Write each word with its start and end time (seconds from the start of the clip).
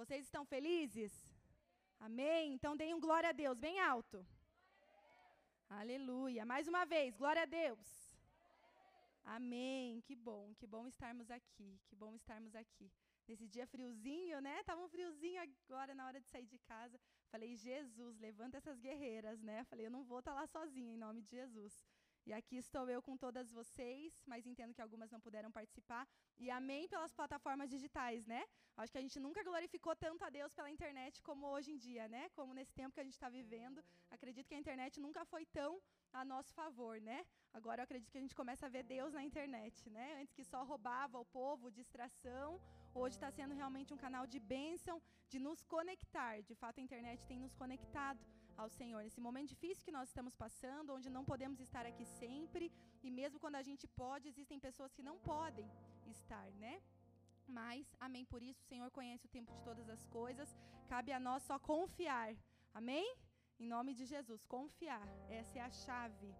Vocês 0.00 0.24
estão 0.26 0.44
felizes? 0.44 1.12
Amém? 1.98 2.52
Então 2.54 2.76
deem 2.80 2.94
um 2.94 3.00
glória 3.00 3.30
a 3.30 3.32
Deus, 3.32 3.58
bem 3.58 3.80
alto. 3.80 4.18
Aleluia. 5.68 6.42
Mais 6.52 6.68
uma 6.72 6.84
vez, 6.92 7.16
glória 7.16 7.42
a 7.42 7.50
Deus. 7.60 7.88
Amém. 9.24 10.00
Que 10.06 10.14
bom, 10.14 10.54
que 10.58 10.68
bom 10.74 10.86
estarmos 10.86 11.28
aqui. 11.38 11.70
Que 11.88 11.96
bom 11.96 12.14
estarmos 12.14 12.54
aqui. 12.54 12.88
Nesse 13.26 13.48
dia 13.48 13.66
friozinho, 13.66 14.40
né? 14.40 14.62
Tava 14.62 14.80
um 14.84 14.88
friozinho 14.88 15.42
agora 15.42 15.92
na 15.96 16.06
hora 16.06 16.20
de 16.20 16.28
sair 16.28 16.46
de 16.46 16.58
casa. 16.58 16.96
Falei, 17.32 17.56
Jesus, 17.56 18.20
levanta 18.20 18.58
essas 18.58 18.78
guerreiras, 18.78 19.42
né? 19.42 19.64
Falei, 19.64 19.86
eu 19.86 19.90
não 19.90 20.04
vou 20.04 20.20
estar 20.20 20.32
tá 20.32 20.40
lá 20.40 20.46
sozinha, 20.46 20.94
em 20.94 21.02
nome 21.06 21.22
de 21.22 21.30
Jesus. 21.30 21.74
E 22.28 22.32
aqui 22.38 22.56
estou 22.58 22.82
eu 22.94 23.00
com 23.06 23.16
todas 23.16 23.50
vocês, 23.58 24.22
mas 24.30 24.46
entendo 24.50 24.74
que 24.76 24.82
algumas 24.82 25.10
não 25.10 25.20
puderam 25.26 25.50
participar. 25.50 26.06
E 26.44 26.50
amém 26.50 26.82
pelas 26.86 27.12
plataformas 27.20 27.70
digitais, 27.74 28.26
né? 28.32 28.42
Acho 28.76 28.92
que 28.92 28.98
a 28.98 29.04
gente 29.06 29.18
nunca 29.26 29.42
glorificou 29.42 29.94
tanto 29.96 30.22
a 30.26 30.28
Deus 30.28 30.52
pela 30.52 30.70
internet 30.74 31.22
como 31.28 31.46
hoje 31.46 31.70
em 31.74 31.78
dia, 31.78 32.06
né? 32.14 32.28
Como 32.36 32.52
nesse 32.58 32.74
tempo 32.80 32.94
que 32.94 33.00
a 33.00 33.06
gente 33.08 33.14
está 33.14 33.30
vivendo. 33.30 33.82
Acredito 34.10 34.46
que 34.46 34.54
a 34.58 34.58
internet 34.64 35.00
nunca 35.00 35.24
foi 35.24 35.46
tão 35.46 35.80
a 36.12 36.22
nosso 36.22 36.52
favor, 36.52 37.00
né? 37.00 37.24
Agora 37.58 37.80
eu 37.80 37.84
acredito 37.84 38.12
que 38.12 38.18
a 38.18 38.24
gente 38.26 38.36
começa 38.42 38.66
a 38.66 38.68
ver 38.68 38.82
Deus 38.82 39.14
na 39.14 39.24
internet, 39.30 39.88
né? 39.88 40.20
Antes 40.20 40.34
que 40.34 40.44
só 40.44 40.62
roubava 40.64 41.18
o 41.18 41.24
povo, 41.24 41.70
distração, 41.70 42.60
hoje 42.94 43.16
está 43.16 43.30
sendo 43.30 43.54
realmente 43.54 43.94
um 43.94 44.02
canal 44.06 44.26
de 44.26 44.38
bênção, 44.38 45.00
de 45.30 45.38
nos 45.38 45.62
conectar. 45.62 46.42
De 46.42 46.54
fato, 46.54 46.78
a 46.78 46.82
internet 46.82 47.24
tem 47.26 47.40
nos 47.40 47.54
conectado 47.54 48.20
ao 48.62 48.68
Senhor. 48.78 49.00
Nesse 49.06 49.22
momento 49.26 49.50
difícil 49.54 49.84
que 49.86 49.96
nós 49.98 50.08
estamos 50.10 50.34
passando, 50.44 50.94
onde 50.96 51.08
não 51.16 51.24
podemos 51.30 51.58
estar 51.66 51.84
aqui 51.90 52.04
sempre, 52.20 52.64
e 53.06 53.10
mesmo 53.18 53.40
quando 53.42 53.58
a 53.60 53.66
gente 53.68 53.86
pode, 54.02 54.28
existem 54.32 54.58
pessoas 54.66 54.94
que 54.96 55.06
não 55.08 55.16
podem 55.32 55.68
estar, 56.16 56.46
né? 56.64 56.74
Mas, 57.58 57.84
amém 58.06 58.24
por 58.32 58.42
isso, 58.48 58.60
o 58.62 58.70
Senhor 58.72 58.88
conhece 58.98 59.24
o 59.26 59.34
tempo 59.36 59.50
de 59.56 59.62
todas 59.68 59.88
as 59.96 60.02
coisas, 60.18 60.48
cabe 60.92 61.12
a 61.18 61.20
nós 61.28 61.42
só 61.50 61.56
confiar. 61.72 62.30
Amém? 62.80 63.06
Em 63.62 63.68
nome 63.74 63.92
de 63.98 64.04
Jesus, 64.14 64.40
confiar. 64.56 65.08
Essa 65.40 65.54
é 65.60 65.62
a 65.68 65.70
chave. 65.84 66.30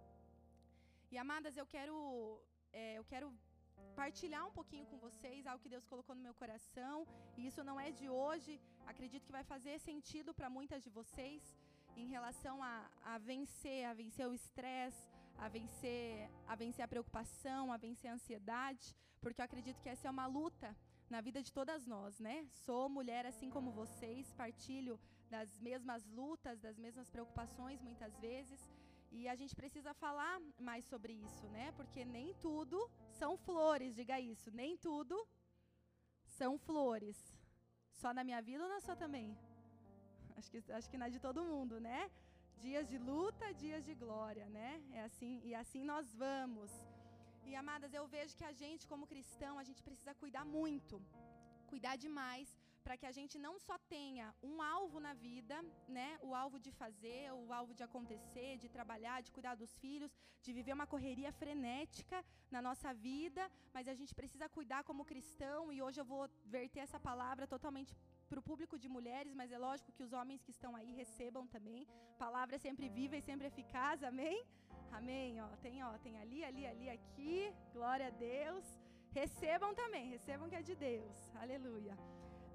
E 1.11 1.17
amadas, 1.23 1.55
eu 1.61 1.65
quero, 1.75 1.95
é, 2.71 2.83
eu 2.99 3.05
quero 3.13 3.27
partilhar 4.01 4.43
um 4.49 4.55
pouquinho 4.59 4.85
com 4.91 4.97
vocês 5.07 5.47
algo 5.47 5.63
que 5.63 5.73
Deus 5.75 5.85
colocou 5.91 6.15
no 6.15 6.25
meu 6.27 6.35
coração. 6.41 6.95
E 7.37 7.47
isso 7.49 7.63
não 7.69 7.77
é 7.85 7.89
de 7.99 8.07
hoje. 8.21 8.53
Acredito 8.91 9.25
que 9.25 9.37
vai 9.39 9.43
fazer 9.53 9.75
sentido 9.89 10.33
para 10.39 10.49
muitas 10.57 10.83
de 10.85 10.91
vocês 10.99 11.41
em 11.99 12.07
relação 12.07 12.63
a, 12.63 12.89
a 13.03 13.17
vencer, 13.17 13.85
a 13.85 13.93
vencer 13.93 14.27
o 14.27 14.33
estresse, 14.33 15.07
a 15.37 15.47
vencer, 15.47 16.29
a 16.47 16.55
vencer 16.55 16.83
a 16.83 16.87
preocupação, 16.87 17.71
a 17.71 17.77
vencer 17.77 18.09
a 18.09 18.13
ansiedade, 18.13 18.95
porque 19.21 19.41
eu 19.41 19.45
acredito 19.45 19.81
que 19.81 19.89
essa 19.89 20.07
é 20.07 20.11
uma 20.11 20.25
luta 20.25 20.75
na 21.09 21.21
vida 21.21 21.41
de 21.41 21.51
todas 21.51 21.85
nós, 21.85 22.19
né? 22.19 22.47
Sou 22.65 22.87
mulher 22.87 23.25
assim 23.25 23.49
como 23.49 23.71
vocês, 23.71 24.31
partilho 24.33 24.99
das 25.29 25.59
mesmas 25.59 26.05
lutas, 26.07 26.59
das 26.59 26.77
mesmas 26.77 27.09
preocupações 27.09 27.81
muitas 27.81 28.17
vezes, 28.19 28.59
e 29.11 29.27
a 29.27 29.35
gente 29.35 29.55
precisa 29.55 29.93
falar 29.93 30.39
mais 30.59 30.85
sobre 30.85 31.13
isso, 31.13 31.47
né? 31.49 31.71
Porque 31.73 32.05
nem 32.05 32.33
tudo 32.35 32.89
são 33.11 33.37
flores, 33.37 33.95
diga 33.95 34.19
isso, 34.19 34.51
nem 34.51 34.77
tudo 34.77 35.27
são 36.25 36.57
flores. 36.57 37.17
Só 37.93 38.13
na 38.13 38.23
minha 38.23 38.41
vida 38.41 38.63
ou 38.63 38.69
na 38.69 38.79
sua 38.79 38.95
também? 38.95 39.35
Acho 40.39 40.51
que, 40.53 40.59
acho 40.77 40.89
que 40.91 40.99
na 41.01 41.09
de 41.15 41.19
todo 41.25 41.47
mundo, 41.51 41.75
né? 41.87 41.99
Dias 42.65 42.85
de 42.91 42.97
luta, 43.09 43.45
dias 43.63 43.83
de 43.87 43.93
glória, 44.03 44.45
né? 44.57 44.71
É 44.99 45.01
assim, 45.09 45.33
e 45.49 45.51
assim 45.61 45.83
nós 45.91 46.07
vamos. 46.23 46.71
E 47.49 47.55
amadas, 47.61 47.93
eu 47.99 48.05
vejo 48.15 48.37
que 48.39 48.47
a 48.51 48.53
gente, 48.61 48.83
como 48.91 49.09
cristão, 49.13 49.53
a 49.61 49.65
gente 49.69 49.81
precisa 49.87 50.13
cuidar 50.21 50.45
muito, 50.57 50.95
cuidar 51.71 51.95
demais, 52.05 52.49
para 52.85 52.97
que 52.99 53.07
a 53.09 53.13
gente 53.17 53.35
não 53.45 53.55
só 53.65 53.75
tenha 53.95 54.27
um 54.49 54.61
alvo 54.61 54.99
na 55.07 55.13
vida, 55.27 55.55
né? 55.97 56.09
O 56.27 56.31
alvo 56.43 56.57
de 56.65 56.71
fazer, 56.81 57.23
o 57.41 57.51
alvo 57.59 57.73
de 57.79 57.83
acontecer, 57.87 58.51
de 58.63 58.69
trabalhar, 58.77 59.17
de 59.25 59.33
cuidar 59.37 59.55
dos 59.61 59.73
filhos, 59.83 60.13
de 60.43 60.53
viver 60.57 60.73
uma 60.77 60.87
correria 60.93 61.31
frenética 61.41 62.17
na 62.55 62.61
nossa 62.67 62.91
vida, 62.93 63.43
mas 63.75 63.87
a 63.93 63.95
gente 63.99 64.15
precisa 64.21 64.47
cuidar 64.57 64.81
como 64.89 65.09
cristão, 65.11 65.61
e 65.75 65.81
hoje 65.85 65.99
eu 66.01 66.07
vou 66.13 66.23
verter 66.57 66.81
essa 66.87 66.99
palavra 67.09 67.45
totalmente 67.55 67.93
para 68.29 68.41
o 68.41 68.47
público 68.49 68.75
de 68.83 68.89
mulheres, 68.97 69.33
mas 69.39 69.51
é 69.51 69.59
lógico 69.67 69.93
que 69.97 70.05
os 70.07 70.13
homens 70.19 70.43
que 70.45 70.53
estão 70.57 70.71
aí 70.79 70.91
recebam 71.01 71.45
também. 71.55 71.81
Palavra 72.25 72.55
é 72.57 72.61
sempre 72.67 72.87
viva 72.99 73.17
e 73.17 73.27
sempre 73.29 73.47
eficaz, 73.51 74.03
amém? 74.11 74.37
Amém, 74.99 75.41
ó. 75.45 75.49
Tem, 75.65 75.83
ó, 75.87 75.91
tem 76.05 76.15
ali, 76.23 76.43
ali, 76.49 76.65
ali, 76.73 76.87
aqui. 76.97 77.53
Glória 77.77 78.07
a 78.07 78.15
Deus. 78.31 78.65
Recebam 79.19 79.71
também, 79.81 80.05
recebam 80.17 80.49
que 80.49 80.59
é 80.61 80.61
de 80.69 80.75
Deus. 80.75 81.17
Aleluia. 81.43 81.95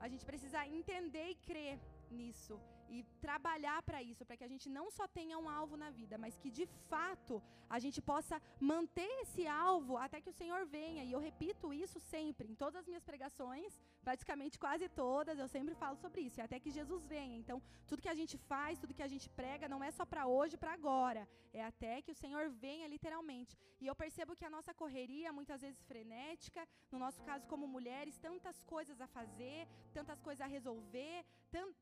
A 0.04 0.08
gente 0.12 0.24
precisa 0.30 0.66
entender 0.78 1.26
e 1.30 1.36
crer 1.48 1.78
nisso 2.18 2.56
e 2.94 3.02
trabalhar 3.26 3.78
para 3.88 4.00
isso, 4.10 4.24
para 4.26 4.36
que 4.38 4.46
a 4.48 4.52
gente 4.52 4.68
não 4.78 4.86
só 4.96 5.06
tenha 5.18 5.36
um 5.42 5.48
alvo 5.58 5.76
na 5.82 5.90
vida, 6.00 6.16
mas 6.24 6.38
que 6.42 6.50
de 6.58 6.66
fato 6.90 7.42
a 7.76 7.78
gente 7.84 8.00
possa 8.10 8.36
manter 8.72 9.10
esse 9.22 9.46
alvo 9.46 9.96
até 9.96 10.20
que 10.20 10.32
o 10.32 10.38
Senhor 10.40 10.60
venha. 10.66 11.02
E 11.04 11.12
eu 11.12 11.20
repito 11.28 11.72
isso 11.84 11.98
sempre, 12.14 12.48
em 12.52 12.56
todas 12.62 12.76
as 12.80 12.88
minhas 12.90 13.06
pregações, 13.10 13.80
praticamente 14.08 14.58
quase 14.64 14.88
todas, 14.88 15.38
eu 15.38 15.48
sempre 15.48 15.74
falo 15.82 15.96
sobre 16.04 16.20
isso, 16.26 16.38
e 16.38 16.42
até 16.46 16.58
que 16.60 16.70
Jesus 16.78 17.02
venha. 17.14 17.36
Então, 17.42 17.60
tudo 17.88 18.02
que 18.02 18.14
a 18.14 18.18
gente 18.20 18.36
faz, 18.52 18.78
tudo 18.78 18.96
que 18.98 19.06
a 19.08 19.12
gente 19.14 19.28
prega, 19.40 19.72
não 19.74 19.82
é 19.82 19.90
só 19.90 20.04
para 20.12 20.26
hoje, 20.26 20.56
para 20.56 20.72
agora, 20.72 21.22
é 21.52 21.62
até 21.64 22.02
que 22.02 22.12
o 22.12 22.20
Senhor 22.22 22.44
venha 22.66 22.86
literalmente. 22.94 23.56
E 23.80 23.86
eu 23.86 23.94
percebo 23.94 24.36
que 24.36 24.44
a 24.44 24.54
nossa 24.56 24.72
correria, 24.82 25.32
muitas 25.32 25.60
vezes 25.60 25.82
frenética, 25.84 26.66
no 26.92 26.98
nosso 26.98 27.22
caso 27.22 27.46
como 27.46 27.66
mulheres, 27.66 28.18
tantas 28.18 28.62
coisas 28.64 29.00
a 29.00 29.06
fazer, 29.06 29.66
tantas 29.92 30.20
coisas 30.20 30.42
a 30.42 30.46
resolver, 30.46 31.24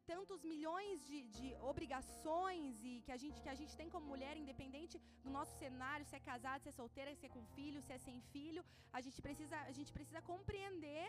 tantos 0.06 0.42
milhões 0.42 1.01
de, 1.08 1.18
de 1.36 1.48
obrigações 1.70 2.82
e 2.90 2.92
que 3.04 3.12
a, 3.16 3.18
gente, 3.22 3.38
que 3.44 3.50
a 3.54 3.58
gente 3.60 3.74
tem 3.80 3.88
como 3.94 4.06
mulher, 4.14 4.34
independente 4.42 4.96
do 5.24 5.30
nosso 5.36 5.54
cenário, 5.62 6.06
se 6.10 6.16
é 6.20 6.20
casado, 6.30 6.62
se 6.62 6.70
é 6.72 6.72
solteira, 6.80 7.14
se 7.20 7.26
é 7.28 7.32
com 7.36 7.44
filho, 7.56 7.82
se 7.86 7.92
é 7.96 7.98
sem 7.98 8.20
filho, 8.34 8.64
a 8.98 9.00
gente 9.06 9.20
precisa, 9.26 9.56
a 9.70 9.74
gente 9.78 9.92
precisa 9.98 10.22
compreender 10.32 11.06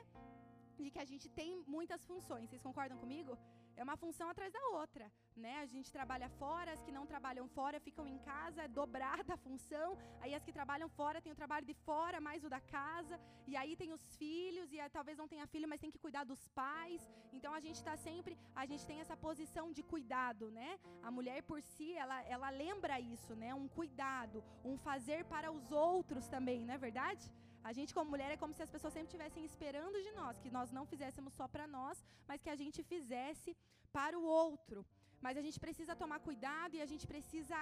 de 0.77 0.89
que 0.93 1.01
a 1.05 1.07
gente 1.11 1.27
tem 1.39 1.51
muitas 1.75 2.03
funções. 2.11 2.49
Vocês 2.49 2.67
concordam 2.69 2.97
comigo? 3.03 3.37
É 3.75 3.83
uma 3.83 3.97
função 3.97 4.29
atrás 4.29 4.51
da 4.53 4.63
outra, 4.79 5.11
né? 5.35 5.53
A 5.59 5.65
gente 5.65 5.91
trabalha 5.91 6.29
fora, 6.41 6.71
as 6.73 6.81
que 6.83 6.91
não 6.91 7.05
trabalham 7.05 7.47
fora 7.47 7.79
ficam 7.79 8.05
em 8.07 8.19
casa, 8.19 8.63
é 8.63 8.67
dobrada 8.67 9.33
a 9.33 9.37
função. 9.37 9.97
Aí 10.21 10.33
as 10.35 10.43
que 10.43 10.53
trabalham 10.59 10.89
fora 10.89 11.21
têm 11.21 11.33
o 11.33 11.35
trabalho 11.41 11.65
de 11.65 11.73
fora, 11.73 12.21
mais 12.21 12.43
o 12.43 12.49
da 12.49 12.61
casa. 12.61 13.19
E 13.47 13.55
aí 13.55 13.75
tem 13.75 13.91
os 13.97 14.03
filhos, 14.15 14.71
e 14.71 14.77
talvez 14.89 15.17
não 15.17 15.27
tenha 15.27 15.47
filho, 15.47 15.67
mas 15.67 15.81
tem 15.81 15.91
que 15.91 16.03
cuidar 16.05 16.23
dos 16.23 16.47
pais. 16.49 17.01
Então 17.31 17.53
a 17.53 17.59
gente 17.59 17.75
está 17.75 17.95
sempre, 17.97 18.37
a 18.55 18.65
gente 18.65 18.85
tem 18.85 18.99
essa 18.99 19.17
posição 19.17 19.71
de 19.71 19.83
cuidado, 19.83 20.51
né? 20.51 20.79
A 21.01 21.09
mulher 21.09 21.41
por 21.43 21.61
si, 21.61 21.93
ela, 21.93 22.21
ela 22.23 22.49
lembra 22.49 22.99
isso, 22.99 23.35
né? 23.35 23.53
Um 23.55 23.67
cuidado, 23.67 24.43
um 24.63 24.77
fazer 24.77 25.25
para 25.25 25.51
os 25.51 25.71
outros 25.71 26.27
também, 26.27 26.63
não 26.63 26.75
é 26.75 26.77
verdade? 26.77 27.31
A 27.69 27.71
gente, 27.77 27.93
como 27.97 28.11
mulher, 28.13 28.29
é 28.31 28.37
como 28.41 28.53
se 28.57 28.63
as 28.65 28.73
pessoas 28.75 28.93
sempre 28.93 29.09
estivessem 29.11 29.43
esperando 29.51 29.97
de 30.05 30.11
nós, 30.19 30.39
que 30.43 30.51
nós 30.57 30.71
não 30.77 30.85
fizéssemos 30.93 31.33
só 31.39 31.47
para 31.53 31.65
nós, 31.77 32.03
mas 32.27 32.41
que 32.43 32.51
a 32.55 32.57
gente 32.61 32.79
fizesse 32.91 33.51
para 33.97 34.17
o 34.19 34.25
outro. 34.45 34.85
Mas 35.25 35.37
a 35.37 35.43
gente 35.45 35.59
precisa 35.65 35.95
tomar 35.95 36.19
cuidado 36.19 36.75
e 36.75 36.81
a 36.85 36.89
gente 36.91 37.05
precisa 37.13 37.57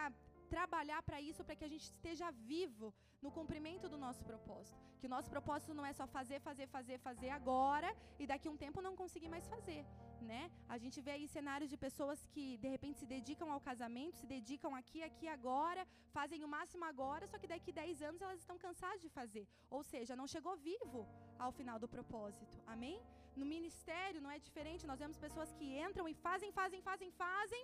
trabalhar 0.56 1.02
para 1.08 1.22
isso, 1.30 1.44
para 1.44 1.56
que 1.56 1.68
a 1.68 1.72
gente 1.74 1.86
esteja 1.94 2.30
vivo 2.54 2.88
no 3.22 3.32
cumprimento 3.32 3.88
do 3.94 3.98
nosso 4.06 4.24
propósito. 4.30 4.78
Que 5.00 5.08
o 5.10 5.14
nosso 5.16 5.30
propósito 5.36 5.74
não 5.80 5.86
é 5.86 5.94
só 6.00 6.08
fazer, 6.08 6.40
fazer, 6.50 6.68
fazer, 6.68 6.98
fazer 7.08 7.30
agora 7.30 7.90
e 8.20 8.26
daqui 8.32 8.48
a 8.48 8.52
um 8.52 8.62
tempo 8.66 8.82
não 8.88 8.96
conseguir 8.96 9.30
mais 9.30 9.48
fazer 9.48 9.86
né? 10.32 10.42
A 10.68 10.78
gente 10.84 10.98
vê 11.06 11.12
aí 11.12 11.28
cenários 11.28 11.70
de 11.74 11.78
pessoas 11.86 12.20
que 12.34 12.58
de 12.64 12.70
repente 12.76 13.00
se 13.00 13.08
dedicam 13.16 13.52
ao 13.52 13.62
casamento, 13.70 14.18
se 14.18 14.28
dedicam 14.36 14.76
aqui, 14.76 15.02
aqui, 15.10 15.28
agora, 15.28 15.84
fazem 16.18 16.44
o 16.44 16.48
máximo 16.56 16.86
agora, 16.86 17.28
só 17.28 17.38
que 17.42 17.52
daqui 17.54 17.72
10 17.72 18.02
anos 18.10 18.22
elas 18.22 18.40
estão 18.40 18.58
cansadas 18.58 19.02
de 19.02 19.10
fazer. 19.10 19.46
Ou 19.70 19.84
seja, 19.92 20.16
não 20.22 20.28
chegou 20.28 20.56
vivo 20.58 21.08
ao 21.40 21.52
final 21.52 21.78
do 21.84 21.88
propósito. 21.96 22.58
Amém? 22.66 22.98
No 23.36 23.46
ministério 23.46 24.22
não 24.22 24.32
é 24.32 24.40
diferente, 24.48 24.90
nós 24.92 25.00
vemos 25.00 25.18
pessoas 25.18 25.52
que 25.54 25.68
entram 25.86 26.08
e 26.08 26.14
fazem, 26.14 26.52
fazem, 26.52 26.82
fazem, 26.82 27.12
fazem, 27.12 27.64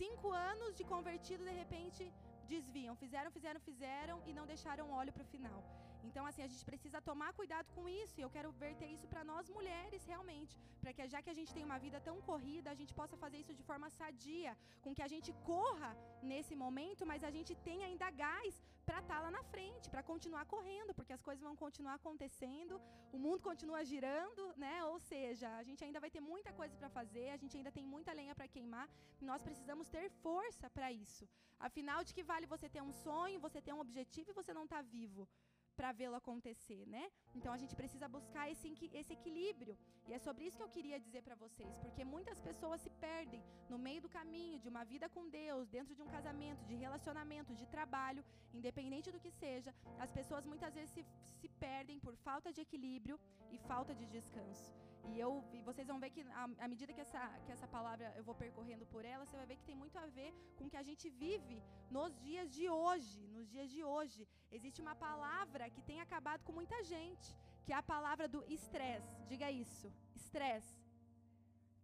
cinco 0.00 0.30
anos 0.52 0.74
de 0.78 0.84
convertido, 0.84 1.44
de 1.44 1.54
repente 1.62 2.12
desviam, 2.54 2.94
fizeram, 2.96 3.30
fizeram, 3.30 3.60
fizeram 3.60 4.16
e 4.26 4.32
não 4.32 4.46
deixaram 4.52 4.90
óleo 4.90 5.12
para 5.12 5.22
o 5.22 5.32
final. 5.34 5.60
Então, 6.08 6.24
assim, 6.28 6.42
a 6.42 6.50
gente 6.52 6.64
precisa 6.70 7.00
tomar 7.08 7.30
cuidado 7.40 7.68
com 7.76 7.84
isso, 7.88 8.14
e 8.18 8.24
eu 8.26 8.30
quero 8.36 8.50
verter 8.64 8.88
isso 8.96 9.06
para 9.12 9.24
nós 9.30 9.50
mulheres, 9.58 10.04
realmente, 10.12 10.56
para 10.80 10.92
que 10.92 11.08
já 11.14 11.20
que 11.22 11.32
a 11.34 11.38
gente 11.38 11.54
tem 11.56 11.64
uma 11.68 11.78
vida 11.86 12.00
tão 12.08 12.16
corrida, 12.30 12.70
a 12.70 12.78
gente 12.80 12.94
possa 13.00 13.16
fazer 13.24 13.38
isso 13.42 13.54
de 13.60 13.66
forma 13.70 13.88
sadia, 13.98 14.52
com 14.84 14.94
que 14.96 15.04
a 15.06 15.10
gente 15.14 15.32
corra 15.52 15.90
nesse 16.32 16.56
momento, 16.64 17.04
mas 17.12 17.24
a 17.28 17.32
gente 17.36 17.54
tenha 17.68 17.86
ainda 17.86 18.10
gás 18.24 18.54
para 18.86 19.00
estar 19.00 19.18
tá 19.18 19.24
lá 19.24 19.30
na 19.30 19.42
frente, 19.52 19.90
para 19.92 20.02
continuar 20.10 20.44
correndo, 20.54 20.94
porque 20.98 21.12
as 21.16 21.22
coisas 21.26 21.42
vão 21.48 21.54
continuar 21.64 21.94
acontecendo, 21.94 22.80
o 23.16 23.18
mundo 23.24 23.40
continua 23.48 23.84
girando, 23.90 24.42
né? 24.64 24.76
Ou 24.90 24.98
seja, 25.10 25.48
a 25.60 25.62
gente 25.68 25.84
ainda 25.84 26.00
vai 26.04 26.10
ter 26.14 26.22
muita 26.32 26.52
coisa 26.60 26.74
para 26.80 26.88
fazer, 26.98 27.26
a 27.30 27.36
gente 27.42 27.56
ainda 27.56 27.72
tem 27.76 27.86
muita 27.94 28.12
lenha 28.20 28.34
para 28.34 28.48
queimar, 28.54 28.88
nós 29.30 29.42
precisamos 29.48 29.88
ter 29.88 30.04
força 30.24 30.68
para 30.76 30.90
isso. 31.04 31.28
Afinal, 31.68 32.02
de 32.02 32.14
que 32.16 32.24
vale 32.32 32.46
você 32.54 32.68
ter 32.74 32.82
um 32.82 32.92
sonho, 33.04 33.44
você 33.46 33.60
ter 33.60 33.74
um 33.74 33.84
objetivo 33.86 34.30
e 34.30 34.38
você 34.40 34.52
não 34.58 34.66
tá 34.66 34.80
vivo? 34.82 35.28
Para 35.80 35.92
vê-lo 36.00 36.16
acontecer, 36.22 36.82
né? 36.94 37.04
Então 37.36 37.50
a 37.54 37.58
gente 37.60 37.74
precisa 37.80 38.06
buscar 38.16 38.44
esse, 38.52 38.68
esse 39.00 39.12
equilíbrio. 39.18 39.74
E 40.08 40.12
é 40.16 40.18
sobre 40.26 40.44
isso 40.46 40.58
que 40.58 40.66
eu 40.66 40.74
queria 40.76 40.98
dizer 41.06 41.22
para 41.26 41.36
vocês, 41.44 41.78
porque 41.84 42.04
muitas 42.14 42.38
pessoas 42.48 42.82
se 42.84 42.90
perdem 43.06 43.42
no 43.70 43.78
meio 43.86 44.02
do 44.04 44.10
caminho 44.18 44.58
de 44.64 44.68
uma 44.72 44.84
vida 44.92 45.08
com 45.14 45.30
Deus, 45.30 45.70
dentro 45.76 45.94
de 45.94 46.02
um 46.02 46.10
casamento, 46.16 46.66
de 46.70 46.76
relacionamento, 46.84 47.54
de 47.60 47.66
trabalho, 47.76 48.24
independente 48.52 49.10
do 49.14 49.22
que 49.24 49.32
seja, 49.42 49.72
as 49.98 50.12
pessoas 50.18 50.44
muitas 50.52 50.74
vezes 50.74 50.92
se, 50.96 51.04
se 51.40 51.48
perdem 51.66 51.98
por 52.06 52.14
falta 52.28 52.52
de 52.52 52.60
equilíbrio 52.66 53.18
e 53.50 53.58
falta 53.72 53.94
de 53.94 54.06
descanso. 54.18 54.70
E, 55.08 55.18
eu, 55.18 55.30
e 55.52 55.60
vocês 55.68 55.86
vão 55.90 55.98
ver 55.98 56.10
que, 56.10 56.22
à 56.64 56.68
medida 56.68 56.92
que 56.92 57.00
essa, 57.00 57.22
que 57.44 57.52
essa 57.52 57.66
palavra 57.66 58.12
eu 58.16 58.24
vou 58.28 58.34
percorrendo 58.34 58.84
por 58.86 59.04
ela, 59.04 59.24
você 59.24 59.36
vai 59.36 59.46
ver 59.46 59.56
que 59.56 59.68
tem 59.70 59.74
muito 59.74 59.96
a 59.98 60.06
ver 60.06 60.32
com 60.56 60.64
o 60.66 60.70
que 60.70 60.76
a 60.76 60.82
gente 60.82 61.08
vive 61.08 61.62
nos 61.90 62.12
dias 62.20 62.48
de 62.56 62.68
hoje. 62.68 63.20
Nos 63.36 63.48
dias 63.48 63.70
de 63.70 63.82
hoje. 63.82 64.28
Existe 64.52 64.80
uma 64.80 64.94
palavra 64.94 65.70
que 65.70 65.82
tem 65.82 66.00
acabado 66.00 66.44
com 66.44 66.52
muita 66.52 66.82
gente, 66.84 67.34
que 67.64 67.72
é 67.72 67.76
a 67.76 67.82
palavra 67.82 68.28
do 68.28 68.44
estresse. 68.58 69.12
Diga 69.28 69.50
isso: 69.50 69.92
estresse. 70.14 70.78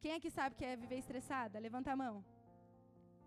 Quem 0.00 0.14
aqui 0.14 0.30
sabe 0.30 0.54
que 0.54 0.64
é 0.64 0.76
viver 0.76 0.98
estressada? 0.98 1.58
Levanta 1.58 1.92
a 1.92 1.96
mão. 1.96 2.24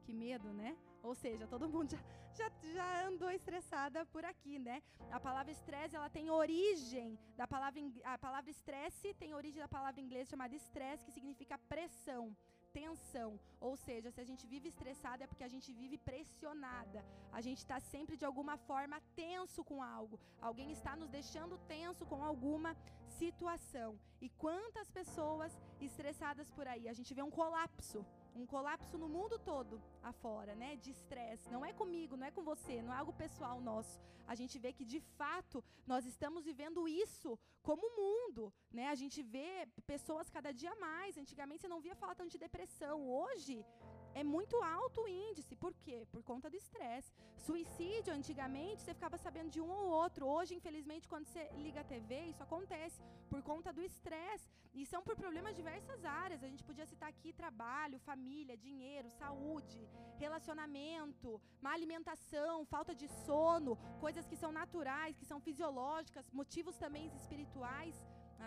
Que 0.06 0.14
medo, 0.14 0.54
né? 0.54 0.78
Ou 1.02 1.14
seja, 1.16 1.48
todo 1.48 1.70
mundo 1.70 1.92
já, 1.92 2.00
já, 2.38 2.52
já 2.74 3.08
andou 3.08 3.32
estressada 3.32 4.06
por 4.08 4.24
aqui, 4.26 4.60
né? 4.60 4.82
A 5.12 5.20
palavra 5.20 5.52
estresse, 5.52 5.96
ela 5.96 6.10
tem 6.10 6.30
origem 6.30 7.18
da 7.36 7.48
palavra 7.48 7.80
a 8.04 8.18
palavra 8.18 8.50
estresse 8.50 9.14
tem 9.16 9.34
origem 9.34 9.62
da 9.62 9.68
palavra 9.68 10.02
inglesa 10.02 10.32
chamada 10.32 10.56
estresse, 10.56 11.06
que 11.06 11.12
significa 11.12 11.58
pressão, 11.58 12.36
tensão. 12.72 13.40
Ou 13.60 13.76
seja, 13.76 14.12
se 14.12 14.22
a 14.22 14.24
gente 14.24 14.46
vive 14.48 14.68
estressada 14.70 15.24
é 15.24 15.28
porque 15.28 15.44
a 15.44 15.54
gente 15.56 15.72
vive 15.74 15.98
pressionada. 15.98 17.04
A 17.32 17.42
gente 17.42 17.60
está 17.60 17.80
sempre 17.80 18.16
de 18.18 18.26
alguma 18.26 18.58
forma 18.58 19.02
tenso 19.16 19.64
com 19.64 19.82
algo. 19.82 20.20
Alguém 20.42 20.72
está 20.72 20.96
nos 20.96 21.10
deixando 21.10 21.58
tenso 21.68 22.06
com 22.06 22.24
alguma 22.24 22.76
situação. 23.20 24.00
E 24.22 24.30
quantas 24.30 24.90
pessoas 25.00 25.52
estressadas 25.80 26.50
por 26.52 26.68
aí? 26.68 26.88
A 26.88 26.94
gente 26.94 27.14
vê 27.14 27.24
um 27.24 27.32
colapso 27.32 28.06
um 28.42 28.46
colapso 28.46 28.98
no 28.98 29.10
mundo 29.16 29.38
todo 29.52 29.82
afora, 30.12 30.54
né? 30.62 30.70
De 30.84 30.92
estresse. 30.98 31.52
Não 31.56 31.64
é 31.70 31.72
comigo, 31.82 32.16
não 32.16 32.28
é 32.28 32.32
com 32.32 32.44
você, 32.52 32.82
não 32.82 32.94
é 32.94 32.98
algo 32.98 33.14
pessoal 33.24 33.60
nosso. 33.70 34.00
A 34.32 34.36
gente 34.40 34.56
vê 34.64 34.72
que 34.78 34.86
de 34.94 35.00
fato 35.20 35.64
nós 35.92 36.06
estamos 36.06 36.46
vivendo 36.50 36.88
isso 36.88 37.38
como 37.68 37.94
mundo, 38.02 38.44
né? 38.78 38.88
A 38.88 38.98
gente 39.02 39.22
vê 39.36 39.68
pessoas 39.94 40.30
cada 40.30 40.52
dia 40.62 40.74
mais. 40.88 41.18
Antigamente 41.18 41.62
você 41.62 41.68
não 41.74 41.82
via 41.86 41.96
falar 42.02 42.16
tanto 42.16 42.32
de 42.36 42.44
depressão. 42.48 42.96
Hoje 43.22 43.66
é 44.14 44.24
muito 44.24 44.56
alto 44.62 45.02
o 45.02 45.08
índice. 45.08 45.56
Por 45.56 45.74
quê? 45.84 45.98
Por 46.14 46.22
conta 46.24 46.50
do 46.50 46.56
estresse. 46.56 47.12
Suicídio, 47.48 48.14
antigamente, 48.14 48.82
você 48.82 48.94
ficava 48.94 49.18
sabendo 49.18 49.50
de 49.50 49.62
um 49.62 49.72
ou 49.80 49.88
outro. 50.04 50.28
Hoje, 50.36 50.56
infelizmente, 50.56 51.08
quando 51.08 51.26
você 51.26 51.44
liga 51.66 51.82
a 51.82 51.84
TV, 51.84 52.26
isso 52.26 52.44
acontece 52.44 53.02
por 53.30 53.42
conta 53.42 53.72
do 53.74 53.82
estresse. 53.82 54.48
E 54.74 54.86
são 54.86 55.02
por 55.02 55.16
problemas 55.16 55.52
de 55.56 55.62
diversas 55.62 56.06
áreas. 56.06 56.44
A 56.44 56.48
gente 56.48 56.64
podia 56.64 56.86
citar 56.86 57.10
aqui 57.10 57.34
trabalho, 57.34 58.00
família, 58.00 58.29
dinheiro, 58.66 59.10
saúde, 59.22 59.82
relacionamento, 60.24 61.30
má 61.66 61.72
alimentação, 61.74 62.56
falta 62.76 62.94
de 63.02 63.08
sono, 63.26 63.74
coisas 64.06 64.28
que 64.30 64.42
são 64.44 64.52
naturais, 64.62 65.18
que 65.20 65.30
são 65.32 65.40
fisiológicas, 65.48 66.32
motivos 66.42 66.78
também 66.84 67.06
espirituais. 67.22 67.96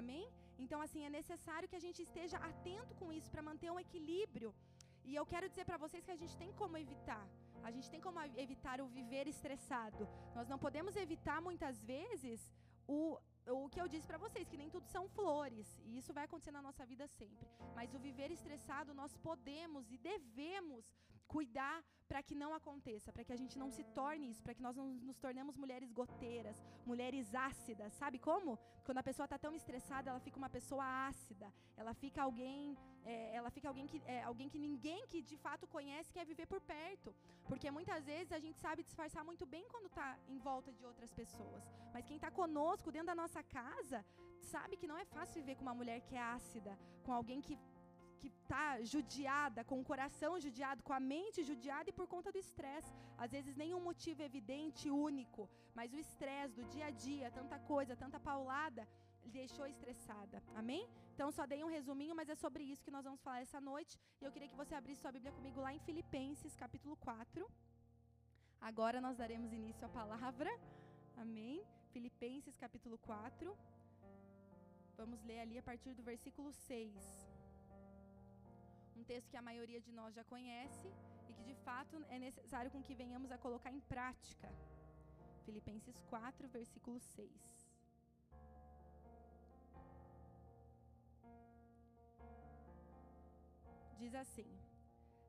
Amém? 0.01 0.27
Então, 0.65 0.81
assim, 0.87 1.03
é 1.09 1.11
necessário 1.21 1.69
que 1.71 1.79
a 1.81 1.85
gente 1.87 2.01
esteja 2.09 2.37
atento 2.51 2.95
com 3.01 3.09
isso 3.19 3.31
para 3.31 3.49
manter 3.51 3.71
um 3.71 3.81
equilíbrio 3.87 4.51
e 5.05 5.15
eu 5.21 5.25
quero 5.33 5.49
dizer 5.49 5.65
para 5.69 5.83
vocês 5.85 6.05
que 6.05 6.15
a 6.17 6.21
gente 6.23 6.37
tem 6.43 6.53
como 6.61 6.77
evitar. 6.85 7.25
A 7.69 7.71
gente 7.75 7.91
tem 7.91 8.01
como 8.01 8.19
evitar 8.47 8.81
o 8.81 8.87
viver 8.87 9.27
estressado. 9.27 10.09
Nós 10.35 10.49
não 10.49 10.59
podemos 10.59 10.95
evitar 10.97 11.41
muitas 11.41 11.77
vezes 11.93 12.41
o 12.87 13.19
o 13.47 13.69
que 13.69 13.81
eu 13.81 13.89
disse 13.89 14.07
para 14.07 14.19
vocês, 14.19 14.49
que 14.49 14.57
nem 14.57 14.71
tudo 14.71 14.87
são 14.87 15.09
flores, 15.09 15.67
e 15.85 15.99
isso 15.99 16.13
vai 16.13 16.25
acontecer 16.25 16.53
na 16.53 16.63
nossa 16.63 16.85
vida 16.87 17.07
sempre. 17.07 17.47
Mas 17.75 17.95
o 17.95 17.99
viver 17.99 18.31
estressado, 18.31 18.95
nós 18.95 19.17
podemos 19.17 19.91
e 19.91 19.99
devemos 19.99 20.85
cuidar 21.35 21.77
para 22.11 22.23
que 22.29 22.35
não 22.43 22.51
aconteça, 22.59 23.13
para 23.15 23.25
que 23.27 23.35
a 23.37 23.41
gente 23.43 23.57
não 23.63 23.69
se 23.77 23.85
torne 23.99 24.25
isso, 24.31 24.43
para 24.47 24.55
que 24.57 24.65
nós 24.67 24.77
não 24.81 24.87
nos 25.09 25.19
tornemos 25.25 25.55
mulheres 25.63 25.91
goteiras, 26.01 26.57
mulheres 26.91 27.27
ácidas. 27.49 27.91
Sabe 28.01 28.19
como? 28.29 28.59
Quando 28.87 29.01
a 29.03 29.07
pessoa 29.09 29.27
está 29.29 29.39
tão 29.45 29.53
estressada, 29.61 30.11
ela 30.11 30.23
fica 30.27 30.41
uma 30.43 30.51
pessoa 30.57 30.85
ácida, 31.09 31.49
ela 31.81 31.95
fica 32.03 32.21
alguém, 32.29 32.77
é, 33.13 33.17
ela 33.39 33.51
fica 33.57 33.69
alguém 33.71 33.87
que, 33.93 33.99
é, 34.15 34.19
alguém 34.31 34.49
que 34.53 34.61
ninguém 34.69 35.01
que 35.13 35.21
de 35.31 35.39
fato 35.45 35.67
conhece 35.77 36.13
quer 36.17 36.27
viver 36.33 36.47
por 36.53 36.61
perto, 36.75 37.11
porque 37.51 37.71
muitas 37.79 38.05
vezes 38.13 38.33
a 38.39 38.43
gente 38.45 38.59
sabe 38.67 38.87
disfarçar 38.89 39.25
muito 39.31 39.47
bem 39.55 39.65
quando 39.73 39.89
está 39.93 40.09
em 40.35 40.39
volta 40.51 40.71
de 40.79 40.85
outras 40.91 41.13
pessoas, 41.21 41.63
mas 41.95 42.07
quem 42.09 42.19
está 42.21 42.31
conosco 42.43 42.93
dentro 42.97 43.11
da 43.13 43.21
nossa 43.23 43.43
casa 43.59 44.01
sabe 44.53 44.77
que 44.81 44.91
não 44.91 44.99
é 45.03 45.07
fácil 45.17 45.37
viver 45.41 45.57
com 45.57 45.67
uma 45.69 45.79
mulher 45.81 46.01
que 46.07 46.15
é 46.15 46.23
ácida, 46.39 46.73
com 47.05 47.13
alguém 47.21 47.41
que 47.41 47.57
que 48.23 48.31
está 48.41 48.67
judiada, 48.93 49.61
com 49.71 49.79
o 49.81 49.87
coração 49.91 50.33
judiado, 50.45 50.85
com 50.89 50.95
a 50.99 51.03
mente 51.13 51.47
judiada 51.51 51.89
e 51.91 51.97
por 51.99 52.07
conta 52.15 52.31
do 52.35 52.41
estresse. 52.47 52.93
Às 53.25 53.31
vezes 53.37 53.61
nenhum 53.63 53.81
motivo 53.89 54.23
evidente, 54.29 54.85
único, 55.09 55.43
mas 55.79 55.95
o 55.97 56.03
estresse 56.07 56.55
do 56.59 56.65
dia 56.75 56.87
a 56.91 56.95
dia, 57.07 57.33
tanta 57.39 57.59
coisa, 57.73 58.01
tanta 58.05 58.21
paulada, 58.29 58.85
deixou 59.39 59.67
estressada. 59.75 60.39
Amém? 60.61 60.85
Então 61.15 61.29
só 61.37 61.45
dei 61.53 61.61
um 61.65 61.73
resuminho, 61.79 62.15
mas 62.21 62.29
é 62.35 62.37
sobre 62.45 62.63
isso 62.73 62.85
que 62.87 62.95
nós 62.97 63.05
vamos 63.09 63.23
falar 63.27 63.41
essa 63.47 63.61
noite. 63.73 63.99
E 64.21 64.25
eu 64.25 64.33
queria 64.35 64.51
que 64.53 64.61
você 64.63 64.75
abrisse 64.77 65.03
sua 65.03 65.15
Bíblia 65.17 65.33
comigo 65.39 65.61
lá 65.67 65.73
em 65.75 65.83
Filipenses, 65.89 66.55
capítulo 66.65 66.97
4. 66.97 67.51
Agora 68.71 69.01
nós 69.07 69.17
daremos 69.17 69.53
início 69.53 69.85
à 69.85 69.91
palavra. 70.01 70.51
Amém? 71.17 71.65
Filipenses, 71.95 72.57
capítulo 72.65 72.99
4. 72.99 73.57
Vamos 74.97 75.21
ler 75.25 75.41
ali 75.41 75.59
a 75.59 75.63
partir 75.71 75.95
do 75.95 76.03
versículo 76.03 76.53
6 76.53 77.32
um 78.97 79.05
texto 79.05 79.31
que 79.31 79.37
a 79.37 79.43
maioria 79.43 79.81
de 79.81 79.93
nós 79.93 80.15
já 80.15 80.25
conhece 80.25 80.89
e 81.29 81.33
que 81.33 81.43
de 81.43 81.55
fato 81.67 82.05
é 82.09 82.19
necessário 82.19 82.71
com 82.71 82.83
que 82.83 82.95
venhamos 82.95 83.31
a 83.33 83.39
colocar 83.39 83.73
em 83.73 83.81
prática. 83.81 84.49
Filipenses 85.45 86.01
4, 86.03 86.49
versículo 86.49 86.99
6. 87.01 87.31
Diz 94.03 94.15
assim: 94.15 94.51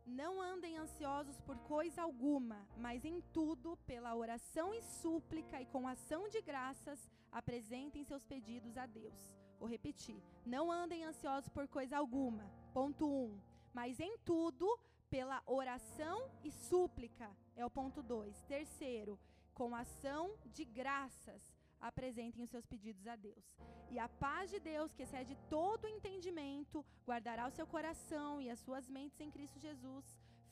Não 0.06 0.42
andem 0.42 0.78
ansiosos 0.78 1.40
por 1.42 1.58
coisa 1.60 2.02
alguma, 2.02 2.68
mas 2.78 3.06
em 3.06 3.22
tudo, 3.32 3.78
pela 3.86 4.16
oração 4.16 4.74
e 4.74 4.82
súplica 4.82 5.62
e 5.62 5.66
com 5.68 5.88
ação 5.88 6.28
de 6.28 6.42
graças, 6.42 7.00
apresentem 7.32 8.04
seus 8.04 8.26
pedidos 8.26 8.78
a 8.78 8.86
Deus. 8.86 9.34
Vou 9.60 9.70
repetir: 9.70 10.20
Não 10.46 10.72
andem 10.72 11.06
ansiosos 11.06 11.50
por 11.50 11.68
coisa 11.68 11.98
alguma. 11.98 12.46
Ponto 12.74 13.06
1. 13.08 13.26
Um, 13.26 13.53
mas 13.74 14.00
em 14.00 14.18
tudo 14.20 14.80
pela 15.10 15.42
oração 15.46 16.30
e 16.44 16.52
súplica. 16.52 17.30
É 17.56 17.66
o 17.66 17.70
ponto 17.70 18.02
2. 18.02 18.42
Terceiro, 18.44 19.20
com 19.54 19.76
ação 19.76 20.36
de 20.46 20.66
graças, 20.66 21.42
apresentem 21.80 22.44
os 22.44 22.50
seus 22.50 22.66
pedidos 22.66 23.06
a 23.08 23.16
Deus. 23.16 23.46
E 23.92 24.00
a 24.00 24.08
paz 24.08 24.50
de 24.50 24.60
Deus, 24.60 24.94
que 24.94 25.04
excede 25.04 25.38
todo 25.50 25.88
entendimento, 25.88 26.86
guardará 27.06 27.48
o 27.48 27.52
seu 27.52 27.68
coração 27.68 28.42
e 28.42 28.50
as 28.50 28.60
suas 28.60 28.90
mentes 28.90 29.20
em 29.20 29.30
Cristo 29.30 29.60
Jesus. 29.60 30.06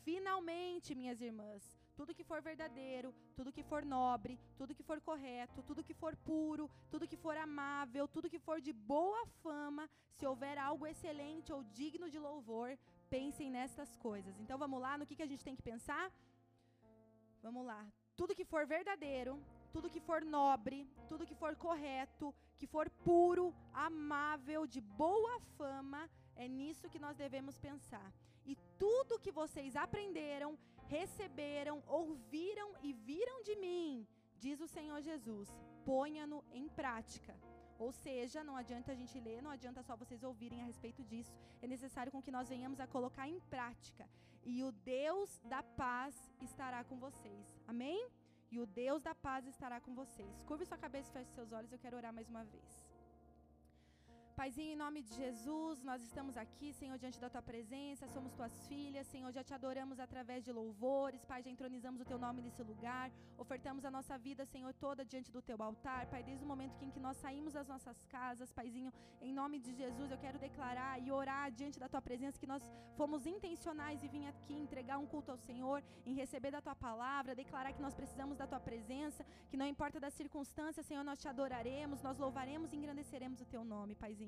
Finalmente, 0.03 0.95
minhas 0.95 1.21
irmãs, 1.21 1.63
tudo 1.95 2.13
que 2.13 2.23
for 2.23 2.41
verdadeiro, 2.41 3.13
tudo 3.35 3.51
que 3.51 3.63
for 3.63 3.83
nobre, 3.85 4.39
tudo 4.57 4.75
que 4.75 4.83
for 4.83 4.99
correto, 4.99 5.63
tudo 5.63 5.83
que 5.83 5.93
for 5.93 6.15
puro, 6.15 6.69
tudo 6.89 7.07
que 7.07 7.17
for 7.17 7.37
amável, 7.37 8.07
tudo 8.07 8.29
que 8.29 8.39
for 8.39 8.59
de 8.59 8.73
boa 8.73 9.25
fama, 9.43 9.89
se 10.17 10.25
houver 10.25 10.57
algo 10.57 10.87
excelente 10.87 11.53
ou 11.53 11.63
digno 11.63 12.09
de 12.09 12.19
louvor, 12.19 12.77
pensem 13.15 13.47
nestas 13.57 13.91
coisas. 14.07 14.39
Então 14.41 14.57
vamos 14.63 14.81
lá, 14.85 14.93
no 14.97 15.05
que, 15.07 15.17
que 15.17 15.27
a 15.27 15.31
gente 15.31 15.47
tem 15.47 15.57
que 15.59 15.69
pensar? 15.71 16.05
Vamos 17.45 17.65
lá. 17.71 17.81
Tudo 18.19 18.37
que 18.39 18.45
for 18.53 18.63
verdadeiro, 18.75 19.33
tudo 19.73 19.91
que 19.93 20.01
for 20.09 20.21
nobre, 20.37 20.79
tudo 21.09 21.27
que 21.29 21.39
for 21.41 21.53
correto, 21.65 22.33
que 22.59 22.67
for 22.73 22.89
puro, 23.07 23.45
amável, 23.73 24.61
de 24.75 24.81
boa 25.03 25.35
fama, 25.57 26.01
é 26.43 26.47
nisso 26.47 26.91
que 26.93 27.03
nós 27.05 27.17
devemos 27.23 27.57
pensar. 27.67 28.09
E 28.51 28.55
tudo 28.83 29.21
que 29.23 29.31
vocês 29.41 29.75
aprenderam, 29.75 30.51
receberam, 30.97 31.77
ouviram 31.87 32.69
e 32.81 32.91
viram 32.93 33.37
de 33.47 33.55
mim, 33.55 34.07
diz 34.45 34.59
o 34.59 34.71
Senhor 34.75 34.99
Jesus, 35.01 35.49
ponha-no 35.85 36.43
em 36.51 36.67
prática. 36.79 37.33
Ou 37.85 37.91
seja, 37.91 38.43
não 38.43 38.55
adianta 38.55 38.91
a 38.91 38.95
gente 38.95 39.19
ler, 39.19 39.41
não 39.41 39.49
adianta 39.49 39.81
só 39.81 39.95
vocês 39.95 40.21
ouvirem 40.21 40.61
a 40.61 40.65
respeito 40.65 41.03
disso. 41.03 41.33
É 41.63 41.67
necessário 41.67 42.11
com 42.11 42.21
que 42.21 42.35
nós 42.35 42.47
venhamos 42.47 42.79
a 42.79 42.85
colocar 42.85 43.27
em 43.27 43.39
prática. 43.53 44.07
E 44.43 44.63
o 44.63 44.71
Deus 44.71 45.39
da 45.53 45.63
paz 45.63 46.15
estará 46.41 46.83
com 46.83 46.99
vocês. 46.99 47.59
Amém? 47.67 48.07
E 48.51 48.59
o 48.59 48.67
Deus 48.67 49.01
da 49.01 49.15
paz 49.15 49.47
estará 49.47 49.81
com 49.81 49.95
vocês. 49.95 50.43
Curve 50.43 50.63
sua 50.65 50.77
cabeça 50.77 51.09
e 51.09 51.13
feche 51.13 51.31
seus 51.31 51.51
olhos. 51.51 51.71
Eu 51.71 51.79
quero 51.79 51.97
orar 51.97 52.13
mais 52.13 52.29
uma 52.29 52.43
vez. 52.43 52.80
Paizinho, 54.35 54.73
em 54.73 54.75
nome 54.75 55.01
de 55.01 55.13
Jesus, 55.13 55.83
nós 55.83 56.01
estamos 56.01 56.35
aqui, 56.37 56.71
Senhor, 56.73 56.97
diante 56.97 57.19
da 57.19 57.29
tua 57.29 57.41
presença, 57.41 58.07
somos 58.07 58.31
tuas 58.33 58.53
filhas, 58.67 59.05
Senhor, 59.07 59.31
já 59.31 59.43
te 59.43 59.53
adoramos 59.53 59.99
através 59.99 60.43
de 60.45 60.51
louvores, 60.51 61.25
Pai, 61.25 61.41
já 61.43 61.49
entronizamos 61.49 62.01
o 62.01 62.05
teu 62.05 62.17
nome 62.17 62.41
nesse 62.41 62.63
lugar, 62.63 63.11
ofertamos 63.37 63.83
a 63.83 63.91
nossa 63.91 64.17
vida, 64.17 64.45
Senhor, 64.45 64.73
toda 64.73 65.03
diante 65.03 65.31
do 65.31 65.41
teu 65.41 65.61
altar, 65.61 66.07
Pai, 66.07 66.23
desde 66.23 66.45
o 66.45 66.47
momento 66.47 66.81
em 66.81 66.89
que 66.89 66.99
nós 66.99 67.17
saímos 67.17 67.53
das 67.53 67.67
nossas 67.67 67.97
casas, 68.15 68.53
Paizinho, 68.53 68.91
em 69.21 69.33
nome 69.33 69.59
de 69.59 69.73
Jesus, 69.73 70.09
eu 70.09 70.17
quero 70.17 70.39
declarar 70.39 70.99
e 71.01 71.11
orar 71.11 71.51
diante 71.51 71.77
da 71.79 71.89
tua 71.89 72.01
presença 72.01 72.39
que 72.39 72.47
nós 72.47 72.63
fomos 72.95 73.25
intencionais 73.25 74.01
e 74.01 74.07
vim 74.07 74.25
aqui 74.27 74.53
entregar 74.53 74.97
um 74.97 75.05
culto 75.05 75.31
ao 75.31 75.37
Senhor, 75.37 75.83
em 76.05 76.15
receber 76.15 76.51
da 76.51 76.61
tua 76.61 76.75
palavra, 76.75 77.35
declarar 77.35 77.73
que 77.73 77.81
nós 77.81 77.93
precisamos 77.93 78.37
da 78.37 78.47
tua 78.47 78.59
presença, 78.59 79.25
que 79.49 79.57
não 79.57 79.65
importa 79.65 79.99
das 79.99 80.13
circunstâncias, 80.13 80.85
Senhor, 80.85 81.03
nós 81.03 81.19
te 81.19 81.27
adoraremos, 81.27 82.01
nós 82.01 82.17
louvaremos 82.17 82.71
e 82.71 82.77
engrandeceremos 82.77 83.41
o 83.41 83.45
teu 83.45 83.63
nome, 83.65 83.93
Paizinho. 83.93 84.20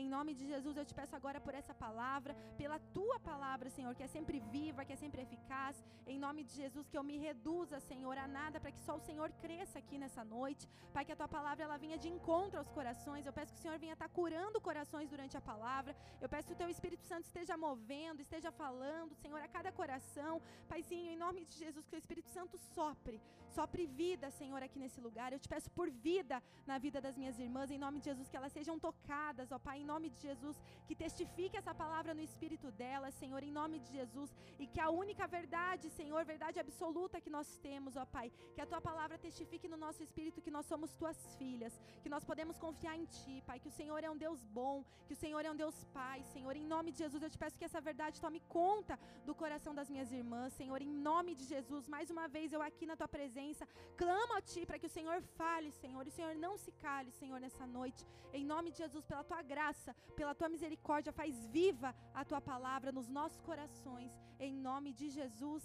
Em 0.00 0.08
nome 0.14 0.32
de 0.38 0.44
Jesus, 0.52 0.76
eu 0.76 0.84
te 0.88 0.94
peço 0.98 1.14
agora 1.18 1.40
por 1.46 1.54
essa 1.60 1.74
palavra, 1.84 2.32
pela 2.60 2.78
tua 2.96 3.18
palavra, 3.30 3.68
Senhor, 3.76 3.92
que 3.98 4.04
é 4.06 4.10
sempre 4.16 4.38
viva, 4.56 4.84
que 4.84 4.92
é 4.96 4.96
sempre 5.04 5.22
eficaz. 5.22 5.76
Em 6.06 6.18
nome 6.24 6.42
de 6.48 6.52
Jesus, 6.62 6.88
que 6.90 6.98
eu 6.98 7.02
me 7.10 7.16
reduza, 7.26 7.80
Senhor, 7.80 8.16
a 8.24 8.28
nada, 8.38 8.60
para 8.60 8.72
que 8.74 8.82
só 8.86 8.94
o 8.96 9.04
Senhor 9.08 9.28
cresça 9.44 9.78
aqui 9.82 9.98
nessa 10.02 10.24
noite. 10.36 10.68
Pai, 10.94 11.04
que 11.04 11.14
a 11.14 11.20
tua 11.20 11.30
palavra 11.36 11.64
ela 11.64 11.78
venha 11.84 11.98
de 12.04 12.08
encontro 12.08 12.58
aos 12.60 12.70
corações. 12.78 13.26
Eu 13.26 13.32
peço 13.38 13.52
que 13.52 13.60
o 13.60 13.62
Senhor 13.62 13.78
venha 13.84 13.96
estar 13.98 14.08
curando 14.20 14.60
corações 14.68 15.08
durante 15.14 15.36
a 15.40 15.40
palavra. 15.52 15.96
Eu 16.20 16.28
peço 16.34 16.48
que 16.48 16.56
o 16.56 16.62
teu 16.62 16.70
Espírito 16.76 17.04
Santo 17.12 17.26
esteja 17.30 17.56
movendo, 17.56 18.20
esteja 18.20 18.52
falando, 18.62 19.14
Senhor, 19.22 19.40
a 19.40 19.48
cada 19.56 19.72
coração. 19.80 20.34
Paizinho, 20.72 21.10
em 21.10 21.20
nome 21.24 21.44
de 21.44 21.54
Jesus, 21.64 21.86
que 21.88 21.96
o 21.96 22.02
Espírito 22.04 22.30
Santo 22.38 22.56
sopre, 22.76 23.20
sopre 23.58 23.86
vida, 23.86 24.30
Senhor, 24.30 24.62
aqui 24.62 24.78
nesse 24.84 25.00
lugar. 25.08 25.32
Eu 25.32 25.40
te 25.44 25.48
peço 25.54 25.70
por 25.78 25.90
vida 25.90 26.42
na 26.66 26.78
vida 26.78 27.00
das 27.00 27.16
minhas 27.16 27.38
irmãs, 27.46 27.70
em 27.70 27.78
nome 27.86 27.98
de 28.00 28.06
Jesus, 28.10 28.28
que 28.28 28.36
elas 28.36 28.52
sejam 28.52 28.78
tocadas 28.78 29.37
ó 29.52 29.58
Pai, 29.66 29.76
em 29.80 29.88
nome 29.92 30.08
de 30.14 30.20
Jesus, 30.28 30.56
que 30.86 30.94
testifique 31.04 31.56
essa 31.60 31.74
palavra 31.82 32.12
no 32.18 32.22
espírito 32.28 32.68
delas, 32.82 33.14
Senhor, 33.14 33.42
em 33.42 33.52
nome 33.60 33.78
de 33.84 33.90
Jesus, 33.98 34.30
e 34.58 34.66
que 34.66 34.80
a 34.86 34.90
única 35.02 35.26
verdade, 35.26 35.90
Senhor, 35.98 36.24
verdade 36.24 36.58
absoluta 36.64 37.20
que 37.24 37.34
nós 37.36 37.48
temos, 37.66 37.96
ó 38.02 38.04
Pai, 38.16 38.26
que 38.54 38.60
a 38.64 38.66
tua 38.66 38.80
palavra 38.88 39.18
testifique 39.26 39.68
no 39.72 39.78
nosso 39.84 40.02
espírito 40.06 40.42
que 40.46 40.54
nós 40.56 40.66
somos 40.66 40.92
tuas 41.00 41.18
filhas, 41.40 41.74
que 42.02 42.12
nós 42.14 42.24
podemos 42.30 42.58
confiar 42.66 42.96
em 42.96 43.06
ti, 43.18 43.36
Pai, 43.48 43.58
que 43.60 43.68
o 43.72 43.76
Senhor 43.80 44.02
é 44.02 44.10
um 44.10 44.20
Deus 44.26 44.42
bom, 44.60 44.76
que 45.06 45.14
o 45.16 45.20
Senhor 45.24 45.44
é 45.44 45.50
um 45.50 45.60
Deus 45.64 45.78
Pai, 45.98 46.22
Senhor, 46.34 46.54
em 46.56 46.66
nome 46.74 46.90
de 46.92 46.98
Jesus, 47.04 47.22
eu 47.22 47.30
te 47.34 47.38
peço 47.44 47.58
que 47.58 47.68
essa 47.70 47.80
verdade 47.90 48.20
tome 48.26 48.40
conta 48.58 48.98
do 49.24 49.34
coração 49.34 49.74
das 49.74 49.90
minhas 49.94 50.10
irmãs, 50.20 50.52
Senhor, 50.60 50.80
em 50.82 50.92
nome 51.10 51.34
de 51.34 51.44
Jesus, 51.44 51.86
mais 51.88 52.10
uma 52.10 52.26
vez 52.36 52.52
eu 52.52 52.62
aqui 52.62 52.86
na 52.86 52.96
tua 52.96 53.08
presença, 53.08 53.66
clamo 53.96 54.34
a 54.34 54.40
ti 54.40 54.64
para 54.66 54.78
que 54.78 54.86
o 54.90 54.94
Senhor 54.98 55.20
fale, 55.40 55.70
Senhor, 55.82 56.04
e 56.06 56.12
o 56.12 56.16
Senhor 56.18 56.34
não 56.46 56.56
se 56.64 56.72
cale, 56.86 57.10
Senhor, 57.20 57.38
nessa 57.40 57.66
noite, 57.66 58.04
em 58.32 58.44
nome 58.44 58.70
de 58.70 58.78
Jesus, 58.78 59.04
pela 59.04 59.24
tua 59.30 59.42
graça, 59.52 59.90
pela 60.18 60.34
tua 60.38 60.48
misericórdia, 60.54 61.18
faz 61.20 61.34
viva 61.56 61.90
a 62.20 62.24
tua 62.30 62.40
palavra 62.52 62.90
nos 62.98 63.08
nossos 63.18 63.40
corações, 63.50 64.12
em 64.46 64.52
nome 64.68 64.90
de 65.00 65.08
Jesus. 65.18 65.64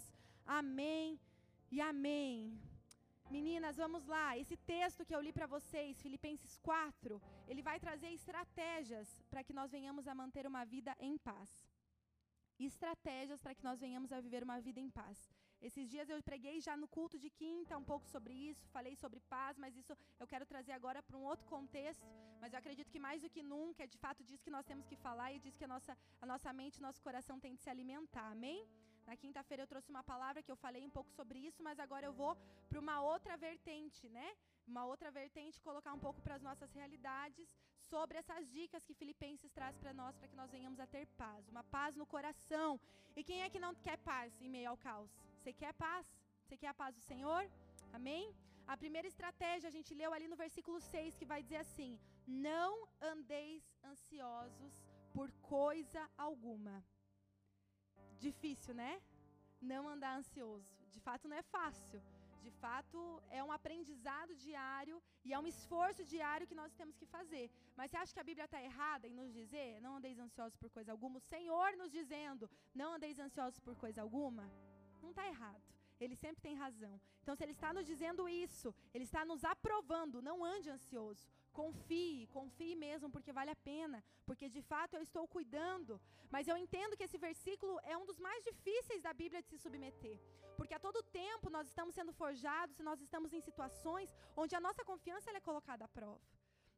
Amém 0.60 1.18
e 1.76 1.80
amém. 1.92 2.34
Meninas, 3.36 3.76
vamos 3.84 4.04
lá. 4.14 4.26
Esse 4.42 4.56
texto 4.74 5.04
que 5.06 5.14
eu 5.16 5.22
li 5.26 5.32
para 5.36 5.46
vocês, 5.54 6.02
Filipenses 6.06 6.54
4, 6.58 7.20
ele 7.48 7.62
vai 7.68 7.76
trazer 7.84 8.10
estratégias 8.20 9.08
para 9.30 9.42
que 9.46 9.56
nós 9.58 9.70
venhamos 9.76 10.06
a 10.06 10.14
manter 10.22 10.46
uma 10.46 10.64
vida 10.74 10.94
em 11.08 11.16
paz. 11.30 11.50
Estratégias 12.70 13.40
para 13.40 13.54
que 13.54 13.64
nós 13.68 13.80
venhamos 13.84 14.12
a 14.12 14.20
viver 14.26 14.42
uma 14.48 14.60
vida 14.66 14.80
em 14.84 14.90
paz. 15.00 15.18
Esses 15.68 15.86
dias 15.92 16.10
eu 16.12 16.16
preguei 16.30 16.56
já 16.66 16.74
no 16.80 16.86
culto 16.96 17.16
de 17.24 17.30
quinta 17.40 17.78
um 17.82 17.86
pouco 17.90 18.06
sobre 18.14 18.32
isso, 18.48 18.64
falei 18.76 18.94
sobre 19.02 19.20
paz, 19.34 19.56
mas 19.62 19.76
isso 19.80 19.92
eu 20.22 20.26
quero 20.32 20.46
trazer 20.52 20.72
agora 20.78 21.02
para 21.02 21.16
um 21.20 21.24
outro 21.32 21.46
contexto. 21.54 22.06
Mas 22.40 22.52
eu 22.52 22.58
acredito 22.58 22.90
que 22.94 23.00
mais 23.06 23.22
do 23.22 23.30
que 23.34 23.42
nunca 23.42 23.82
é 23.84 23.86
de 23.94 23.98
fato 24.04 24.22
disso 24.28 24.44
que 24.46 24.54
nós 24.56 24.66
temos 24.70 24.86
que 24.90 24.96
falar 25.06 25.28
e 25.32 25.38
diz 25.44 25.56
que 25.56 25.66
a 25.68 25.70
nossa, 25.74 25.92
a 26.24 26.26
nossa 26.32 26.52
mente, 26.52 26.82
nosso 26.88 27.00
coração 27.06 27.40
tem 27.44 27.54
de 27.54 27.62
se 27.62 27.70
alimentar. 27.74 28.28
Amém? 28.36 28.60
Na 29.06 29.16
quinta-feira 29.22 29.62
eu 29.62 29.66
trouxe 29.72 29.88
uma 29.94 30.04
palavra 30.12 30.42
que 30.42 30.52
eu 30.52 30.56
falei 30.64 30.82
um 30.88 30.94
pouco 30.98 31.10
sobre 31.18 31.38
isso, 31.48 31.62
mas 31.62 31.78
agora 31.86 32.04
eu 32.06 32.12
vou 32.12 32.32
para 32.68 32.82
uma 32.84 33.00
outra 33.00 33.34
vertente, 33.48 34.08
né? 34.18 34.28
Uma 34.72 34.84
outra 34.92 35.10
vertente, 35.10 35.62
colocar 35.68 35.92
um 35.94 36.02
pouco 36.06 36.20
para 36.20 36.34
as 36.38 36.42
nossas 36.42 36.70
realidades 36.78 37.48
sobre 37.90 38.18
essas 38.18 38.50
dicas 38.58 38.84
que 38.84 38.98
Filipenses 39.02 39.50
traz 39.58 39.76
para 39.78 39.94
nós, 39.94 40.16
para 40.16 40.28
que 40.28 40.40
nós 40.42 40.50
venhamos 40.50 40.80
a 40.80 40.86
ter 40.86 41.06
paz, 41.22 41.48
uma 41.48 41.64
paz 41.76 41.96
no 41.96 42.06
coração. 42.14 42.70
E 43.16 43.24
quem 43.24 43.42
é 43.42 43.48
que 43.48 43.64
não 43.66 43.74
quer 43.86 43.98
paz 43.98 44.30
em 44.42 44.50
meio 44.56 44.70
ao 44.70 44.76
caos? 44.88 45.12
Você 45.44 45.52
quer 45.62 45.72
paz? 45.74 46.06
Você 46.42 46.56
quer 46.60 46.68
a 46.70 46.78
paz 46.82 46.92
do 46.98 47.02
Senhor? 47.08 47.42
Amém? 47.96 48.22
A 48.72 48.76
primeira 48.82 49.08
estratégia 49.10 49.68
a 49.68 49.74
gente 49.74 49.90
leu 50.00 50.10
ali 50.14 50.26
no 50.32 50.38
versículo 50.42 50.78
6 50.80 51.18
que 51.18 51.26
vai 51.32 51.40
dizer 51.42 51.58
assim: 51.64 51.90
Não 52.26 52.70
andeis 53.12 53.62
ansiosos 53.90 54.74
por 55.16 55.28
coisa 55.56 56.02
alguma. 56.26 56.76
Difícil, 58.26 58.74
né? 58.82 58.92
Não 59.72 59.82
andar 59.94 60.14
ansioso. 60.20 60.72
De 60.94 61.00
fato, 61.06 61.28
não 61.28 61.36
é 61.42 61.44
fácil. 61.56 62.00
De 62.46 62.52
fato, 62.62 62.98
é 63.38 63.44
um 63.44 63.52
aprendizado 63.58 64.34
diário 64.46 64.96
e 65.26 65.34
é 65.34 65.38
um 65.38 65.50
esforço 65.54 66.02
diário 66.14 66.48
que 66.50 66.60
nós 66.62 66.72
temos 66.80 66.96
que 67.00 67.12
fazer. 67.16 67.46
Mas 67.76 67.90
você 67.90 67.98
acha 67.98 68.14
que 68.14 68.24
a 68.24 68.30
Bíblia 68.30 68.46
está 68.46 68.62
errada 68.70 69.06
em 69.10 69.18
nos 69.20 69.30
dizer, 69.40 69.68
não 69.84 69.96
andeis 69.98 70.18
ansiosos 70.26 70.56
por 70.62 70.70
coisa 70.78 70.92
alguma? 70.94 71.18
O 71.18 71.28
Senhor 71.34 71.68
nos 71.82 71.92
dizendo, 72.00 72.48
não 72.82 72.94
andeis 72.94 73.18
ansiosos 73.26 73.60
por 73.66 73.76
coisa 73.84 74.00
alguma? 74.06 74.46
Não 75.04 75.14
está 75.14 75.26
errado. 75.34 75.62
Ele 76.04 76.16
sempre 76.16 76.42
tem 76.46 76.54
razão. 76.64 76.94
Então, 77.22 77.34
se 77.36 77.42
ele 77.44 77.52
está 77.58 77.72
nos 77.72 77.86
dizendo 77.86 78.28
isso, 78.28 78.68
ele 78.92 79.04
está 79.04 79.24
nos 79.30 79.42
aprovando. 79.52 80.22
Não 80.28 80.44
ande 80.44 80.68
ansioso. 80.76 81.22
Confie, 81.52 82.26
confie 82.38 82.74
mesmo, 82.74 83.08
porque 83.14 83.32
vale 83.38 83.50
a 83.52 83.62
pena. 83.72 83.98
Porque 84.26 84.48
de 84.56 84.62
fato 84.70 84.94
eu 84.94 85.02
estou 85.08 85.24
cuidando. 85.36 86.00
Mas 86.34 86.48
eu 86.48 86.56
entendo 86.56 86.96
que 86.96 87.06
esse 87.08 87.18
versículo 87.28 87.74
é 87.92 87.96
um 87.96 88.06
dos 88.10 88.18
mais 88.18 88.42
difíceis 88.50 89.02
da 89.06 89.12
Bíblia 89.22 89.42
de 89.42 89.48
se 89.48 89.58
submeter. 89.64 90.18
Porque 90.58 90.74
a 90.74 90.84
todo 90.86 91.08
tempo 91.24 91.48
nós 91.56 91.68
estamos 91.68 91.94
sendo 91.94 92.12
forjados 92.12 92.78
e 92.78 92.82
nós 92.82 93.00
estamos 93.00 93.32
em 93.32 93.40
situações 93.40 94.12
onde 94.36 94.54
a 94.54 94.64
nossa 94.66 94.84
confiança 94.84 95.30
é 95.30 95.40
colocada 95.40 95.84
à 95.84 95.88
prova. 95.88 96.20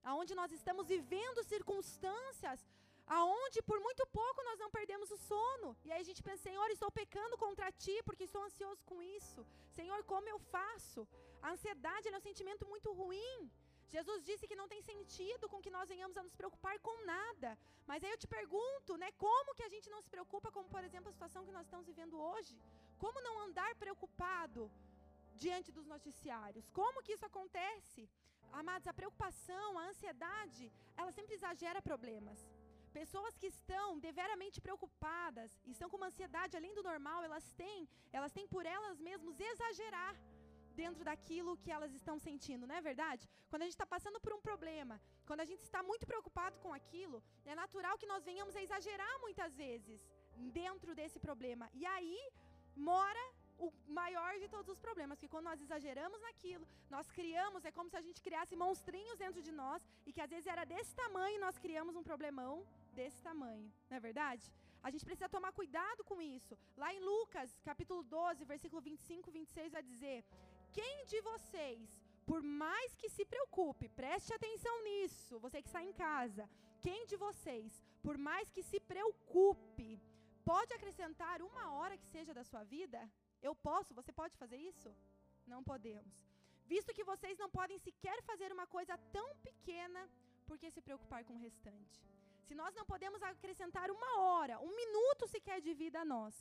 Aonde 0.03 0.35
nós 0.35 0.53
estamos 0.53 0.87
vivendo 0.95 1.43
circunstâncias 1.55 2.61
aonde 3.07 3.63
por 3.63 3.79
muito 3.81 4.05
pouco 4.07 4.43
nós 4.49 4.59
não 4.59 4.71
perdemos 4.71 5.11
o 5.11 5.17
sono. 5.17 5.77
E 5.85 5.93
aí 5.93 6.01
a 6.01 6.09
gente 6.09 6.23
pensa, 6.23 6.43
Senhor, 6.43 6.69
estou 6.71 6.91
pecando 6.91 7.37
contra 7.45 7.71
ti 7.73 7.97
porque 8.05 8.25
estou 8.25 8.43
ansioso 8.43 8.83
com 8.85 9.03
isso. 9.03 9.47
Senhor, 9.79 10.03
como 10.05 10.29
eu 10.29 10.39
faço? 10.39 11.07
A 11.41 11.51
ansiedade 11.53 12.09
é 12.09 12.17
um 12.17 12.29
sentimento 12.29 12.67
muito 12.67 12.93
ruim. 12.93 13.51
Jesus 13.95 14.25
disse 14.29 14.49
que 14.49 14.61
não 14.61 14.69
tem 14.73 14.81
sentido 14.83 15.49
com 15.49 15.61
que 15.65 15.71
nós 15.77 15.89
venhamos 15.89 16.17
a 16.17 16.23
nos 16.23 16.35
preocupar 16.41 16.77
com 16.81 17.05
nada. 17.05 17.57
Mas 17.87 18.03
aí 18.03 18.11
eu 18.11 18.19
te 18.19 18.27
pergunto, 18.27 18.97
né, 18.97 19.11
como 19.13 19.55
que 19.55 19.63
a 19.63 19.69
gente 19.75 19.89
não 19.89 20.01
se 20.03 20.11
preocupa, 20.15 20.51
como 20.51 20.69
por 20.69 20.83
exemplo 20.83 21.09
a 21.09 21.17
situação 21.17 21.45
que 21.47 21.57
nós 21.57 21.67
estamos 21.67 21.87
vivendo 21.87 22.21
hoje? 22.21 22.59
Como 22.99 23.21
não 23.21 23.39
andar 23.47 23.73
preocupado 23.77 24.71
diante 25.37 25.71
dos 25.71 25.87
noticiários? 25.87 26.69
Como 26.71 27.03
que 27.03 27.13
isso 27.13 27.27
acontece? 27.31 28.09
Amados, 28.53 28.89
a 28.89 28.95
preocupação, 29.01 29.79
a 29.79 29.87
ansiedade, 29.91 30.73
ela 30.97 31.13
sempre 31.13 31.35
exagera 31.35 31.81
problemas. 31.91 32.39
Pessoas 33.01 33.35
que 33.41 33.49
estão 33.55 33.87
deveramente 34.07 34.59
preocupadas, 34.67 35.51
estão 35.73 35.89
com 35.91 35.99
uma 35.99 36.11
ansiedade 36.11 36.57
além 36.57 36.73
do 36.77 36.83
normal, 36.91 37.19
elas 37.29 37.47
têm, 37.61 37.81
elas 38.19 38.33
têm 38.37 38.47
por 38.55 38.65
elas 38.77 38.99
mesmas 39.09 39.39
exagerar 39.51 40.15
dentro 40.81 41.03
daquilo 41.09 41.59
que 41.63 41.71
elas 41.77 41.93
estão 41.99 42.17
sentindo, 42.27 42.67
não 42.69 42.77
é 42.79 42.83
verdade? 42.91 43.29
Quando 43.51 43.63
a 43.63 43.67
gente 43.67 43.77
está 43.79 43.89
passando 43.95 44.19
por 44.25 44.33
um 44.37 44.41
problema, 44.49 44.97
quando 45.29 45.43
a 45.45 45.49
gente 45.51 45.63
está 45.69 45.83
muito 45.91 46.07
preocupado 46.11 46.57
com 46.65 46.73
aquilo, 46.81 47.19
é 47.53 47.55
natural 47.63 47.99
que 48.01 48.11
nós 48.13 48.25
venhamos 48.31 48.57
a 48.57 48.63
exagerar 48.67 49.15
muitas 49.27 49.55
vezes 49.65 50.01
dentro 50.61 50.95
desse 51.01 51.21
problema. 51.27 51.69
E 51.81 51.85
aí 51.95 52.19
mora 52.91 53.25
o 53.59 53.69
maior 54.01 54.33
de 54.43 54.49
todos 54.55 54.71
os 54.75 54.81
problemas, 54.87 55.19
que 55.21 55.31
quando 55.33 55.49
nós 55.51 55.61
exageramos 55.67 56.21
naquilo, 56.29 56.67
nós 56.95 57.07
criamos, 57.19 57.65
é 57.65 57.73
como 57.79 57.91
se 57.93 57.97
a 58.01 58.05
gente 58.07 58.23
criasse 58.27 58.55
monstrinhos 58.65 59.19
dentro 59.25 59.43
de 59.43 59.53
nós, 59.63 59.83
e 60.07 60.13
que 60.15 60.21
às 60.25 60.31
vezes 60.35 60.47
era 60.55 60.65
desse 60.65 60.95
tamanho, 61.03 61.41
nós 61.47 61.59
criamos 61.59 61.97
um 62.01 62.03
problemão 62.11 62.55
desse 62.99 63.21
tamanho, 63.29 63.69
não 63.89 63.97
é 63.99 64.01
verdade? 64.09 64.45
A 64.87 64.91
gente 64.93 65.07
precisa 65.09 65.35
tomar 65.37 65.53
cuidado 65.61 66.03
com 66.11 66.19
isso. 66.37 66.55
Lá 66.83 66.89
em 66.97 67.01
Lucas, 67.11 67.51
capítulo 67.71 68.03
12, 68.03 68.45
versículo 68.55 68.81
25, 68.89 69.31
26, 69.39 69.73
vai 69.77 69.83
dizer: 69.93 70.19
Quem 70.77 70.95
de 71.13 71.21
vocês, 71.31 71.83
por 72.31 72.41
mais 72.65 72.91
que 73.01 73.09
se 73.17 73.25
preocupe, 73.33 73.89
preste 74.03 74.33
atenção 74.33 74.75
nisso, 74.89 75.41
você 75.45 75.61
que 75.63 75.71
está 75.73 75.83
em 75.89 75.93
casa, 76.07 76.45
quem 76.87 77.01
de 77.11 77.17
vocês, 77.27 77.71
por 78.07 78.17
mais 78.29 78.47
que 78.55 78.63
se 78.71 78.79
preocupe, 78.93 79.91
pode 80.53 80.73
acrescentar 80.75 81.37
uma 81.51 81.65
hora 81.77 81.99
que 82.01 82.13
seja 82.17 82.33
da 82.39 82.45
sua 82.51 82.63
vida? 82.77 83.01
Eu 83.49 83.55
posso, 83.69 83.97
você 84.01 84.13
pode 84.21 84.37
fazer 84.43 84.59
isso? 84.71 84.91
Não 85.53 85.63
podemos. 85.71 86.15
Visto 86.73 86.95
que 86.97 87.09
vocês 87.13 87.37
não 87.43 87.51
podem 87.59 87.79
sequer 87.87 88.19
fazer 88.31 88.51
uma 88.57 88.67
coisa 88.77 88.95
tão 89.17 89.29
pequena, 89.49 90.03
por 90.47 90.59
que 90.61 90.71
se 90.77 90.81
preocupar 90.87 91.25
com 91.25 91.35
o 91.35 91.43
restante? 91.49 91.97
Se 92.47 92.55
nós 92.55 92.75
não 92.79 92.87
podemos 92.93 93.21
acrescentar 93.23 93.91
uma 93.91 94.11
hora, 94.21 94.61
um 94.61 94.75
minuto 94.83 95.27
sequer 95.27 95.61
de 95.61 95.75
vida 95.75 96.01
a 96.01 96.05
nós, 96.05 96.35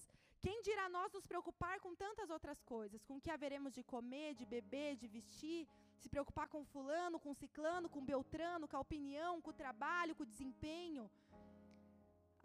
Quem 0.46 0.62
dirá 0.62 0.88
nós 0.96 1.12
nos 1.12 1.26
preocupar 1.26 1.80
com 1.84 1.96
tantas 1.96 2.30
outras 2.30 2.62
coisas? 2.62 3.04
Com 3.04 3.16
o 3.18 3.22
que 3.22 3.32
haveremos 3.32 3.74
de 3.74 3.82
comer, 3.82 4.36
de 4.36 4.46
beber, 4.46 4.96
de 4.96 5.08
vestir? 5.08 5.68
Se 5.98 6.08
preocupar 6.08 6.48
com 6.48 6.64
fulano, 6.64 7.20
com 7.20 7.34
ciclano, 7.34 7.90
com 7.90 8.06
beltrano, 8.06 8.68
com 8.68 8.78
a 8.78 8.80
opinião, 8.80 9.42
com 9.42 9.50
o 9.50 9.60
trabalho, 9.64 10.16
com 10.16 10.22
o 10.22 10.32
desempenho? 10.34 11.10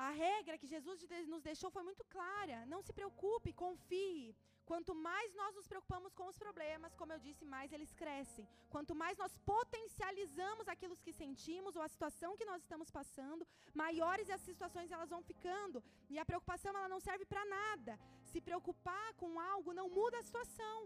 A 0.07 0.11
regra 0.27 0.59
que 0.61 0.73
Jesus 0.75 0.99
nos 1.33 1.43
deixou 1.49 1.71
foi 1.75 1.83
muito 1.89 2.05
clara. 2.15 2.59
Não 2.73 2.81
se 2.87 2.93
preocupe, 2.99 3.59
confie. 3.65 4.35
Quanto 4.71 4.93
mais 5.07 5.29
nós 5.41 5.53
nos 5.57 5.67
preocupamos 5.71 6.13
com 6.19 6.27
os 6.31 6.39
problemas, 6.43 6.95
como 6.99 7.13
eu 7.13 7.21
disse, 7.27 7.45
mais 7.55 7.73
eles 7.77 7.93
crescem. 8.01 8.47
Quanto 8.75 8.95
mais 9.03 9.19
nós 9.23 9.33
potencializamos 9.53 10.69
aquilo 10.69 10.97
que 11.05 11.13
sentimos 11.13 11.77
ou 11.77 11.83
a 11.83 11.93
situação 11.95 12.37
que 12.39 12.49
nós 12.51 12.63
estamos 12.63 12.91
passando, 12.99 13.47
maiores 13.83 14.31
as 14.37 14.41
situações 14.51 14.91
elas 14.97 15.11
vão 15.15 15.23
ficando. 15.31 15.83
E 16.09 16.19
a 16.19 16.29
preocupação 16.31 16.73
ela 16.79 16.93
não 16.95 17.01
serve 17.09 17.27
para 17.33 17.45
nada. 17.59 17.99
Se 18.33 18.41
preocupar 18.49 19.09
com 19.23 19.41
algo 19.53 19.79
não 19.81 19.89
muda 19.99 20.19
a 20.19 20.27
situação. 20.31 20.77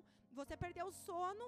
Você 0.41 0.57
perdeu 0.65 0.87
o 0.89 0.97
sono, 1.07 1.47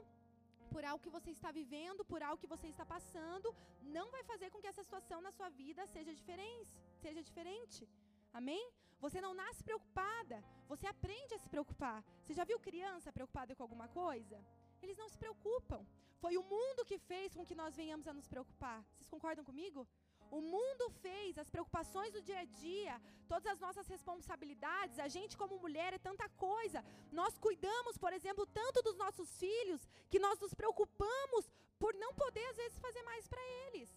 por 0.74 0.84
algo 0.84 1.02
que 1.04 1.14
você 1.16 1.30
está 1.30 1.50
vivendo, 1.60 2.04
por 2.12 2.22
algo 2.22 2.40
que 2.42 2.52
você 2.54 2.66
está 2.68 2.84
passando, 2.94 3.54
não 3.96 4.06
vai 4.14 4.22
fazer 4.30 4.48
com 4.50 4.60
que 4.60 4.70
essa 4.72 4.84
situação 4.86 5.20
na 5.26 5.32
sua 5.38 5.48
vida 5.62 5.86
seja 5.94 6.12
diferente, 6.20 6.76
seja 7.04 7.22
diferente. 7.28 7.88
Amém? 8.32 8.64
Você 9.04 9.20
não 9.20 9.32
nasce 9.42 9.62
preocupada, 9.68 10.36
você 10.72 10.86
aprende 10.86 11.34
a 11.34 11.38
se 11.38 11.48
preocupar. 11.54 11.98
Você 12.22 12.34
já 12.38 12.44
viu 12.44 12.58
criança 12.68 13.12
preocupada 13.12 13.54
com 13.54 13.62
alguma 13.62 13.88
coisa? 13.88 14.38
Eles 14.82 14.98
não 15.02 15.08
se 15.08 15.18
preocupam. 15.18 15.80
Foi 16.22 16.36
o 16.36 16.42
mundo 16.54 16.84
que 16.90 16.98
fez 17.10 17.34
com 17.34 17.44
que 17.48 17.54
nós 17.54 17.76
venhamos 17.76 18.06
a 18.08 18.14
nos 18.18 18.26
preocupar. 18.26 18.78
Vocês 18.94 19.08
concordam 19.14 19.44
comigo? 19.44 19.86
O 20.30 20.40
mundo 20.40 20.90
fez 21.02 21.38
as 21.38 21.48
preocupações 21.48 22.12
do 22.12 22.22
dia 22.22 22.40
a 22.40 22.44
dia, 22.44 23.00
todas 23.28 23.46
as 23.46 23.60
nossas 23.60 23.86
responsabilidades, 23.88 24.98
a 24.98 25.08
gente 25.08 25.36
como 25.36 25.58
mulher 25.58 25.92
é 25.92 25.98
tanta 25.98 26.28
coisa. 26.30 26.84
Nós 27.12 27.38
cuidamos, 27.38 27.96
por 27.96 28.12
exemplo, 28.12 28.46
tanto 28.46 28.82
dos 28.82 28.96
nossos 28.96 29.30
filhos, 29.38 29.86
que 30.10 30.18
nós 30.18 30.38
nos 30.38 30.54
preocupamos 30.54 31.50
por 31.78 31.94
não 31.94 32.12
poder 32.14 32.46
às 32.50 32.56
vezes 32.56 32.78
fazer 32.78 33.02
mais 33.02 33.26
para 33.28 33.42
eles. 33.64 33.88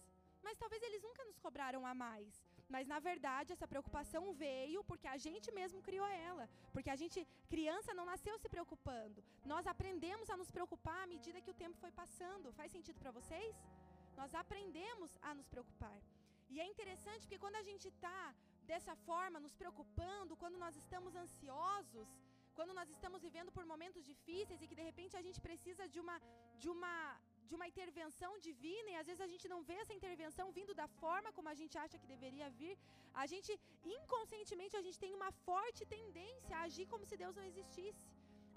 Mas 0.42 0.58
talvez 0.58 0.82
eles 0.82 1.02
nunca 1.02 1.24
nos 1.24 1.38
cobraram 1.38 1.86
a 1.86 1.94
mais. 1.94 2.42
Mas 2.74 2.86
na 2.86 2.98
verdade, 2.98 3.52
essa 3.52 3.66
preocupação 3.72 4.32
veio 4.32 4.82
porque 4.84 5.08
a 5.08 5.18
gente 5.26 5.48
mesmo 5.52 5.82
criou 5.82 6.06
ela. 6.06 6.48
Porque 6.72 6.90
a 6.90 6.96
gente, 6.96 7.26
criança, 7.48 7.92
não 7.98 8.06
nasceu 8.12 8.38
se 8.38 8.48
preocupando. 8.48 9.24
Nós 9.44 9.66
aprendemos 9.66 10.30
a 10.30 10.36
nos 10.36 10.50
preocupar 10.50 11.02
à 11.02 11.06
medida 11.14 11.40
que 11.40 11.50
o 11.50 11.60
tempo 11.64 11.76
foi 11.84 11.90
passando. 11.90 12.52
Faz 12.52 12.70
sentido 12.70 13.00
para 13.00 13.10
vocês? 13.18 13.54
Nós 14.16 14.34
aprendemos 14.34 15.10
a 15.20 15.34
nos 15.34 15.48
preocupar. 15.48 15.98
E 16.52 16.58
é 16.64 16.66
interessante 16.72 17.22
porque 17.24 17.42
quando 17.44 17.58
a 17.62 17.66
gente 17.70 17.86
está 17.92 18.18
dessa 18.70 18.94
forma, 19.08 19.44
nos 19.44 19.54
preocupando, 19.60 20.38
quando 20.42 20.58
nós 20.64 20.74
estamos 20.82 21.12
ansiosos, 21.24 22.08
quando 22.58 22.72
nós 22.78 22.88
estamos 22.94 23.20
vivendo 23.26 23.50
por 23.56 23.64
momentos 23.72 24.04
difíceis 24.12 24.60
e 24.60 24.68
que 24.70 24.78
de 24.80 24.86
repente 24.90 25.14
a 25.20 25.24
gente 25.26 25.40
precisa 25.48 25.84
de 25.92 26.00
uma 26.04 26.16
de 26.62 26.68
uma 26.74 26.94
de 27.48 27.54
uma 27.58 27.66
intervenção 27.70 28.30
divina 28.46 28.88
e 28.90 28.96
às 29.00 29.06
vezes 29.08 29.22
a 29.26 29.30
gente 29.32 29.46
não 29.52 29.60
vê 29.68 29.76
essa 29.82 29.94
intervenção 29.98 30.46
vindo 30.58 30.72
da 30.80 30.86
forma 31.02 31.32
como 31.36 31.48
a 31.52 31.56
gente 31.60 31.76
acha 31.84 31.98
que 32.00 32.12
deveria 32.14 32.48
vir, 32.60 32.74
a 33.22 33.24
gente 33.32 33.52
inconscientemente 33.96 34.76
a 34.80 34.84
gente 34.86 35.00
tem 35.04 35.14
uma 35.18 35.30
forte 35.48 35.84
tendência 35.96 36.54
a 36.56 36.64
agir 36.68 36.86
como 36.92 37.08
se 37.10 37.16
Deus 37.22 37.34
não 37.38 37.46
existisse, 37.50 38.06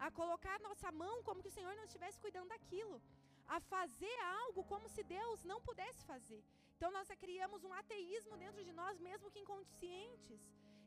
a 0.05 0.09
colocar 0.19 0.57
nossa 0.67 0.91
mão 1.03 1.15
como 1.27 1.41
que 1.43 1.51
o 1.53 1.57
Senhor 1.57 1.73
não 1.79 1.87
estivesse 1.89 2.19
cuidando 2.25 2.53
daquilo, 2.55 2.97
a 3.55 3.59
fazer 3.73 4.17
algo 4.41 4.63
como 4.73 4.87
se 4.95 5.03
Deus 5.17 5.43
não 5.51 5.59
pudesse 5.69 6.03
fazer. 6.11 6.43
Então 6.83 6.95
nós 6.99 7.09
criamos 7.23 7.63
um 7.67 7.73
ateísmo 7.81 8.35
dentro 8.41 8.61
de 8.67 8.73
nós 8.79 8.95
mesmo 9.05 9.29
que 9.31 9.41
inconscientes. 9.43 10.41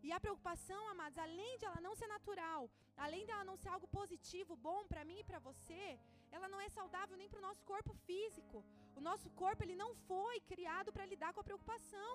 E 0.07 0.09
a 0.17 0.19
preocupação, 0.25 0.81
amados, 0.91 1.19
além 1.27 1.53
de 1.57 1.65
ela 1.69 1.81
não 1.87 1.95
ser 2.01 2.09
natural, 2.15 2.61
além 3.05 3.23
dela 3.29 3.45
não 3.51 3.57
ser 3.63 3.71
algo 3.75 3.89
positivo, 3.99 4.59
bom 4.67 4.81
para 4.91 5.07
mim 5.09 5.19
e 5.21 5.25
para 5.31 5.41
você, 5.47 5.85
ela 6.31 6.51
não 6.53 6.61
é 6.61 6.69
saudável 6.69 7.17
nem 7.17 7.31
para 7.31 7.41
o 7.43 7.47
nosso 7.49 7.63
corpo 7.73 7.95
físico. 8.09 8.63
O 8.95 9.01
nosso 9.09 9.31
corpo 9.43 9.65
ele 9.65 9.79
não 9.85 9.91
foi 10.11 10.37
criado 10.53 10.93
para 10.93 11.09
lidar 11.13 11.33
com 11.33 11.41
a 11.41 11.49
preocupação. 11.49 12.15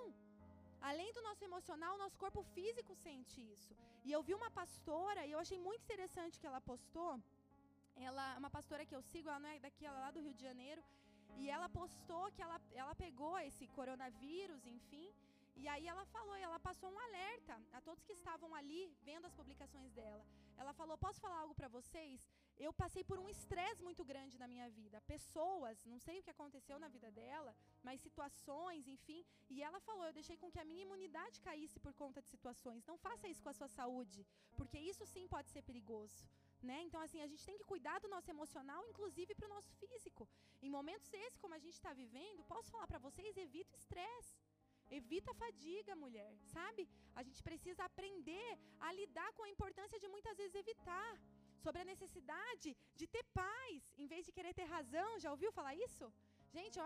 Além 0.92 1.12
do 1.18 1.26
nosso 1.30 1.44
emocional, 1.50 1.96
o 1.96 2.04
nosso 2.04 2.20
corpo 2.26 2.44
físico 2.54 2.94
sente 3.08 3.42
isso. 3.56 3.74
E 4.06 4.12
eu 4.12 4.22
vi 4.28 4.36
uma 4.42 4.52
pastora, 4.62 5.26
e 5.26 5.32
eu 5.32 5.40
achei 5.40 5.60
muito 5.68 5.86
interessante 5.88 6.40
que 6.40 6.50
ela 6.52 6.62
postou. 6.72 7.14
Ela 8.10 8.36
é 8.36 8.38
uma 8.44 8.54
pastora 8.60 8.86
que 8.86 8.98
eu 9.00 9.02
sigo, 9.12 9.30
ela 9.30 9.44
não 9.46 9.50
é 9.50 9.60
daqui, 9.68 9.86
ela 9.88 10.02
é 10.02 10.04
lá 10.06 10.12
do 10.12 10.22
Rio 10.28 10.36
de 10.40 10.50
Janeiro. 10.50 10.84
E 11.38 11.50
ela 11.50 11.70
postou 11.70 12.32
que 12.32 12.42
ela, 12.42 12.60
ela 12.74 12.96
pegou 12.96 13.38
esse 13.40 13.68
coronavírus, 13.68 14.66
enfim, 14.66 15.08
e 15.62 15.68
aí 15.68 15.86
ela 15.88 16.06
falou, 16.06 16.36
ela 16.36 16.60
passou 16.60 16.90
um 16.92 17.00
alerta 17.08 17.56
a 17.74 17.82
todos 17.82 18.04
que 18.04 18.14
estavam 18.14 18.54
ali 18.56 18.82
vendo 19.04 19.26
as 19.26 19.34
publicações 19.34 19.92
dela. 19.92 20.24
Ela 20.58 20.74
falou: 20.74 20.98
"Posso 20.98 21.20
falar 21.20 21.40
algo 21.40 21.56
para 21.60 21.68
vocês? 21.68 22.30
Eu 22.66 22.72
passei 22.82 23.04
por 23.10 23.18
um 23.20 23.30
estresse 23.36 23.82
muito 23.88 24.04
grande 24.12 24.40
na 24.42 24.48
minha 24.48 24.68
vida. 24.70 25.02
Pessoas, 25.14 25.84
não 25.92 26.00
sei 26.06 26.20
o 26.20 26.24
que 26.24 26.34
aconteceu 26.36 26.78
na 26.84 26.90
vida 26.96 27.10
dela, 27.20 27.56
mas 27.84 28.02
situações, 28.08 28.88
enfim. 28.88 29.22
E 29.50 29.64
ela 29.68 29.80
falou: 29.88 30.06
Eu 30.06 30.18
deixei 30.20 30.38
com 30.38 30.52
que 30.52 30.60
a 30.64 30.68
minha 30.72 30.86
imunidade 30.88 31.42
caísse 31.48 31.80
por 31.80 31.94
conta 31.94 32.22
de 32.22 32.30
situações. 32.36 32.86
Não 32.92 32.98
faça 32.98 33.28
isso 33.28 33.44
com 33.44 33.50
a 33.50 33.60
sua 33.60 33.68
saúde, 33.80 34.26
porque 34.60 34.80
isso 34.92 35.06
sim 35.14 35.28
pode 35.28 35.50
ser 35.50 35.64
perigoso. 35.64 36.20
Né? 36.70 36.78
Então, 36.88 37.02
assim, 37.06 37.22
a 37.22 37.28
gente 37.32 37.44
tem 37.50 37.58
que 37.60 37.70
cuidar 37.72 37.98
do 38.00 38.10
nosso 38.14 38.30
emocional, 38.36 38.82
inclusive 38.92 39.34
para 39.36 39.48
o 39.48 39.54
nosso 39.56 39.72
físico. 39.82 40.24
Em 40.62 40.70
momentos 40.78 41.12
esses, 41.12 41.40
como 41.44 41.56
a 41.56 41.62
gente 41.64 41.78
está 41.80 41.92
vivendo, 42.02 42.44
posso 42.54 42.70
falar 42.74 42.88
para 42.92 43.04
vocês: 43.08 43.36
evita 43.46 43.76
o 43.76 43.82
estresse. 43.84 44.36
Evita 45.00 45.32
a 45.32 45.40
fadiga, 45.42 45.94
mulher, 46.04 46.32
sabe? 46.56 46.82
A 47.20 47.24
gente 47.28 47.42
precisa 47.50 47.82
aprender 47.90 48.50
a 48.88 48.90
lidar 49.00 49.30
com 49.38 49.44
a 49.46 49.52
importância 49.56 49.98
de 50.04 50.08
muitas 50.16 50.38
vezes 50.42 50.56
evitar. 50.64 51.12
Sobre 51.64 51.82
a 51.82 51.90
necessidade 51.92 52.70
de 53.00 53.06
ter 53.14 53.24
paz, 53.40 53.80
em 54.02 54.08
vez 54.12 54.26
de 54.26 54.32
querer 54.38 54.54
ter 54.60 54.68
razão. 54.78 55.10
Já 55.24 55.30
ouviu 55.32 55.52
falar 55.58 55.74
isso? 55.88 56.06
Gente, 56.56 56.78
eu, 56.80 56.86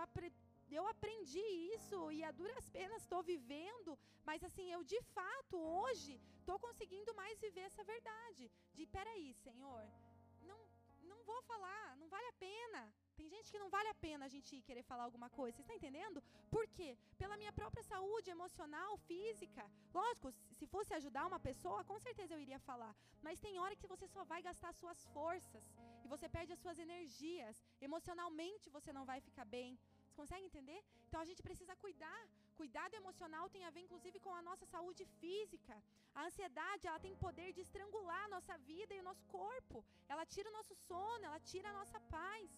eu 0.73 0.87
aprendi 0.87 1.45
isso 1.75 2.11
e 2.11 2.23
a 2.23 2.31
duras 2.31 2.69
penas 2.69 3.01
estou 3.01 3.21
vivendo, 3.21 3.97
mas 4.25 4.43
assim, 4.43 4.71
eu 4.71 4.83
de 4.83 5.01
fato 5.01 5.57
hoje 5.57 6.19
estou 6.39 6.57
conseguindo 6.59 7.13
mais 7.13 7.39
viver 7.39 7.61
essa 7.61 7.83
verdade. 7.83 8.51
De 8.73 8.85
peraí, 8.85 9.33
Senhor, 9.33 9.83
não, 10.41 10.59
não 11.03 11.23
vou 11.23 11.41
falar, 11.43 11.95
não 11.97 12.07
vale 12.09 12.27
a 12.27 12.33
pena. 12.33 12.93
Tem 13.17 13.29
gente 13.33 13.51
que 13.51 13.61
não 13.63 13.69
vale 13.69 13.89
a 13.89 13.99
pena 14.05 14.25
a 14.25 14.33
gente 14.35 14.61
querer 14.67 14.83
falar 14.83 15.03
alguma 15.05 15.29
coisa. 15.29 15.55
Você 15.55 15.61
está 15.61 15.75
entendendo? 15.75 16.21
Por 16.55 16.67
quê? 16.67 16.97
Pela 17.17 17.37
minha 17.37 17.53
própria 17.59 17.83
saúde 17.83 18.29
emocional, 18.29 18.97
física. 19.09 19.63
Lógico, 19.93 20.33
se 20.59 20.65
fosse 20.73 20.93
ajudar 20.93 21.25
uma 21.25 21.39
pessoa, 21.39 21.83
com 21.83 21.97
certeza 21.99 22.33
eu 22.33 22.41
iria 22.45 22.59
falar. 22.59 22.93
Mas 23.21 23.39
tem 23.39 23.59
hora 23.59 23.75
que 23.75 23.91
você 23.93 24.07
só 24.07 24.23
vai 24.25 24.41
gastar 24.41 24.73
suas 24.73 25.05
forças 25.15 25.63
e 26.03 26.07
você 26.07 26.27
perde 26.27 26.53
as 26.53 26.59
suas 26.59 26.77
energias. 26.77 27.63
Emocionalmente 27.81 28.69
você 28.69 28.91
não 28.91 29.05
vai 29.05 29.19
ficar 29.21 29.45
bem. 29.45 29.79
Você 30.15 30.21
consegue 30.23 30.45
entender? 30.45 30.81
Então 31.07 31.19
a 31.19 31.25
gente 31.29 31.41
precisa 31.47 31.75
cuidar. 31.75 32.19
Cuidado 32.59 32.93
emocional 32.93 33.49
tem 33.53 33.63
a 33.65 33.71
ver 33.75 33.81
inclusive 33.81 34.17
com 34.25 34.33
a 34.33 34.41
nossa 34.41 34.65
saúde 34.73 35.03
física. 35.19 35.75
A 36.17 36.23
ansiedade, 36.27 36.87
ela 36.87 37.01
tem 37.05 37.13
poder 37.25 37.51
de 37.51 37.59
estrangular 37.59 38.23
a 38.23 38.29
nossa 38.35 38.55
vida 38.59 38.93
e 38.95 39.01
o 39.01 39.07
nosso 39.09 39.25
corpo. 39.25 39.83
Ela 40.07 40.25
tira 40.25 40.49
o 40.49 40.53
nosso 40.53 40.73
sono, 40.87 41.25
ela 41.25 41.41
tira 41.51 41.67
a 41.69 41.77
nossa 41.79 41.99
paz. 42.15 42.49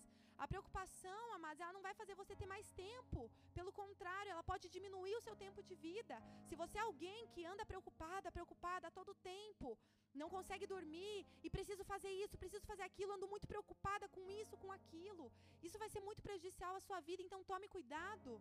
A 0.44 0.48
preocupação, 0.48 1.34
amados, 1.34 1.62
ela 1.62 1.74
não 1.74 1.82
vai 1.82 1.94
fazer 1.96 2.14
você 2.16 2.36
ter 2.36 2.46
mais 2.46 2.68
tempo. 2.72 3.30
Pelo 3.58 3.72
contrário, 3.72 4.32
ela 4.32 4.44
pode 4.44 4.70
diminuir 4.76 5.16
o 5.16 5.22
seu 5.28 5.36
tempo 5.36 5.64
de 5.64 5.76
vida. 5.76 6.16
Se 6.48 6.56
você 6.56 6.78
é 6.78 6.82
alguém 6.82 7.28
que 7.34 7.46
anda 7.54 7.66
preocupada, 7.66 8.32
preocupada 8.32 8.92
todo 8.92 9.16
tempo, 9.34 9.78
não 10.14 10.30
consegue 10.30 10.68
dormir 10.68 11.26
e 11.44 11.50
preciso 11.50 11.84
fazer 11.84 12.12
isso, 12.24 12.38
preciso 12.38 12.66
fazer 12.72 12.84
aquilo, 12.84 13.14
ando 13.14 13.28
muito 13.34 13.48
preocupada 13.48 14.08
com 14.10 14.30
isso, 14.42 14.56
com 14.58 14.72
aquilo. 14.72 15.32
Isso 15.64 15.80
vai 15.84 15.90
ser 15.90 16.02
muito 16.02 16.22
prejudicial 16.22 16.76
à 16.76 16.82
sua 16.82 17.00
vida, 17.00 17.24
então 17.24 17.44
tome 17.44 17.68
cuidado. 17.68 18.40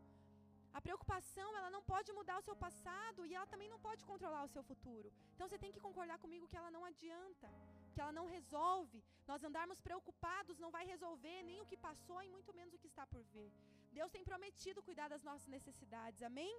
A 0.76 0.80
preocupação, 0.86 1.48
ela 1.58 1.70
não 1.74 1.82
pode 1.92 2.10
mudar 2.18 2.36
o 2.38 2.46
seu 2.48 2.56
passado 2.64 3.20
e 3.26 3.34
ela 3.36 3.48
também 3.52 3.68
não 3.74 3.80
pode 3.86 4.02
controlar 4.10 4.42
o 4.44 4.52
seu 4.54 4.62
futuro. 4.70 5.08
Então 5.34 5.48
você 5.48 5.58
tem 5.62 5.74
que 5.74 5.84
concordar 5.86 6.18
comigo 6.24 6.48
que 6.50 6.58
ela 6.60 6.70
não 6.76 6.84
adianta 6.90 7.50
que 7.96 8.02
ela 8.04 8.14
não 8.18 8.26
resolve. 8.36 8.98
Nós 9.30 9.44
andarmos 9.48 9.78
preocupados 9.86 10.58
não 10.64 10.70
vai 10.76 10.84
resolver 10.94 11.38
nem 11.48 11.60
o 11.62 11.68
que 11.70 11.78
passou 11.88 12.18
e 12.22 12.32
muito 12.34 12.52
menos 12.58 12.74
o 12.74 12.80
que 12.82 12.90
está 12.92 13.04
por 13.12 13.22
vir. 13.34 13.50
Deus 13.98 14.12
tem 14.14 14.28
prometido 14.30 14.84
cuidar 14.88 15.08
das 15.12 15.22
nossas 15.28 15.48
necessidades, 15.56 16.20
amém? 16.30 16.54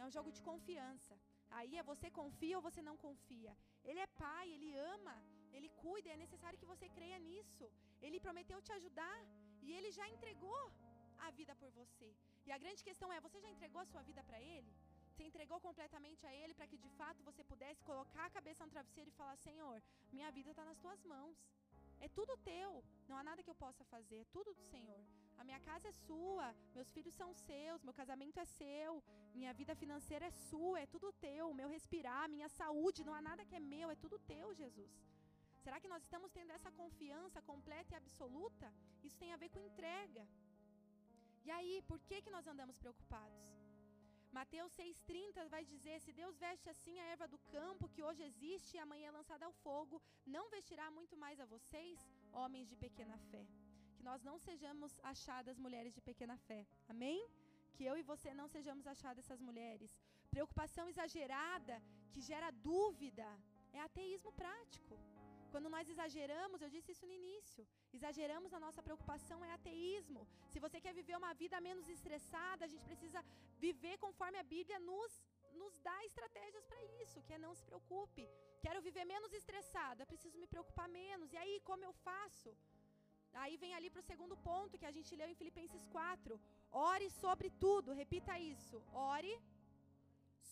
É 0.00 0.04
um 0.08 0.12
jogo 0.16 0.30
de 0.36 0.42
confiança. 0.50 1.14
Aí 1.58 1.72
é 1.80 1.88
você 1.90 2.08
confia 2.20 2.58
ou 2.58 2.66
você 2.68 2.80
não 2.88 2.96
confia. 3.06 3.52
Ele 3.88 4.00
é 4.06 4.08
pai, 4.24 4.46
ele 4.56 4.70
ama, 4.94 5.16
ele 5.56 5.68
cuida, 5.82 6.14
é 6.14 6.24
necessário 6.24 6.60
que 6.60 6.70
você 6.72 6.88
creia 6.98 7.18
nisso. 7.28 7.66
Ele 8.06 8.24
prometeu 8.26 8.60
te 8.66 8.72
ajudar 8.78 9.18
e 9.66 9.72
ele 9.78 9.90
já 9.98 10.08
entregou 10.14 10.62
a 11.26 11.30
vida 11.40 11.56
por 11.62 11.70
você. 11.80 12.10
E 12.48 12.52
a 12.56 12.60
grande 12.64 12.82
questão 12.88 13.08
é: 13.14 13.20
você 13.26 13.38
já 13.44 13.50
entregou 13.54 13.80
a 13.82 13.90
sua 13.92 14.02
vida 14.10 14.22
para 14.28 14.40
ele? 14.52 14.70
Você 15.18 15.24
entregou 15.28 15.58
completamente 15.64 16.24
a 16.28 16.32
Ele 16.40 16.54
para 16.58 16.66
que 16.70 16.78
de 16.84 16.90
fato 16.98 17.24
você 17.28 17.42
pudesse 17.52 17.80
colocar 17.88 18.24
a 18.26 18.34
cabeça 18.36 18.64
no 18.64 18.70
travesseiro 18.74 19.10
e 19.10 19.18
falar: 19.20 19.36
Senhor, 19.46 19.76
minha 20.16 20.30
vida 20.36 20.50
está 20.52 20.64
nas 20.68 20.78
tuas 20.84 21.00
mãos. 21.12 21.36
É 22.06 22.08
tudo 22.18 22.36
teu. 22.50 22.70
Não 23.08 23.16
há 23.16 23.24
nada 23.28 23.42
que 23.44 23.50
eu 23.54 23.58
possa 23.64 23.84
fazer. 23.94 24.20
É 24.20 24.32
tudo 24.36 24.54
do 24.58 24.64
Senhor. 24.74 25.00
A 25.40 25.44
minha 25.48 25.58
casa 25.68 25.88
é 25.88 25.98
sua, 26.06 26.46
meus 26.76 26.90
filhos 26.96 27.14
são 27.20 27.28
seus, 27.48 27.82
meu 27.82 27.94
casamento 28.00 28.38
é 28.44 28.46
seu, 28.60 28.92
minha 29.34 29.52
vida 29.60 29.74
financeira 29.82 30.26
é 30.26 30.32
sua, 30.48 30.80
é 30.80 30.86
tudo 30.94 31.12
teu, 31.26 31.46
meu 31.60 31.68
respirar, 31.76 32.24
minha 32.28 32.48
saúde, 32.60 33.04
não 33.08 33.14
há 33.14 33.22
nada 33.28 33.44
que 33.44 33.54
é 33.60 33.60
meu, 33.74 33.88
é 33.90 33.96
tudo 34.04 34.18
teu, 34.32 34.46
Jesus. 34.62 34.92
Será 35.64 35.78
que 35.80 35.92
nós 35.92 36.02
estamos 36.02 36.32
tendo 36.38 36.52
essa 36.56 36.72
confiança 36.72 37.40
completa 37.50 37.94
e 37.94 38.00
absoluta? 38.02 38.68
Isso 39.04 39.18
tem 39.22 39.32
a 39.32 39.40
ver 39.42 39.50
com 39.54 39.68
entrega. 39.70 40.24
E 41.46 41.50
aí, 41.50 41.82
por 41.90 41.98
que, 42.08 42.22
que 42.22 42.34
nós 42.36 42.46
andamos 42.52 42.76
preocupados? 42.82 43.44
Mateus 44.38 44.72
6,30 44.72 45.48
vai 45.54 45.64
dizer: 45.72 45.96
Se 46.00 46.12
Deus 46.20 46.36
veste 46.38 46.68
assim 46.68 46.98
a 47.00 47.06
erva 47.14 47.26
do 47.34 47.38
campo, 47.54 47.88
que 47.94 48.02
hoje 48.02 48.22
existe 48.30 48.76
e 48.76 48.82
amanhã 48.84 49.08
é 49.08 49.16
lançada 49.18 49.46
ao 49.46 49.54
fogo, 49.64 50.02
não 50.26 50.44
vestirá 50.56 50.86
muito 50.98 51.16
mais 51.16 51.40
a 51.40 51.46
vocês, 51.54 51.98
homens 52.32 52.68
de 52.68 52.76
pequena 52.76 53.16
fé. 53.30 53.44
Que 53.96 54.04
nós 54.08 54.22
não 54.28 54.38
sejamos 54.38 55.00
achadas 55.12 55.58
mulheres 55.66 55.94
de 55.94 56.02
pequena 56.10 56.36
fé. 56.48 56.60
Amém? 56.88 57.20
Que 57.74 57.84
eu 57.84 57.96
e 57.96 58.08
você 58.12 58.32
não 58.40 58.48
sejamos 58.48 58.86
achadas 58.86 59.24
essas 59.24 59.40
mulheres. 59.40 59.96
Preocupação 60.30 60.88
exagerada 60.88 61.82
que 62.12 62.20
gera 62.20 62.50
dúvida 62.50 63.28
é 63.72 63.80
ateísmo 63.80 64.32
prático. 64.32 64.94
Quando 65.52 65.68
nós 65.74 65.88
exageramos, 65.92 66.62
eu 66.64 66.70
disse 66.74 66.92
isso 66.94 67.06
no 67.10 67.14
início, 67.20 67.62
exageramos 67.98 68.52
a 68.52 68.60
nossa 68.64 68.82
preocupação 68.86 69.38
é 69.48 69.52
ateísmo. 69.52 70.22
Se 70.52 70.58
você 70.64 70.78
quer 70.84 70.94
viver 71.00 71.16
uma 71.22 71.32
vida 71.42 71.60
menos 71.68 71.88
estressada, 71.96 72.64
a 72.64 72.70
gente 72.72 72.84
precisa 72.90 73.20
viver 73.66 73.96
conforme 74.04 74.38
a 74.38 74.48
Bíblia 74.54 74.78
nos, 74.90 75.12
nos 75.60 75.74
dá 75.88 75.96
estratégias 76.10 76.64
para 76.70 76.82
isso, 77.02 77.22
que 77.26 77.34
é 77.36 77.44
não 77.46 77.54
se 77.54 77.64
preocupe. 77.70 78.24
Quero 78.66 78.82
viver 78.88 79.04
menos 79.14 79.32
estressado, 79.40 80.02
eu 80.02 80.10
preciso 80.12 80.38
me 80.42 80.48
preocupar 80.54 80.88
menos. 81.00 81.32
E 81.32 81.38
aí, 81.42 81.56
como 81.70 81.84
eu 81.88 81.92
faço? 82.08 82.50
Aí 83.42 83.56
vem 83.62 83.74
ali 83.74 83.88
para 83.90 84.00
o 84.04 84.10
segundo 84.10 84.36
ponto 84.48 84.78
que 84.80 84.88
a 84.90 84.94
gente 84.96 85.16
leu 85.20 85.28
em 85.28 85.38
Filipenses 85.40 85.84
4. 85.86 86.40
Ore 86.70 87.08
sobre 87.22 87.50
tudo, 87.64 87.98
repita 88.02 88.38
isso. 88.38 88.78
Ore 88.92 89.34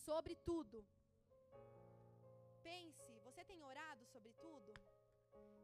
sobre 0.05 0.35
tudo. 0.49 0.77
Tem 3.51 3.61
orado 3.71 4.03
sobre 4.13 4.31
tudo? 4.45 4.71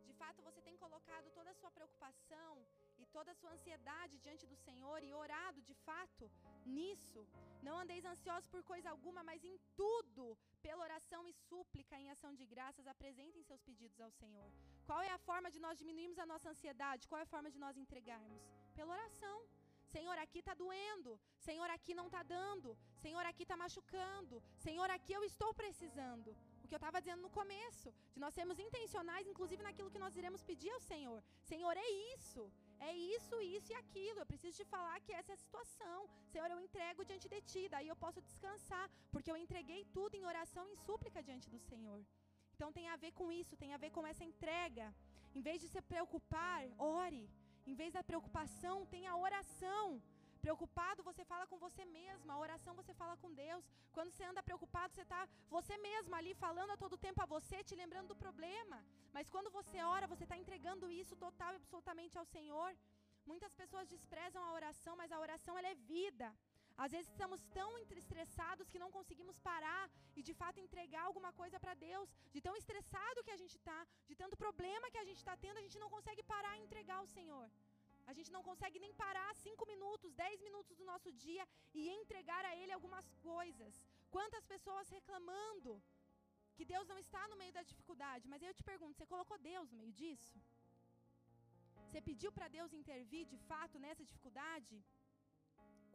De 0.07 0.13
fato, 0.21 0.41
você 0.47 0.61
tem 0.67 0.75
colocado 0.83 1.27
toda 1.37 1.49
a 1.51 1.57
sua 1.59 1.71
preocupação 1.77 2.51
e 3.01 3.05
toda 3.15 3.31
a 3.31 3.37
sua 3.39 3.51
ansiedade 3.55 4.19
diante 4.25 4.45
do 4.51 4.57
Senhor 4.65 4.99
e 5.07 5.11
orado 5.21 5.59
de 5.69 5.75
fato 5.87 6.25
nisso. 6.75 7.21
Não 7.67 7.75
andeis 7.83 8.05
ansiosos 8.13 8.47
por 8.53 8.61
coisa 8.71 8.89
alguma, 8.91 9.21
mas 9.29 9.43
em 9.51 9.57
tudo, 9.81 10.25
pela 10.65 10.83
oração 10.87 11.21
e 11.31 11.33
súplica, 11.49 11.99
em 12.03 12.11
ação 12.15 12.31
de 12.39 12.45
graças, 12.53 12.87
apresentem 12.93 13.43
seus 13.49 13.63
pedidos 13.69 13.99
ao 14.05 14.11
Senhor. 14.21 14.49
Qual 14.89 15.01
é 15.01 15.11
a 15.13 15.23
forma 15.29 15.51
de 15.55 15.59
nós 15.65 15.79
diminuirmos 15.81 16.19
a 16.19 16.29
nossa 16.33 16.49
ansiedade? 16.53 17.07
Qual 17.09 17.19
é 17.19 17.25
a 17.27 17.33
forma 17.35 17.51
de 17.55 17.59
nós 17.65 17.77
entregarmos? 17.83 18.43
Pela 18.77 18.93
oração. 18.99 19.37
Senhor, 19.95 20.17
aqui 20.25 20.39
está 20.39 20.53
doendo. 20.63 21.11
Senhor, 21.47 21.69
aqui 21.69 21.93
não 21.99 22.07
está 22.07 22.23
dando. 22.23 22.69
Senhor, 23.05 23.25
aqui 23.31 23.43
está 23.43 23.57
machucando. 23.63 24.41
Senhor, 24.67 24.89
aqui 24.97 25.13
eu 25.13 25.23
estou 25.23 25.53
precisando. 25.53 26.31
Que 26.73 26.77
eu 26.77 26.85
estava 26.85 26.99
dizendo 27.03 27.21
no 27.25 27.29
começo, 27.39 27.89
de 28.13 28.19
nós 28.21 28.33
sermos 28.37 28.59
intencionais, 28.63 29.27
inclusive 29.31 29.61
naquilo 29.65 29.91
que 29.93 29.99
nós 30.03 30.15
iremos 30.19 30.41
pedir 30.47 30.71
ao 30.75 30.79
Senhor. 30.91 31.19
Senhor, 31.49 31.75
é 31.77 31.89
isso. 32.13 32.43
É 32.87 32.91
isso, 33.15 33.35
isso 33.57 33.69
e 33.73 33.75
aquilo. 33.81 34.17
Eu 34.21 34.29
preciso 34.31 34.57
te 34.59 34.65
falar 34.71 34.95
que 35.05 35.13
essa 35.19 35.31
é 35.33 35.35
a 35.35 35.43
situação. 35.43 35.99
Senhor, 36.31 36.49
eu 36.49 36.59
entrego 36.65 37.05
diante 37.09 37.27
de 37.33 37.41
ti. 37.51 37.63
Daí 37.73 37.87
eu 37.89 37.97
posso 38.03 38.23
descansar, 38.29 38.85
porque 39.11 39.29
eu 39.31 39.37
entreguei 39.43 39.81
tudo 39.97 40.15
em 40.15 40.25
oração 40.31 40.65
e 40.71 40.75
súplica 40.87 41.21
diante 41.27 41.47
do 41.53 41.59
Senhor. 41.69 42.01
Então 42.55 42.71
tem 42.77 42.87
a 42.89 42.97
ver 43.03 43.11
com 43.19 43.27
isso, 43.41 43.61
tem 43.63 43.71
a 43.75 43.81
ver 43.83 43.91
com 43.97 44.07
essa 44.11 44.25
entrega. 44.31 44.87
Em 45.37 45.43
vez 45.49 45.61
de 45.61 45.69
se 45.73 45.79
preocupar, 45.93 46.61
ore. 46.79 47.23
Em 47.67 47.75
vez 47.81 47.93
da 47.97 48.03
preocupação, 48.11 48.77
tenha 48.95 49.15
oração. 49.27 50.01
Preocupado, 50.45 51.05
você 51.09 51.23
fala 51.31 51.45
com 51.49 51.57
você 51.65 51.83
mesma. 51.99 52.31
A 52.33 52.41
oração, 52.45 52.73
você 52.79 52.93
fala 53.01 53.15
com 53.21 53.29
Deus. 53.43 53.63
Quando 53.95 54.11
você 54.11 54.23
anda 54.31 54.47
preocupado, 54.49 54.93
você 54.93 55.03
está 55.07 55.21
você 55.55 55.75
mesma 55.89 56.17
ali 56.19 56.33
falando 56.45 56.71
a 56.73 56.79
todo 56.83 57.03
tempo 57.05 57.21
a 57.21 57.31
você, 57.35 57.57
te 57.69 57.75
lembrando 57.81 58.11
do 58.11 58.21
problema. 58.23 58.77
Mas 59.15 59.29
quando 59.35 59.53
você 59.59 59.77
ora, 59.95 60.11
você 60.13 60.25
está 60.25 60.37
entregando 60.41 60.91
isso 61.01 61.15
total 61.25 61.51
e 61.53 61.59
absolutamente 61.59 62.17
ao 62.17 62.27
Senhor. 62.35 62.71
Muitas 63.31 63.53
pessoas 63.61 63.93
desprezam 63.95 64.41
a 64.43 64.53
oração, 64.59 64.95
mas 65.01 65.13
a 65.13 65.21
oração 65.25 65.57
ela 65.57 65.71
é 65.73 65.83
vida. 65.95 66.29
Às 66.83 66.91
vezes 66.95 67.09
estamos 67.09 67.41
tão 67.57 67.69
estressados 68.03 68.69
que 68.71 68.81
não 68.83 68.91
conseguimos 68.97 69.37
parar 69.49 69.83
e 70.17 70.23
de 70.27 70.33
fato 70.41 70.59
entregar 70.65 71.03
alguma 71.05 71.31
coisa 71.41 71.59
para 71.63 71.75
Deus. 71.89 72.09
De 72.33 72.41
tão 72.47 72.55
estressado 72.61 73.23
que 73.23 73.35
a 73.35 73.39
gente 73.41 73.55
está, 73.59 73.79
de 74.09 74.15
tanto 74.21 74.35
problema 74.45 74.91
que 74.91 75.01
a 75.03 75.07
gente 75.09 75.19
está 75.23 75.37
tendo, 75.45 75.59
a 75.59 75.65
gente 75.67 75.79
não 75.83 75.89
consegue 75.95 76.23
parar 76.33 76.55
e 76.57 76.63
entregar 76.67 76.97
ao 76.97 77.11
Senhor. 77.17 77.47
A 78.11 78.13
gente 78.17 78.31
não 78.35 78.43
consegue 78.49 78.79
nem 78.83 78.93
parar 79.03 79.29
cinco 79.45 79.65
minutos, 79.71 80.15
dez 80.23 80.37
minutos 80.47 80.77
do 80.79 80.85
nosso 80.91 81.09
dia 81.25 81.43
e 81.79 81.89
entregar 81.99 82.43
a 82.49 82.55
Ele 82.61 82.73
algumas 82.77 83.07
coisas. 83.31 83.73
Quantas 84.15 84.45
pessoas 84.53 84.89
reclamando 84.97 85.71
que 86.55 86.65
Deus 86.73 86.87
não 86.91 86.97
está 87.05 87.21
no 87.31 87.39
meio 87.41 87.53
da 87.57 87.63
dificuldade, 87.71 88.27
mas 88.33 88.41
eu 88.41 88.53
te 88.57 88.65
pergunto: 88.71 88.97
você 88.97 89.07
colocou 89.13 89.37
Deus 89.51 89.69
no 89.71 89.79
meio 89.81 89.93
disso? 90.01 90.37
Você 91.85 92.01
pediu 92.09 92.31
para 92.35 92.47
Deus 92.57 92.77
intervir 92.81 93.25
de 93.33 93.39
fato 93.49 93.77
nessa 93.85 94.03
dificuldade? 94.09 94.75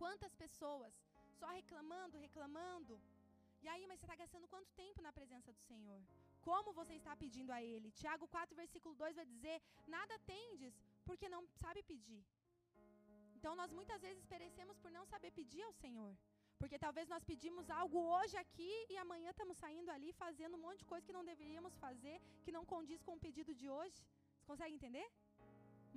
Quantas 0.02 0.34
pessoas 0.42 0.92
só 1.38 1.48
reclamando, 1.60 2.22
reclamando? 2.26 2.94
E 3.64 3.68
aí, 3.72 3.84
mas 3.86 3.98
você 3.98 4.06
está 4.06 4.16
gastando 4.22 4.50
quanto 4.52 4.70
tempo 4.82 5.02
na 5.06 5.12
presença 5.18 5.52
do 5.52 5.62
Senhor? 5.70 6.00
Como 6.48 6.72
você 6.80 6.94
está 6.98 7.14
pedindo 7.22 7.50
a 7.56 7.60
Ele? 7.70 7.90
Tiago 8.02 8.26
4, 8.28 8.54
versículo 8.62 8.94
2 8.94 9.16
vai 9.20 9.26
dizer: 9.34 9.56
Nada 9.96 10.18
tendes, 10.34 10.74
porque 11.08 11.28
não 11.34 11.42
sabe 11.62 11.82
pedir. 11.92 12.22
Então, 13.36 13.52
nós 13.60 13.72
muitas 13.78 14.00
vezes 14.06 14.24
perecemos 14.34 14.76
por 14.82 14.90
não 14.96 15.04
saber 15.12 15.30
pedir 15.40 15.62
ao 15.66 15.74
Senhor. 15.82 16.12
Porque 16.60 16.78
talvez 16.84 17.06
nós 17.12 17.24
pedimos 17.30 17.66
algo 17.80 17.98
hoje 18.14 18.36
aqui 18.44 18.72
e 18.92 18.96
amanhã 19.04 19.30
estamos 19.32 19.56
saindo 19.62 19.90
ali 19.96 20.10
fazendo 20.24 20.56
um 20.56 20.64
monte 20.66 20.80
de 20.82 20.88
coisa 20.92 21.06
que 21.08 21.16
não 21.18 21.28
deveríamos 21.32 21.74
fazer, 21.84 22.16
que 22.44 22.54
não 22.56 22.64
condiz 22.74 23.00
com 23.06 23.14
o 23.16 23.22
pedido 23.26 23.52
de 23.60 23.68
hoje. 23.76 23.98
Você 24.34 24.46
consegue 24.52 24.74
entender? 24.78 25.06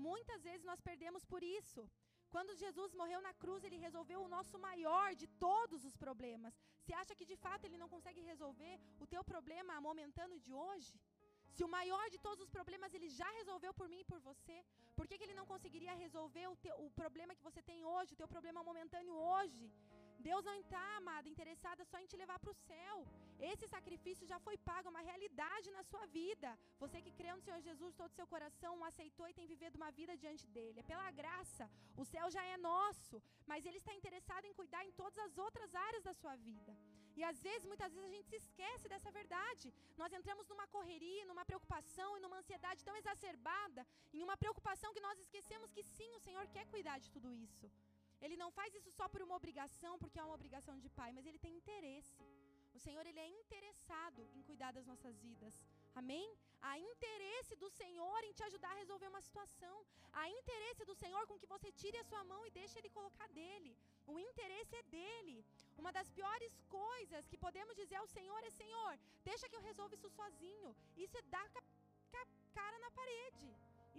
Muitas 0.09 0.41
vezes 0.49 0.63
nós 0.71 0.81
perdemos 0.89 1.25
por 1.33 1.41
isso. 1.59 1.81
Quando 2.33 2.59
Jesus 2.63 2.91
morreu 2.99 3.21
na 3.27 3.33
cruz, 3.41 3.63
ele 3.63 3.83
resolveu 3.87 4.19
o 4.23 4.31
nosso 4.35 4.57
maior 4.67 5.07
de 5.21 5.27
todos 5.45 5.83
os 5.89 5.95
problemas. 6.03 6.53
Você 6.81 6.93
acha 7.01 7.15
que 7.19 7.29
de 7.31 7.37
fato 7.45 7.65
ele 7.65 7.81
não 7.81 7.89
consegue 7.95 8.21
resolver 8.31 8.75
o 9.03 9.07
teu 9.13 9.23
problema 9.31 9.81
momentâneo 9.89 10.39
de 10.45 10.53
hoje? 10.63 10.93
Se 11.55 11.63
o 11.67 11.73
maior 11.77 12.05
de 12.13 12.19
todos 12.25 12.43
os 12.45 12.53
problemas 12.57 12.93
ele 12.97 13.09
já 13.19 13.29
resolveu 13.39 13.73
por 13.79 13.87
mim 13.93 14.01
e 14.01 14.09
por 14.11 14.19
você, 14.29 14.57
por 14.97 15.07
que, 15.07 15.17
que 15.17 15.25
ele 15.27 15.39
não 15.39 15.47
conseguiria 15.53 15.93
resolver 16.03 16.45
o, 16.47 16.55
teu, 16.65 16.75
o 16.85 16.89
problema 17.01 17.35
que 17.37 17.47
você 17.49 17.61
tem 17.69 17.79
hoje, 17.93 18.13
o 18.13 18.21
teu 18.21 18.29
problema 18.35 18.67
momentâneo 18.69 19.15
hoje? 19.31 19.65
Deus 20.29 20.43
não 20.47 20.55
está, 20.63 20.83
amada, 20.97 21.27
interessada 21.33 21.83
só 21.91 21.97
em 21.99 22.09
te 22.11 22.17
levar 22.21 22.37
para 22.39 22.53
o 22.53 22.59
céu. 22.69 22.95
Esse 23.51 23.65
sacrifício 23.73 24.25
já 24.31 24.37
foi 24.45 24.55
pago, 24.69 24.87
é 24.87 24.93
uma 24.93 25.07
realidade 25.09 25.71
na 25.77 25.83
sua 25.91 26.05
vida. 26.19 26.49
Você 26.83 26.97
que 27.05 27.13
crê 27.19 27.31
no 27.33 27.43
Senhor 27.45 27.59
Jesus, 27.69 27.95
todo 28.01 28.11
o 28.11 28.19
seu 28.19 28.27
coração 28.33 28.71
o 28.77 28.87
aceitou 28.89 29.27
e 29.27 29.37
tem 29.39 29.47
vivido 29.53 29.79
uma 29.81 29.91
vida 29.99 30.15
diante 30.23 30.45
dele. 30.57 30.81
É 30.81 30.89
pela 30.91 31.09
graça. 31.21 31.67
O 32.01 32.05
céu 32.13 32.27
já 32.35 32.43
é 32.53 32.57
nosso, 32.71 33.17
mas 33.51 33.65
ele 33.65 33.79
está 33.81 33.93
interessado 33.99 34.45
em 34.45 34.57
cuidar 34.61 34.83
em 34.85 34.93
todas 35.01 35.17
as 35.27 35.37
outras 35.45 35.73
áreas 35.87 36.03
da 36.09 36.13
sua 36.21 36.35
vida. 36.35 36.73
E 37.19 37.23
às 37.29 37.39
vezes, 37.47 37.65
muitas 37.71 37.91
vezes 37.93 38.07
a 38.09 38.15
gente 38.15 38.29
se 38.29 38.37
esquece 38.43 38.87
dessa 38.93 39.11
verdade. 39.19 39.67
Nós 40.01 40.13
entramos 40.19 40.47
numa 40.51 40.67
correria, 40.75 41.25
numa 41.31 41.45
preocupação 41.49 42.09
e 42.17 42.21
numa 42.23 42.37
ansiedade 42.41 42.85
tão 42.87 42.95
exacerbada, 43.01 43.85
em 44.13 44.23
uma 44.27 44.37
preocupação 44.43 44.93
que 44.93 45.05
nós 45.07 45.19
esquecemos 45.25 45.71
que 45.75 45.83
sim, 45.95 46.11
o 46.15 46.23
Senhor 46.27 46.45
quer 46.55 46.65
cuidar 46.75 46.97
de 46.99 47.11
tudo 47.15 47.31
isso. 47.33 47.69
Ele 48.21 48.37
não 48.41 48.51
faz 48.57 48.73
isso 48.79 48.91
só 48.99 49.07
por 49.09 49.21
uma 49.25 49.35
obrigação, 49.41 49.93
porque 50.01 50.19
é 50.19 50.23
uma 50.23 50.37
obrigação 50.39 50.75
de 50.83 50.89
pai, 50.99 51.11
mas 51.11 51.25
ele 51.25 51.39
tem 51.45 51.55
interesse. 51.61 52.23
O 52.77 52.79
Senhor, 52.79 53.05
ele 53.05 53.19
é 53.19 53.29
interessado 53.41 54.21
em 54.35 54.43
cuidar 54.49 54.71
das 54.71 54.85
nossas 54.91 55.15
vidas. 55.19 55.55
Amém? 56.01 56.27
Há 56.61 56.73
interesse 56.79 57.55
do 57.63 57.69
Senhor 57.69 58.19
em 58.23 58.33
te 58.37 58.43
ajudar 58.43 58.71
a 58.71 58.79
resolver 58.81 59.07
uma 59.07 59.21
situação. 59.27 59.75
Há 60.13 60.29
interesse 60.29 60.85
do 60.85 60.95
Senhor 60.95 61.23
com 61.27 61.39
que 61.41 61.51
você 61.53 61.71
tire 61.71 61.97
a 61.97 62.03
sua 62.03 62.23
mão 62.31 62.45
e 62.45 62.51
deixe 62.51 62.77
ele 62.79 62.89
colocar 62.89 63.27
dele. 63.39 63.75
O 64.13 64.19
interesse 64.27 64.75
é 64.81 64.83
dele. 64.95 65.37
Uma 65.81 65.91
das 65.97 66.09
piores 66.17 66.53
coisas 66.79 67.27
que 67.31 67.41
podemos 67.45 67.75
dizer 67.81 67.97
ao 67.99 68.11
Senhor 68.15 68.41
é: 68.49 68.51
Senhor, 68.61 68.93
deixa 69.29 69.49
que 69.49 69.57
eu 69.59 69.67
resolva 69.69 69.95
isso 69.97 70.09
sozinho. 70.19 70.71
Isso 71.05 71.17
é 71.21 71.23
dar 71.35 71.47
a 72.21 72.25
cara 72.57 72.77
na 72.85 72.91
parede. 72.99 73.49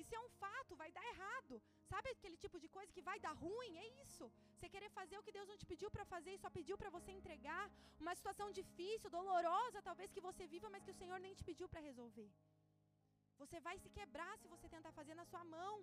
Isso 0.00 0.14
é 0.18 0.20
um 0.26 0.30
fato, 0.42 0.78
vai 0.82 0.90
dar 0.96 1.04
errado. 1.12 1.54
Sabe 1.90 2.08
aquele 2.10 2.36
tipo 2.44 2.58
de 2.62 2.68
coisa 2.76 2.94
que 2.96 3.06
vai 3.08 3.18
dar 3.26 3.34
ruim? 3.44 3.72
É 3.84 3.86
isso. 4.04 4.24
Você 4.54 4.68
querer 4.74 4.90
fazer 4.98 5.16
o 5.18 5.22
que 5.26 5.34
Deus 5.36 5.48
não 5.50 5.58
te 5.62 5.66
pediu 5.72 5.90
para 5.94 6.04
fazer 6.12 6.32
e 6.34 6.42
só 6.44 6.50
pediu 6.58 6.76
para 6.80 6.94
você 6.96 7.10
entregar. 7.20 7.64
Uma 8.04 8.14
situação 8.20 8.48
difícil, 8.60 9.10
dolorosa, 9.16 9.86
talvez 9.88 10.10
que 10.14 10.26
você 10.28 10.46
viva, 10.54 10.70
mas 10.74 10.84
que 10.84 10.94
o 10.94 11.00
Senhor 11.02 11.18
nem 11.20 11.34
te 11.34 11.44
pediu 11.50 11.68
para 11.68 11.86
resolver. 11.88 12.30
Você 13.42 13.60
vai 13.60 13.76
se 13.78 13.90
quebrar 13.98 14.32
se 14.38 14.48
você 14.54 14.68
tentar 14.76 14.92
fazer 14.92 15.14
na 15.20 15.26
sua 15.32 15.44
mão. 15.56 15.74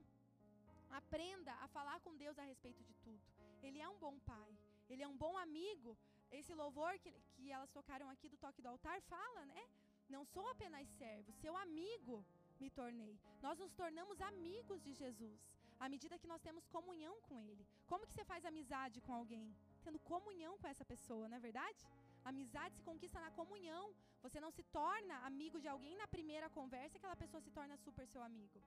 Aprenda 1.01 1.53
a 1.65 1.67
falar 1.67 1.99
com 2.05 2.17
Deus 2.23 2.39
a 2.39 2.43
respeito 2.51 2.83
de 2.83 2.95
tudo. 3.05 3.38
Ele 3.67 3.79
é 3.79 3.89
um 3.89 3.99
bom 4.05 4.15
pai. 4.31 4.49
Ele 4.89 5.03
é 5.03 5.07
um 5.07 5.17
bom 5.17 5.37
amigo. 5.37 5.97
Esse 6.31 6.53
louvor 6.53 6.91
que, 6.99 7.11
que 7.35 7.51
elas 7.51 7.71
tocaram 7.71 8.07
aqui 8.09 8.27
do 8.29 8.37
toque 8.37 8.61
do 8.61 8.71
altar 8.73 9.01
fala, 9.01 9.45
né? 9.45 9.61
Não 10.15 10.23
sou 10.25 10.47
apenas 10.49 10.87
servo, 11.01 11.31
seu 11.33 11.55
amigo 11.55 12.25
me 12.59 12.69
tornei. 12.69 13.13
Nós 13.41 13.57
nos 13.59 13.73
tornamos 13.81 14.19
amigos 14.21 14.81
de 14.87 14.93
Jesus. 14.93 15.39
à 15.79 15.87
medida 15.93 16.19
que 16.21 16.31
nós 16.31 16.41
temos 16.45 16.67
comunhão 16.75 17.15
com 17.27 17.35
Ele. 17.49 17.65
Como 17.87 18.05
que 18.05 18.13
você 18.13 18.25
faz 18.31 18.45
amizade 18.45 18.97
com 19.05 19.13
alguém? 19.19 19.47
Tendo 19.85 19.99
comunhão 20.11 20.53
com 20.61 20.67
essa 20.67 20.85
pessoa, 20.93 21.29
não 21.29 21.37
é 21.37 21.39
verdade? 21.39 21.81
Amizade 22.31 22.75
se 22.75 22.83
conquista 22.89 23.19
na 23.25 23.31
comunhão. 23.39 23.85
Você 24.21 24.39
não 24.45 24.51
se 24.51 24.63
torna 24.79 25.15
amigo 25.29 25.59
de 25.63 25.69
alguém 25.73 25.95
na 26.01 26.07
primeira 26.15 26.49
conversa, 26.49 26.97
aquela 26.97 27.15
pessoa 27.15 27.41
se 27.41 27.51
torna 27.59 27.77
super 27.77 28.05
seu 28.13 28.21
amigo. 28.21 28.59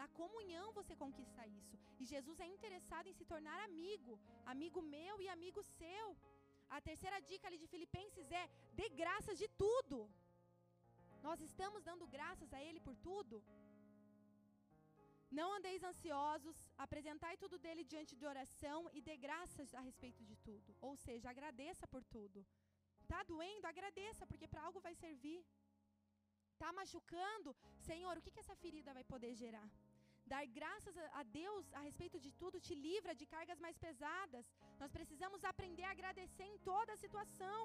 Na 0.00 0.08
comunhão 0.20 0.66
você 0.78 0.94
conquista 1.04 1.42
isso. 1.60 1.76
E 2.00 2.04
Jesus 2.12 2.38
é 2.44 2.48
interessado 2.56 3.08
em 3.10 3.16
se 3.18 3.24
tornar 3.32 3.58
amigo, 3.68 4.12
amigo 4.52 4.80
meu 4.96 5.14
e 5.24 5.28
amigo 5.36 5.62
seu. 5.78 6.06
A 6.76 6.78
terceira 6.88 7.18
dica 7.30 7.46
ali 7.48 7.58
de 7.62 7.70
Filipenses 7.72 8.28
é: 8.42 8.44
dê 8.78 8.86
graças 9.02 9.36
de 9.42 9.48
tudo. 9.62 9.98
Nós 11.26 11.40
estamos 11.48 11.82
dando 11.88 12.06
graças 12.16 12.52
a 12.58 12.60
Ele 12.66 12.80
por 12.86 12.96
tudo. 13.08 13.38
Não 15.38 15.48
andeis 15.56 15.82
ansiosos, 15.90 16.56
apresentai 16.84 17.34
tudo 17.42 17.56
dele 17.64 17.84
diante 17.92 18.14
de 18.20 18.26
oração 18.32 18.78
e 18.96 19.00
dê 19.08 19.16
graças 19.26 19.74
a 19.78 19.82
respeito 19.88 20.24
de 20.30 20.36
tudo. 20.46 20.70
Ou 20.88 20.94
seja, 21.04 21.30
agradeça 21.34 21.86
por 21.94 22.02
tudo. 22.16 22.40
Tá 23.12 23.20
doendo? 23.30 23.66
Agradeça, 23.74 24.26
porque 24.30 24.48
para 24.52 24.64
algo 24.66 24.80
vai 24.88 24.94
servir. 25.04 25.40
Tá 26.62 26.70
machucando? 26.80 27.50
Senhor, 27.90 28.14
o 28.16 28.22
que, 28.24 28.34
que 28.34 28.42
essa 28.44 28.56
ferida 28.64 28.96
vai 28.98 29.04
poder 29.12 29.32
gerar? 29.44 29.68
Dar 30.32 30.46
graças 30.58 30.96
a 31.20 31.22
Deus 31.40 31.64
a 31.78 31.80
respeito 31.86 32.18
de 32.24 32.30
tudo 32.40 32.64
te 32.66 32.74
livra 32.86 33.12
de 33.20 33.26
cargas 33.34 33.60
mais 33.64 33.76
pesadas. 33.86 34.44
Nós 34.80 34.92
precisamos 34.96 35.40
aprender 35.52 35.84
a 35.86 35.94
agradecer 35.96 36.46
em 36.50 36.58
toda 36.70 36.90
a 36.92 37.00
situação. 37.04 37.62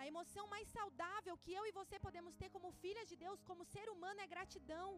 A 0.00 0.04
emoção 0.10 0.44
mais 0.54 0.66
saudável 0.78 1.34
que 1.44 1.54
eu 1.58 1.64
e 1.68 1.76
você 1.78 1.96
podemos 2.06 2.34
ter 2.40 2.50
como 2.56 2.76
filhas 2.82 3.08
de 3.12 3.16
Deus, 3.24 3.46
como 3.50 3.70
ser 3.74 3.86
humano, 3.94 4.20
é 4.24 4.32
gratidão. 4.34 4.88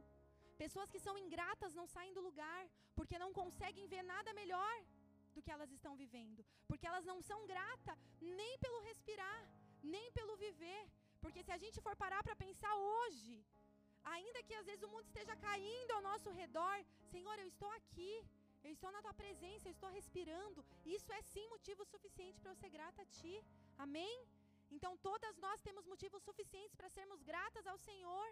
Pessoas 0.65 0.91
que 0.95 1.05
são 1.07 1.15
ingratas 1.25 1.79
não 1.79 1.87
saem 1.95 2.17
do 2.17 2.27
lugar, 2.29 2.63
porque 2.99 3.23
não 3.25 3.33
conseguem 3.41 3.87
ver 3.95 4.03
nada 4.15 4.39
melhor 4.41 4.75
do 5.35 5.43
que 5.45 5.55
elas 5.57 5.71
estão 5.79 5.95
vivendo. 6.03 6.45
Porque 6.69 6.89
elas 6.91 7.07
não 7.13 7.19
são 7.31 7.41
gratas 7.55 7.99
nem 8.39 8.53
pelo 8.65 8.81
respirar, 8.89 9.41
nem 9.95 10.07
pelo 10.19 10.37
viver. 10.47 10.83
Porque 11.23 11.45
se 11.47 11.53
a 11.57 11.63
gente 11.65 11.81
for 11.87 11.95
parar 12.05 12.23
para 12.27 12.41
pensar 12.45 12.75
hoje, 12.93 13.33
ainda 14.05 14.43
que 14.43 14.55
às 14.55 14.67
vezes 14.67 14.83
o 14.83 14.89
mundo 14.89 15.07
esteja 15.07 15.35
caindo 15.37 15.91
ao 15.93 16.03
nosso 16.03 16.31
redor, 16.31 16.77
Senhor, 17.15 17.39
eu 17.39 17.49
estou 17.53 17.71
aqui, 17.79 18.13
eu 18.65 18.73
estou 18.73 18.91
na 18.93 19.03
tua 19.03 19.15
presença, 19.23 19.69
eu 19.69 19.73
estou 19.73 19.91
respirando. 19.91 20.65
Isso 20.85 21.13
é 21.13 21.23
sim 21.23 21.47
motivo 21.49 21.85
suficiente 21.85 22.41
para 22.41 22.53
eu 22.53 22.61
ser 22.63 22.71
grata 22.77 23.03
a 23.03 23.11
ti. 23.19 23.35
Amém? 23.79 24.15
Então 24.77 24.93
todas 25.09 25.37
nós 25.45 25.61
temos 25.67 25.87
motivos 25.93 26.23
suficientes 26.23 26.75
para 26.79 26.95
sermos 26.99 27.23
gratas 27.31 27.67
ao 27.67 27.79
Senhor. 27.89 28.29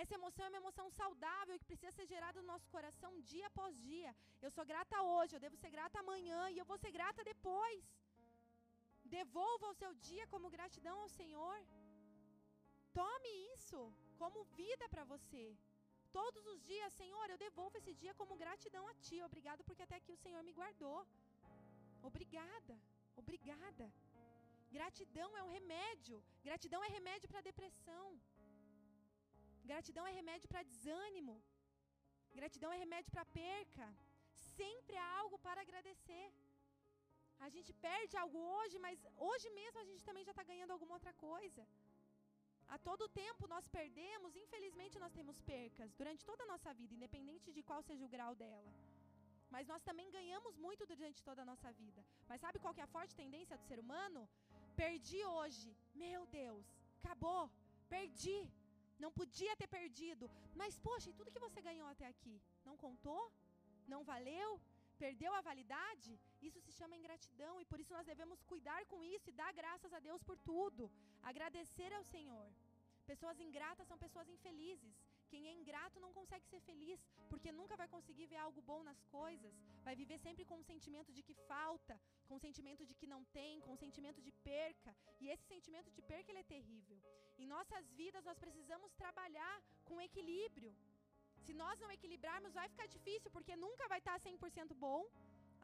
Essa 0.00 0.14
emoção 0.18 0.44
é 0.44 0.48
uma 0.48 0.62
emoção 0.62 0.86
saudável 0.90 1.58
que 1.58 1.68
precisa 1.70 1.92
ser 1.96 2.06
gerada 2.12 2.40
no 2.40 2.48
nosso 2.52 2.68
coração 2.68 3.10
dia 3.32 3.46
após 3.46 3.72
dia. 3.88 4.10
Eu 4.44 4.50
sou 4.50 4.64
grata 4.72 5.02
hoje, 5.02 5.34
eu 5.34 5.44
devo 5.44 5.56
ser 5.62 5.70
grata 5.76 5.98
amanhã 6.00 6.40
e 6.50 6.58
eu 6.58 6.66
vou 6.70 6.78
ser 6.84 6.90
grata 6.98 7.22
depois. 7.32 7.84
Devolva 9.04 9.68
o 9.70 9.78
seu 9.82 9.92
dia 10.08 10.26
como 10.32 10.54
gratidão 10.56 10.96
ao 11.00 11.08
Senhor. 11.18 11.58
Tome 13.00 13.30
isso 13.54 13.80
como 14.24 14.42
vida 14.60 14.86
para 14.92 15.04
você. 15.12 15.44
Todos 16.18 16.44
os 16.52 16.58
dias, 16.70 16.98
Senhor, 17.00 17.26
eu 17.30 17.38
devolvo 17.46 17.76
esse 17.80 17.92
dia 18.02 18.12
como 18.20 18.40
gratidão 18.42 18.84
a 18.90 18.94
Ti. 19.04 19.16
Obrigado 19.28 19.62
porque 19.66 19.84
até 19.86 19.96
aqui 20.00 20.12
o 20.14 20.22
Senhor 20.24 20.42
me 20.48 20.54
guardou. 20.58 21.00
Obrigada, 22.10 22.74
obrigada. 23.22 23.86
Gratidão 24.76 25.30
é 25.40 25.42
um 25.46 25.52
remédio. 25.58 26.18
Gratidão 26.46 26.80
é 26.86 26.90
remédio 26.98 27.28
para 27.32 27.48
depressão. 27.50 28.06
Gratidão 29.70 30.06
é 30.10 30.14
remédio 30.20 30.48
para 30.52 30.68
desânimo. 30.70 31.34
Gratidão 32.38 32.70
é 32.74 32.78
remédio 32.84 33.12
para 33.16 33.26
perca. 33.42 33.86
Sempre 34.58 34.96
há 35.02 35.08
algo 35.20 35.38
para 35.46 35.64
agradecer. 35.66 36.26
A 37.46 37.48
gente 37.54 37.72
perde 37.88 38.16
algo 38.22 38.40
hoje, 38.56 38.76
mas 38.86 39.06
hoje 39.28 39.48
mesmo 39.60 39.78
a 39.80 39.88
gente 39.90 40.02
também 40.08 40.26
já 40.28 40.32
está 40.34 40.44
ganhando 40.52 40.74
alguma 40.76 40.96
outra 40.98 41.14
coisa. 41.28 41.64
A 42.68 42.78
todo 42.78 43.08
tempo 43.08 43.46
nós 43.46 43.66
perdemos, 43.68 44.36
infelizmente 44.36 44.98
nós 44.98 45.12
temos 45.12 45.40
percas 45.40 45.92
durante 46.00 46.24
toda 46.24 46.42
a 46.44 46.50
nossa 46.52 46.72
vida, 46.74 46.94
independente 46.94 47.52
de 47.52 47.62
qual 47.62 47.82
seja 47.82 48.04
o 48.04 48.12
grau 48.16 48.34
dela. 48.34 48.72
Mas 49.54 49.68
nós 49.68 49.82
também 49.88 50.10
ganhamos 50.10 50.56
muito 50.56 50.86
durante 50.86 51.22
toda 51.22 51.42
a 51.42 51.44
nossa 51.44 51.70
vida. 51.72 52.04
Mas 52.28 52.40
sabe 52.40 52.58
qual 52.58 52.74
que 52.74 52.80
é 52.80 52.84
a 52.84 52.94
forte 52.96 53.14
tendência 53.14 53.56
do 53.56 53.66
ser 53.70 53.78
humano? 53.78 54.28
Perdi 54.82 55.24
hoje. 55.24 55.76
Meu 55.94 56.26
Deus, 56.26 56.64
acabou. 57.00 57.42
Perdi. 57.88 58.38
Não 58.98 59.10
podia 59.12 59.54
ter 59.60 59.68
perdido. 59.78 60.30
Mas, 60.60 60.78
poxa, 60.78 61.10
e 61.10 61.16
tudo 61.18 61.32
que 61.34 61.44
você 61.46 61.60
ganhou 61.68 61.88
até 61.88 62.06
aqui? 62.06 62.40
Não 62.64 62.76
contou? 62.76 63.22
Não 63.86 64.02
valeu? 64.12 64.60
Perdeu 64.98 65.32
a 65.34 65.40
validade? 65.40 66.12
Isso 66.40 66.60
se 66.60 66.72
chama 66.72 66.96
ingratidão 67.00 67.60
e 67.60 67.64
por 67.70 67.80
isso 67.80 67.92
nós 67.96 68.06
devemos 68.06 68.42
cuidar 68.52 68.84
com 68.86 69.02
isso 69.14 69.28
e 69.30 69.38
dar 69.42 69.52
graças 69.52 69.92
a 69.92 70.00
Deus 70.08 70.22
por 70.22 70.38
tudo. 70.50 70.90
Agradecer 71.22 71.92
ao 71.92 72.04
Senhor. 72.04 72.48
Pessoas 73.10 73.38
ingratas 73.46 73.88
são 73.88 73.98
pessoas 73.98 74.28
infelizes. 74.28 74.94
Quem 75.30 75.48
é 75.48 75.52
ingrato 75.52 75.98
não 76.04 76.12
consegue 76.18 76.46
ser 76.50 76.60
feliz, 76.60 77.00
porque 77.30 77.50
nunca 77.52 77.76
vai 77.80 77.88
conseguir 77.94 78.26
ver 78.32 78.36
algo 78.36 78.60
bom 78.70 78.80
nas 78.88 79.00
coisas. 79.18 79.54
Vai 79.86 79.94
viver 80.02 80.18
sempre 80.26 80.44
com 80.44 80.58
o 80.58 80.66
sentimento 80.70 81.12
de 81.12 81.22
que 81.22 81.34
falta, 81.52 82.00
com 82.28 82.36
o 82.36 82.44
sentimento 82.46 82.86
de 82.86 82.94
que 82.94 83.06
não 83.14 83.22
tem, 83.38 83.60
com 83.60 83.72
o 83.72 83.82
sentimento 83.84 84.22
de 84.22 84.32
perca. 84.50 84.94
E 85.20 85.28
esse 85.28 85.44
sentimento 85.54 85.90
de 85.90 86.02
perca 86.02 86.32
é 86.32 86.42
terrível. 86.54 86.98
Em 87.36 87.46
nossas 87.46 87.90
vidas 88.00 88.24
nós 88.24 88.38
precisamos 88.38 88.92
trabalhar 89.02 89.56
com 89.84 90.00
equilíbrio. 90.00 90.72
Se 91.46 91.52
nós 91.62 91.80
não 91.82 91.90
equilibrarmos, 91.96 92.56
vai 92.60 92.66
ficar 92.72 92.86
difícil, 92.96 93.30
porque 93.36 93.54
nunca 93.64 93.84
vai 93.92 93.98
estar 94.02 94.16
100% 94.26 94.74
bom, 94.86 95.00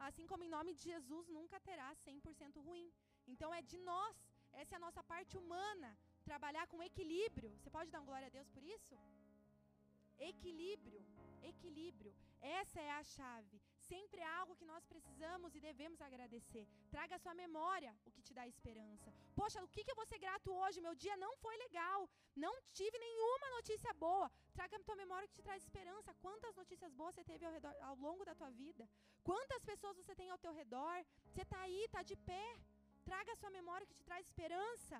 assim 0.07 0.25
como 0.31 0.45
em 0.47 0.53
nome 0.57 0.71
de 0.77 0.83
Jesus 0.91 1.27
nunca 1.37 1.59
terá 1.69 1.89
100% 2.05 2.61
ruim. 2.67 2.87
Então 3.31 3.49
é 3.59 3.61
de 3.71 3.77
nós, 3.91 4.15
essa 4.61 4.75
é 4.75 4.77
a 4.77 4.85
nossa 4.85 5.03
parte 5.11 5.33
humana, 5.41 5.89
trabalhar 6.29 6.65
com 6.71 6.87
equilíbrio. 6.89 7.51
Você 7.57 7.69
pode 7.77 7.91
dar 7.93 8.01
um 8.01 8.09
glória 8.11 8.27
a 8.29 8.35
Deus 8.37 8.49
por 8.55 8.63
isso? 8.75 8.95
Equilíbrio, 10.31 11.01
equilíbrio. 11.51 12.13
Essa 12.59 12.79
é 12.79 12.91
a 12.99 13.03
chave. 13.15 13.59
Sempre 13.91 14.19
é 14.25 14.29
algo 14.39 14.57
que 14.59 14.69
nós 14.71 14.83
precisamos 14.91 15.55
e 15.57 15.59
devemos 15.69 15.99
agradecer. 16.07 16.63
Traga 16.93 17.13
à 17.15 17.21
sua 17.23 17.33
memória 17.43 17.91
o 18.07 18.11
que 18.15 18.23
te 18.27 18.33
dá 18.37 18.43
esperança. 18.51 19.09
Poxa, 19.39 19.63
o 19.65 19.69
que, 19.73 19.83
que 19.83 19.91
eu 19.91 19.99
vou 19.99 20.05
ser 20.11 20.19
grato 20.25 20.49
hoje? 20.61 20.85
Meu 20.85 20.95
dia 21.03 21.15
não 21.23 21.31
foi 21.43 21.55
legal. 21.65 21.99
Não 22.45 22.53
tive 22.79 22.97
nenhuma 23.05 23.47
notícia 23.57 23.93
boa. 24.05 24.27
Traga 24.57 24.77
à 24.77 24.85
tua 24.89 24.97
memória 25.03 25.25
o 25.25 25.29
que 25.29 25.39
te 25.39 25.47
traz 25.47 25.61
esperança. 25.67 26.15
Quantas 26.25 26.55
notícias 26.61 26.93
boas 26.99 27.15
você 27.15 27.25
teve 27.31 27.45
ao, 27.45 27.53
redor, 27.57 27.73
ao 27.89 27.95
longo 28.05 28.23
da 28.29 28.35
tua 28.41 28.51
vida? 28.63 28.85
Quantas 29.29 29.63
pessoas 29.71 29.97
você 30.01 30.15
tem 30.21 30.29
ao 30.29 30.41
teu 30.45 30.53
redor? 30.61 30.97
Você 31.31 31.43
está 31.47 31.59
aí, 31.65 31.81
está 31.85 32.03
de 32.11 32.17
pé. 32.31 32.47
Traga 33.09 33.33
à 33.33 33.39
sua 33.41 33.51
memória 33.59 33.85
o 33.85 33.89
que 33.91 33.99
te 34.01 34.07
traz 34.11 34.25
esperança. 34.31 34.99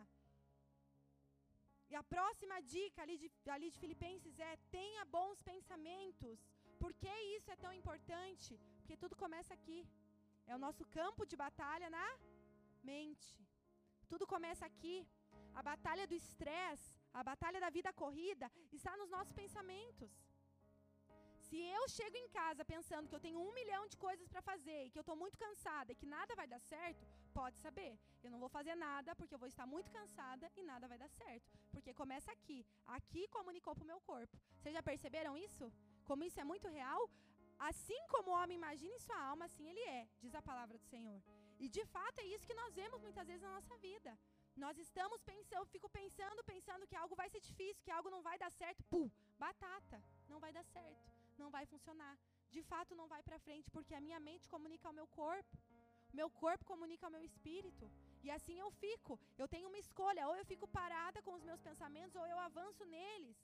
E 1.91 1.95
a 2.01 2.03
próxima 2.15 2.57
dica 2.73 3.01
ali 3.05 3.17
de, 3.23 3.29
ali 3.55 3.69
de 3.69 3.79
Filipenses 3.85 4.35
é: 4.49 4.51
tenha 4.77 5.05
bons 5.17 5.39
pensamentos. 5.51 6.37
Por 6.83 6.93
que 7.01 7.13
isso 7.37 7.49
é 7.55 7.57
tão 7.63 7.73
importante? 7.79 8.51
Porque 8.91 9.03
tudo 9.03 9.15
começa 9.23 9.51
aqui. 9.57 9.79
É 10.45 10.53
o 10.55 10.61
nosso 10.63 10.83
campo 10.95 11.25
de 11.31 11.35
batalha 11.41 11.87
na 11.93 12.07
mente. 12.89 13.29
Tudo 14.11 14.25
começa 14.33 14.63
aqui. 14.69 14.95
A 15.59 15.61
batalha 15.69 16.05
do 16.09 16.15
estresse, 16.21 16.89
a 17.19 17.23
batalha 17.29 17.59
da 17.65 17.69
vida 17.77 17.91
corrida 18.01 18.47
está 18.79 18.93
nos 19.01 19.09
nossos 19.15 19.31
pensamentos. 19.41 20.11
Se 21.45 21.57
eu 21.77 21.83
chego 21.97 22.17
em 22.23 22.27
casa 22.39 22.65
pensando 22.73 23.07
que 23.07 23.15
eu 23.17 23.23
tenho 23.27 23.39
um 23.45 23.53
milhão 23.59 23.83
de 23.93 23.97
coisas 24.05 24.27
para 24.33 24.41
fazer 24.51 24.81
e 24.83 24.91
que 24.91 24.99
eu 24.99 25.05
estou 25.07 25.17
muito 25.23 25.37
cansada 25.45 25.89
e 25.93 25.99
que 26.01 26.11
nada 26.17 26.35
vai 26.41 26.47
dar 26.53 26.61
certo, 26.73 27.07
pode 27.39 27.57
saber. 27.65 27.93
Eu 28.25 28.31
não 28.33 28.43
vou 28.43 28.51
fazer 28.57 28.75
nada 28.75 29.15
porque 29.15 29.35
eu 29.35 29.43
vou 29.45 29.51
estar 29.53 29.67
muito 29.75 29.89
cansada 29.97 30.51
e 30.57 30.63
nada 30.73 30.91
vai 30.93 30.97
dar 31.05 31.11
certo. 31.21 31.49
Porque 31.73 31.93
começa 32.03 32.29
aqui. 32.37 32.59
Aqui 32.99 33.25
comunicou 33.37 33.73
para 33.73 33.85
o 33.87 33.91
meu 33.93 34.01
corpo. 34.11 34.37
Vocês 34.59 34.75
já 34.79 34.83
perceberam 34.91 35.37
isso? 35.47 35.71
Como 36.03 36.25
isso 36.29 36.41
é 36.41 36.49
muito 36.53 36.67
real? 36.79 37.01
Assim 37.69 38.01
como 38.13 38.29
o 38.31 38.37
homem 38.39 38.57
imagina 38.61 38.93
em 38.95 39.05
sua 39.07 39.19
alma, 39.29 39.45
assim 39.45 39.65
ele 39.71 39.83
é, 39.97 40.01
diz 40.23 40.33
a 40.35 40.41
palavra 40.49 40.77
do 40.77 40.87
Senhor. 40.93 41.19
E 41.63 41.67
de 41.77 41.83
fato 41.93 42.19
é 42.23 42.25
isso 42.33 42.47
que 42.49 42.59
nós 42.61 42.75
vemos 42.81 43.01
muitas 43.07 43.27
vezes 43.29 43.43
na 43.47 43.53
nossa 43.57 43.77
vida. 43.87 44.11
Nós 44.63 44.77
estamos 44.85 45.19
pensando, 45.31 45.59
eu 45.61 45.65
fico 45.73 45.89
pensando, 46.01 46.49
pensando 46.53 46.87
que 46.89 46.99
algo 47.03 47.15
vai 47.21 47.29
ser 47.29 47.41
difícil, 47.49 47.83
que 47.85 47.95
algo 47.97 48.09
não 48.15 48.21
vai 48.29 48.37
dar 48.43 48.51
certo. 48.61 48.83
Pum, 48.93 49.09
batata, 49.45 49.99
não 50.31 50.39
vai 50.45 50.51
dar 50.57 50.65
certo 50.77 51.11
não 51.41 51.49
vai 51.55 51.65
funcionar. 51.73 52.15
De 52.55 52.61
fato, 52.71 52.97
não 52.99 53.07
vai 53.13 53.21
para 53.27 53.43
frente, 53.47 53.71
porque 53.75 53.93
a 53.95 54.03
minha 54.07 54.19
mente 54.29 54.49
comunica 54.53 54.87
ao 54.87 54.97
meu 54.99 55.07
corpo, 55.21 55.57
meu 56.19 56.29
corpo 56.43 56.63
comunica 56.71 57.05
ao 57.05 57.15
meu 57.15 57.23
espírito. 57.29 57.85
E 58.25 58.29
assim 58.37 58.57
eu 58.63 58.69
fico. 58.83 59.13
Eu 59.41 59.47
tenho 59.53 59.69
uma 59.71 59.81
escolha: 59.85 60.27
ou 60.29 60.35
eu 60.39 60.45
fico 60.51 60.67
parada 60.79 61.21
com 61.25 61.33
os 61.37 61.45
meus 61.49 61.61
pensamentos, 61.69 62.15
ou 62.21 62.25
eu 62.33 62.39
avanço 62.47 62.85
neles. 62.97 63.37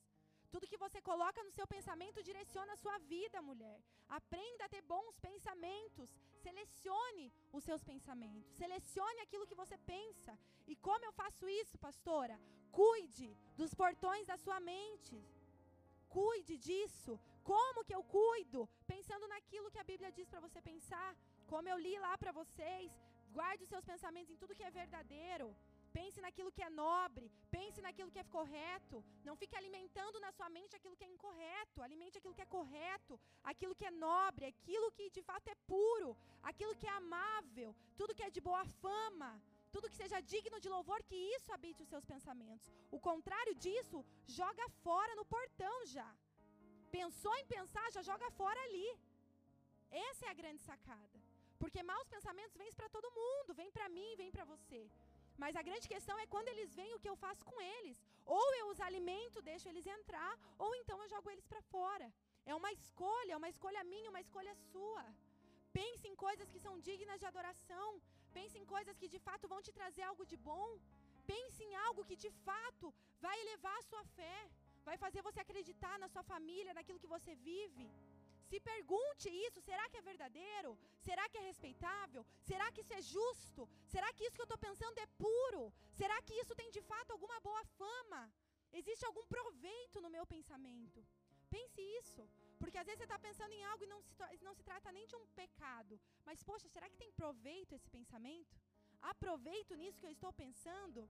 Tudo 0.53 0.69
que 0.71 0.83
você 0.83 0.99
coloca 1.01 1.43
no 1.43 1.51
seu 1.57 1.67
pensamento 1.75 2.23
direciona 2.29 2.73
a 2.73 2.81
sua 2.83 2.97
vida, 3.13 3.41
mulher. 3.49 3.79
Aprenda 4.17 4.63
a 4.65 4.69
ter 4.73 4.81
bons 4.93 5.15
pensamentos. 5.27 6.09
Selecione 6.45 7.25
os 7.57 7.63
seus 7.67 7.83
pensamentos. 7.91 8.53
Selecione 8.61 9.19
aquilo 9.21 9.47
que 9.49 9.59
você 9.61 9.77
pensa. 9.93 10.33
E 10.71 10.75
como 10.87 11.05
eu 11.05 11.13
faço 11.21 11.49
isso, 11.61 11.77
pastora? 11.87 12.37
Cuide 12.71 13.29
dos 13.59 13.73
portões 13.81 14.25
da 14.31 14.37
sua 14.45 14.59
mente. 14.59 15.17
Cuide 16.17 16.55
disso. 16.67 17.13
Como 17.51 17.85
que 17.87 17.95
eu 17.97 18.03
cuido? 18.17 18.61
Pensando 18.93 19.27
naquilo 19.33 19.71
que 19.73 19.81
a 19.83 19.89
Bíblia 19.91 20.11
diz 20.17 20.29
para 20.29 20.45
você 20.45 20.61
pensar. 20.61 21.09
Como 21.51 21.69
eu 21.69 21.77
li 21.85 21.95
lá 22.05 22.13
para 22.17 22.31
vocês, 22.41 22.91
guarde 23.37 23.63
os 23.63 23.69
seus 23.73 23.85
pensamentos 23.91 24.31
em 24.31 24.39
tudo 24.41 24.55
que 24.57 24.67
é 24.69 24.71
verdadeiro. 24.81 25.47
Pense 25.97 26.19
naquilo 26.25 26.51
que 26.55 26.63
é 26.67 26.69
nobre, 26.69 27.25
pense 27.55 27.79
naquilo 27.85 28.11
que 28.13 28.21
é 28.23 28.31
correto. 28.35 28.97
Não 29.27 29.35
fique 29.41 29.55
alimentando 29.59 30.17
na 30.25 30.31
sua 30.37 30.49
mente 30.57 30.75
aquilo 30.77 30.97
que 30.99 31.07
é 31.07 31.13
incorreto. 31.15 31.81
Alimente 31.85 32.17
aquilo 32.19 32.35
que 32.37 32.45
é 32.45 32.53
correto, 32.57 33.13
aquilo 33.51 33.77
que 33.79 33.87
é 33.89 33.93
nobre, 34.07 34.45
aquilo 34.53 34.91
que 34.97 35.05
de 35.17 35.23
fato 35.29 35.47
é 35.53 35.55
puro, 35.73 36.11
aquilo 36.49 36.75
que 36.81 36.87
é 36.91 36.95
amável, 37.03 37.71
tudo 37.99 38.15
que 38.17 38.25
é 38.27 38.29
de 38.37 38.43
boa 38.49 38.63
fama, 38.83 39.31
tudo 39.73 39.89
que 39.89 40.01
seja 40.01 40.19
digno 40.33 40.59
de 40.63 40.69
louvor, 40.75 40.99
que 41.09 41.19
isso 41.35 41.51
habite 41.55 41.83
os 41.83 41.91
seus 41.93 42.05
pensamentos. 42.13 42.69
O 42.97 42.99
contrário 43.09 43.55
disso, 43.65 44.05
joga 44.39 44.67
fora 44.85 45.15
no 45.19 45.25
portão 45.35 45.75
já. 45.95 46.09
Pensou 46.99 47.35
em 47.37 47.47
pensar, 47.55 47.87
já 47.97 48.03
joga 48.11 48.29
fora 48.41 48.61
ali. 48.67 48.87
Essa 50.09 50.25
é 50.25 50.29
a 50.29 50.39
grande 50.41 50.61
sacada. 50.69 51.17
Porque 51.61 51.81
maus 51.91 52.07
pensamentos 52.15 52.55
vêm 52.61 52.71
para 52.79 52.89
todo 52.95 53.15
mundo, 53.19 53.55
vêm 53.59 53.71
para 53.71 53.89
mim, 53.89 54.15
vêm 54.15 54.31
para 54.35 54.45
você. 54.53 54.81
Mas 55.43 55.55
a 55.55 55.65
grande 55.67 55.87
questão 55.93 56.15
é 56.23 56.25
quando 56.33 56.51
eles 56.53 56.69
vêm, 56.79 56.93
o 56.95 57.01
que 57.03 57.09
eu 57.11 57.17
faço 57.25 57.43
com 57.49 57.57
eles? 57.75 57.97
Ou 58.37 58.47
eu 58.59 58.65
os 58.73 58.81
alimento, 58.87 59.45
deixo 59.49 59.69
eles 59.71 59.85
entrar, 59.97 60.33
ou 60.65 60.71
então 60.79 60.97
eu 61.01 61.09
jogo 61.13 61.29
eles 61.33 61.47
para 61.51 61.61
fora. 61.73 62.07
É 62.51 62.53
uma 62.59 62.71
escolha, 62.77 63.39
uma 63.41 63.49
escolha 63.53 63.83
minha, 63.93 64.11
uma 64.13 64.23
escolha 64.25 64.53
sua. 64.71 65.05
Pense 65.79 66.03
em 66.11 66.15
coisas 66.25 66.49
que 66.53 66.63
são 66.65 66.75
dignas 66.87 67.19
de 67.21 67.27
adoração. 67.31 67.87
Pense 68.37 68.55
em 68.61 68.67
coisas 68.75 68.97
que 69.01 69.09
de 69.15 69.19
fato 69.27 69.51
vão 69.53 69.61
te 69.65 69.71
trazer 69.79 70.03
algo 70.09 70.25
de 70.31 70.37
bom. 70.49 70.69
Pense 71.31 71.59
em 71.67 71.75
algo 71.87 72.05
que 72.09 72.17
de 72.25 72.31
fato 72.47 72.87
vai 73.25 73.35
elevar 73.43 73.75
a 73.77 73.87
sua 73.89 74.03
fé, 74.17 74.37
vai 74.89 74.97
fazer 75.05 75.21
você 75.27 75.39
acreditar 75.41 75.95
na 76.03 76.07
sua 76.13 76.23
família, 76.33 76.77
naquilo 76.77 77.01
que 77.03 77.13
você 77.15 77.33
vive. 77.49 77.87
Se 78.49 78.59
pergunte 78.71 79.27
isso: 79.45 79.59
será 79.69 79.85
que 79.89 79.97
é 79.97 80.09
verdadeiro? 80.11 80.71
Será 81.07 81.23
que 81.29 81.37
é 81.41 81.43
respeitável? 81.51 82.23
Será 82.49 82.67
que 82.71 82.81
isso 82.83 82.93
é 82.99 83.01
justo? 83.15 83.63
Será 83.93 84.09
que 84.13 84.23
isso 84.25 84.37
que 84.37 84.43
eu 84.45 84.51
estou 84.51 84.63
pensando 84.67 84.97
é 85.05 85.07
puro? 85.25 85.63
Será 86.01 86.17
que 86.25 86.35
isso 86.41 86.55
tem 86.59 86.69
de 86.77 86.81
fato 86.91 87.11
alguma 87.11 87.39
boa 87.47 87.63
fama? 87.81 88.21
Existe 88.79 89.05
algum 89.05 89.25
proveito 89.35 90.01
no 90.05 90.13
meu 90.15 90.25
pensamento? 90.35 90.99
Pense 91.55 91.81
isso. 91.99 92.23
Porque 92.59 92.79
às 92.79 92.85
vezes 92.87 92.99
você 92.99 93.07
está 93.09 93.19
pensando 93.27 93.53
em 93.57 93.63
algo 93.71 93.83
e 93.83 93.91
não 93.93 94.01
se, 94.01 94.43
não 94.47 94.53
se 94.57 94.63
trata 94.69 94.91
nem 94.97 95.05
de 95.11 95.15
um 95.19 95.25
pecado. 95.41 95.99
Mas, 96.25 96.43
poxa, 96.49 96.67
será 96.69 96.89
que 96.89 97.01
tem 97.03 97.11
proveito 97.11 97.75
esse 97.75 97.89
pensamento? 97.97 98.55
Há 99.01 99.13
proveito 99.25 99.75
nisso 99.75 99.99
que 99.99 100.07
eu 100.09 100.15
estou 100.17 100.33
pensando? 100.43 101.01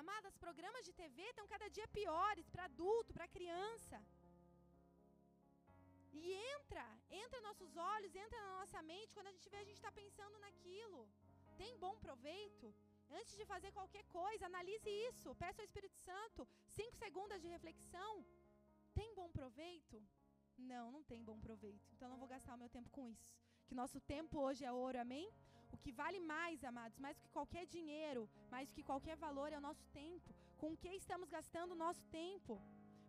Amadas, 0.00 0.36
programas 0.46 0.84
de 0.86 0.92
TV 0.92 1.22
estão 1.28 1.46
cada 1.52 1.68
dia 1.76 1.86
piores 1.88 2.48
para 2.48 2.64
adulto, 2.64 3.12
para 3.12 3.34
criança. 3.36 3.98
E 6.12 6.32
entra, 6.54 6.84
entra 7.10 7.40
nossos 7.40 7.76
olhos, 7.76 8.14
entra 8.14 8.38
na 8.46 8.60
nossa 8.60 8.82
mente, 8.82 9.14
quando 9.14 9.28
a 9.28 9.32
gente 9.32 9.48
vê, 9.48 9.58
a 9.58 9.64
gente 9.64 9.80
está 9.82 9.92
pensando 9.92 10.38
naquilo. 10.38 11.08
Tem 11.56 11.76
bom 11.78 11.94
proveito? 12.06 12.74
Antes 13.18 13.36
de 13.36 13.44
fazer 13.44 13.70
qualquer 13.72 14.04
coisa, 14.04 14.46
analise 14.46 14.90
isso. 15.08 15.34
Peça 15.34 15.60
ao 15.60 15.68
Espírito 15.68 15.96
Santo 15.96 16.46
cinco 16.68 16.96
segundas 16.96 17.42
de 17.42 17.48
reflexão. 17.48 18.24
Tem 18.94 19.14
bom 19.14 19.28
proveito? 19.30 20.02
Não, 20.56 20.90
não 20.92 21.02
tem 21.02 21.22
bom 21.22 21.38
proveito. 21.40 21.88
Então 21.94 22.08
não 22.08 22.18
vou 22.18 22.28
gastar 22.28 22.54
o 22.54 22.58
meu 22.58 22.68
tempo 22.68 22.90
com 22.90 23.06
isso. 23.08 23.34
Que 23.66 23.74
nosso 23.74 24.00
tempo 24.00 24.38
hoje 24.38 24.64
é 24.64 24.72
ouro, 24.72 25.00
amém? 25.00 25.28
O 25.72 25.78
que 25.78 25.92
vale 25.92 26.20
mais, 26.20 26.64
amados, 26.64 26.98
mais 26.98 27.16
do 27.16 27.22
que 27.22 27.30
qualquer 27.30 27.64
dinheiro, 27.66 28.28
mais 28.50 28.68
do 28.68 28.74
que 28.74 28.82
qualquer 28.82 29.16
valor 29.16 29.52
é 29.52 29.58
o 29.58 29.66
nosso 29.68 29.84
tempo. 30.02 30.34
Com 30.58 30.72
o 30.72 30.76
que 30.76 30.88
estamos 30.88 31.28
gastando 31.28 31.72
o 31.72 31.82
nosso 31.84 32.04
tempo? 32.06 32.60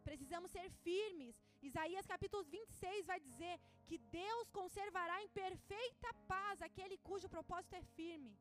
Precisamos 0.03 0.51
ser 0.51 0.69
firmes. 0.87 1.35
Isaías 1.69 2.05
capítulo 2.13 2.43
26 2.43 3.05
vai 3.11 3.19
dizer 3.27 3.55
que 3.87 3.97
Deus 4.21 4.49
conservará 4.59 5.17
em 5.23 5.29
perfeita 5.41 6.09
paz 6.31 6.61
aquele 6.67 6.97
cujo 7.07 7.29
propósito 7.35 7.75
é 7.79 7.83
firme. 7.97 8.33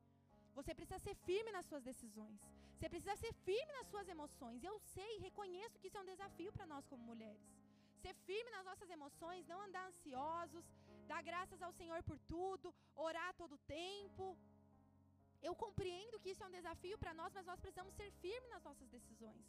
Você 0.57 0.73
precisa 0.77 0.99
ser 0.99 1.15
firme 1.27 1.51
nas 1.51 1.67
suas 1.69 1.83
decisões. 1.89 2.39
Você 2.75 2.89
precisa 2.93 3.15
ser 3.23 3.33
firme 3.47 3.71
nas 3.77 3.87
suas 3.91 4.07
emoções. 4.15 4.63
Eu 4.63 4.75
sei 4.93 5.09
e 5.15 5.21
reconheço 5.27 5.79
que 5.79 5.87
isso 5.87 5.97
é 5.99 6.01
um 6.01 6.11
desafio 6.13 6.51
para 6.55 6.65
nós 6.71 6.87
como 6.91 7.09
mulheres. 7.11 7.45
Ser 8.03 8.15
firme 8.27 8.49
nas 8.55 8.65
nossas 8.69 8.89
emoções, 8.89 9.47
não 9.51 9.59
andar 9.61 9.85
ansiosos, 9.89 10.65
dar 11.11 11.21
graças 11.29 11.61
ao 11.61 11.71
Senhor 11.79 12.01
por 12.09 12.17
tudo, 12.33 12.73
orar 12.95 13.31
todo 13.41 13.53
o 13.53 13.63
tempo. 13.81 14.25
Eu 15.47 15.53
compreendo 15.63 16.19
que 16.19 16.31
isso 16.31 16.43
é 16.43 16.47
um 16.47 16.57
desafio 16.59 16.97
para 16.97 17.13
nós, 17.19 17.31
mas 17.37 17.45
nós 17.51 17.59
precisamos 17.59 17.93
ser 17.99 18.09
firmes 18.23 18.49
nas 18.49 18.63
nossas 18.63 18.89
decisões. 18.95 19.45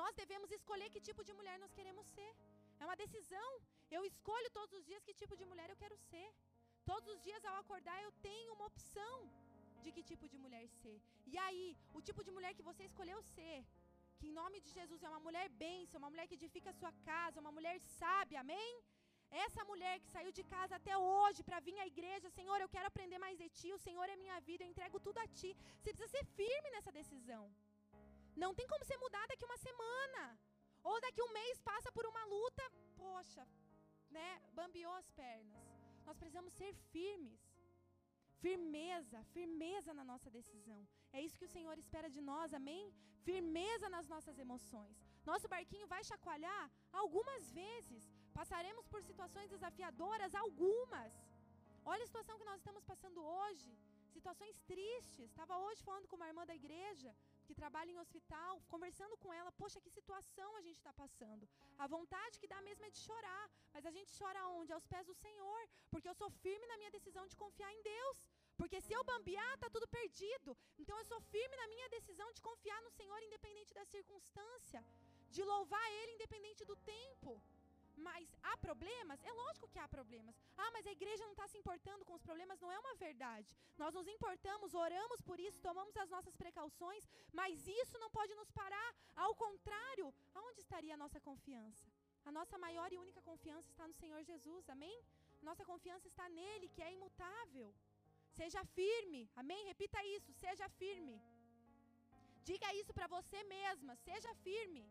Nós 0.00 0.14
devemos 0.22 0.50
escolher 0.58 0.90
que 0.90 1.06
tipo 1.08 1.24
de 1.28 1.32
mulher 1.32 1.58
nós 1.64 1.72
queremos 1.78 2.06
ser. 2.16 2.32
É 2.80 2.84
uma 2.88 3.00
decisão. 3.04 3.50
Eu 3.96 4.02
escolho 4.10 4.50
todos 4.58 4.74
os 4.78 4.84
dias 4.90 5.04
que 5.06 5.20
tipo 5.22 5.36
de 5.40 5.46
mulher 5.50 5.68
eu 5.70 5.80
quero 5.82 5.96
ser. 6.10 6.28
Todos 6.90 7.08
os 7.14 7.20
dias 7.26 7.44
ao 7.44 7.56
acordar 7.62 7.98
eu 8.02 8.12
tenho 8.28 8.54
uma 8.56 8.66
opção 8.72 9.16
de 9.84 9.90
que 9.94 10.02
tipo 10.10 10.26
de 10.32 10.38
mulher 10.44 10.64
ser. 10.80 10.98
E 11.32 11.36
aí, 11.44 11.64
o 11.98 12.00
tipo 12.08 12.22
de 12.26 12.32
mulher 12.36 12.52
que 12.56 12.66
você 12.70 12.82
escolheu 12.90 13.18
ser, 13.34 13.58
que 14.18 14.28
em 14.30 14.36
nome 14.40 14.58
de 14.64 14.70
Jesus 14.78 15.00
é 15.06 15.08
uma 15.12 15.22
mulher 15.26 15.46
bênção, 15.64 16.00
uma 16.02 16.12
mulher 16.12 16.26
que 16.28 16.38
edifica 16.40 16.70
a 16.70 16.78
sua 16.80 16.92
casa, 17.10 17.42
uma 17.44 17.54
mulher 17.56 17.76
sábia, 18.00 18.40
amém? 18.44 18.70
Essa 19.44 19.62
mulher 19.70 19.94
que 20.00 20.12
saiu 20.14 20.30
de 20.38 20.44
casa 20.54 20.74
até 20.76 20.94
hoje 20.96 21.42
para 21.46 21.60
vir 21.66 21.78
à 21.84 21.86
igreja, 21.92 22.34
Senhor, 22.38 22.58
eu 22.60 22.68
quero 22.74 22.88
aprender 22.90 23.18
mais 23.24 23.36
de 23.42 23.48
ti, 23.58 23.70
o 23.72 23.82
Senhor 23.86 24.06
é 24.08 24.16
minha 24.24 24.38
vida, 24.48 24.62
eu 24.62 24.72
entrego 24.72 24.98
tudo 25.06 25.18
a 25.24 25.26
ti. 25.38 25.50
Você 25.78 25.92
precisa 25.92 26.12
ser 26.16 26.24
firme 26.38 26.70
nessa 26.74 26.92
decisão. 27.00 27.44
Não 28.42 28.52
tem 28.58 28.66
como 28.72 28.84
ser 28.90 28.98
mudada 29.04 29.28
daqui 29.32 29.44
uma 29.44 29.60
semana. 29.68 30.22
Ou 30.90 30.96
daqui 31.04 31.20
um 31.26 31.32
mês 31.40 31.56
passa 31.70 31.90
por 31.96 32.04
uma 32.10 32.24
luta, 32.34 32.64
poxa, 33.02 33.44
né, 34.16 34.30
bambiou 34.58 34.94
as 35.00 35.08
pernas. 35.22 35.66
Nós 36.06 36.18
precisamos 36.20 36.52
ser 36.60 36.72
firmes. 36.92 37.42
Firmeza, 38.44 39.18
firmeza 39.36 39.90
na 39.98 40.04
nossa 40.10 40.30
decisão. 40.38 40.80
É 41.16 41.20
isso 41.26 41.38
que 41.38 41.48
o 41.48 41.54
Senhor 41.56 41.76
espera 41.78 42.08
de 42.16 42.20
nós, 42.30 42.52
amém? 42.60 42.84
Firmeza 43.28 43.88
nas 43.94 44.06
nossas 44.14 44.38
emoções. 44.44 44.96
Nosso 45.30 45.48
barquinho 45.54 45.90
vai 45.94 46.02
chacoalhar 46.10 46.64
algumas 47.02 47.44
vezes. 47.60 48.02
Passaremos 48.38 48.86
por 48.92 49.00
situações 49.10 49.52
desafiadoras, 49.54 50.34
algumas. 50.42 51.12
Olha 51.92 52.04
a 52.04 52.10
situação 52.10 52.38
que 52.40 52.50
nós 52.50 52.60
estamos 52.60 52.84
passando 52.92 53.22
hoje. 53.38 53.70
Situações 54.16 54.60
tristes. 54.72 55.30
Estava 55.30 55.56
hoje 55.64 55.82
falando 55.88 56.08
com 56.08 56.16
uma 56.20 56.28
irmã 56.32 56.44
da 56.50 56.58
igreja 56.62 57.12
que 57.46 57.54
trabalha 57.62 57.90
em 57.92 58.00
hospital, 58.04 58.52
conversando 58.72 59.16
com 59.22 59.30
ela, 59.38 59.50
poxa, 59.60 59.82
que 59.84 59.96
situação 59.98 60.48
a 60.56 60.62
gente 60.66 60.78
está 60.78 60.92
passando. 61.02 61.48
A 61.84 61.86
vontade 61.94 62.38
que 62.40 62.50
dá 62.54 62.60
mesmo 62.68 62.84
é 62.88 62.90
de 62.90 63.00
chorar, 63.06 63.44
mas 63.74 63.86
a 63.90 63.92
gente 63.96 64.16
chora 64.18 64.46
onde? 64.58 64.72
Aos 64.72 64.86
pés 64.92 65.06
do 65.10 65.16
Senhor, 65.24 65.60
porque 65.90 66.08
eu 66.08 66.16
sou 66.22 66.30
firme 66.44 66.66
na 66.72 66.78
minha 66.80 66.94
decisão 66.96 67.26
de 67.26 67.36
confiar 67.44 67.72
em 67.76 67.82
Deus. 67.82 68.18
Porque 68.60 68.80
se 68.80 68.92
eu 68.96 69.02
bambear, 69.04 69.52
está 69.54 69.68
tudo 69.68 69.86
perdido. 69.98 70.56
Então 70.78 70.96
eu 70.98 71.06
sou 71.12 71.20
firme 71.34 71.56
na 71.62 71.66
minha 71.72 71.88
decisão 71.96 72.28
de 72.32 72.40
confiar 72.48 72.80
no 72.82 72.90
Senhor, 72.98 73.20
independente 73.22 73.74
da 73.78 73.84
circunstância, 73.84 74.80
de 75.30 75.42
louvar 75.42 75.86
Ele, 76.00 76.12
independente 76.12 76.64
do 76.64 76.76
tempo. 76.76 77.30
Mas 77.96 78.28
há 78.42 78.56
problemas? 78.56 79.22
É 79.22 79.32
lógico 79.32 79.68
que 79.68 79.78
há 79.78 79.86
problemas. 79.88 80.34
Ah, 80.56 80.70
mas 80.72 80.86
a 80.86 80.92
igreja 80.92 81.24
não 81.24 81.32
está 81.32 81.46
se 81.48 81.58
importando 81.58 82.04
com 82.04 82.14
os 82.14 82.22
problemas, 82.22 82.60
não 82.60 82.72
é 82.72 82.78
uma 82.78 82.94
verdade. 82.94 83.48
Nós 83.76 83.94
nos 83.94 84.06
importamos, 84.06 84.74
oramos 84.74 85.20
por 85.20 85.38
isso, 85.38 85.60
tomamos 85.60 85.96
as 85.96 86.10
nossas 86.10 86.36
precauções, 86.36 87.08
mas 87.32 87.66
isso 87.66 87.98
não 87.98 88.10
pode 88.10 88.34
nos 88.34 88.50
parar. 88.50 88.90
Ao 89.16 89.34
contrário, 89.34 90.12
aonde 90.34 90.60
estaria 90.60 90.94
a 90.94 91.02
nossa 91.04 91.20
confiança? 91.20 91.86
A 92.24 92.32
nossa 92.32 92.56
maior 92.58 92.92
e 92.92 92.98
única 92.98 93.22
confiança 93.22 93.68
está 93.70 93.86
no 93.86 93.94
Senhor 93.94 94.22
Jesus, 94.24 94.68
amém? 94.68 94.96
Nossa 95.42 95.64
confiança 95.64 96.08
está 96.08 96.28
nele, 96.28 96.68
que 96.74 96.82
é 96.82 96.92
imutável. 96.92 97.74
Seja 98.30 98.64
firme, 98.64 99.30
amém? 99.36 99.66
Repita 99.66 100.02
isso, 100.16 100.32
seja 100.32 100.68
firme. 100.80 101.20
Diga 102.42 102.74
isso 102.74 102.92
para 102.92 103.06
você 103.06 103.42
mesma, 103.44 103.94
seja 103.96 104.34
firme. 104.46 104.84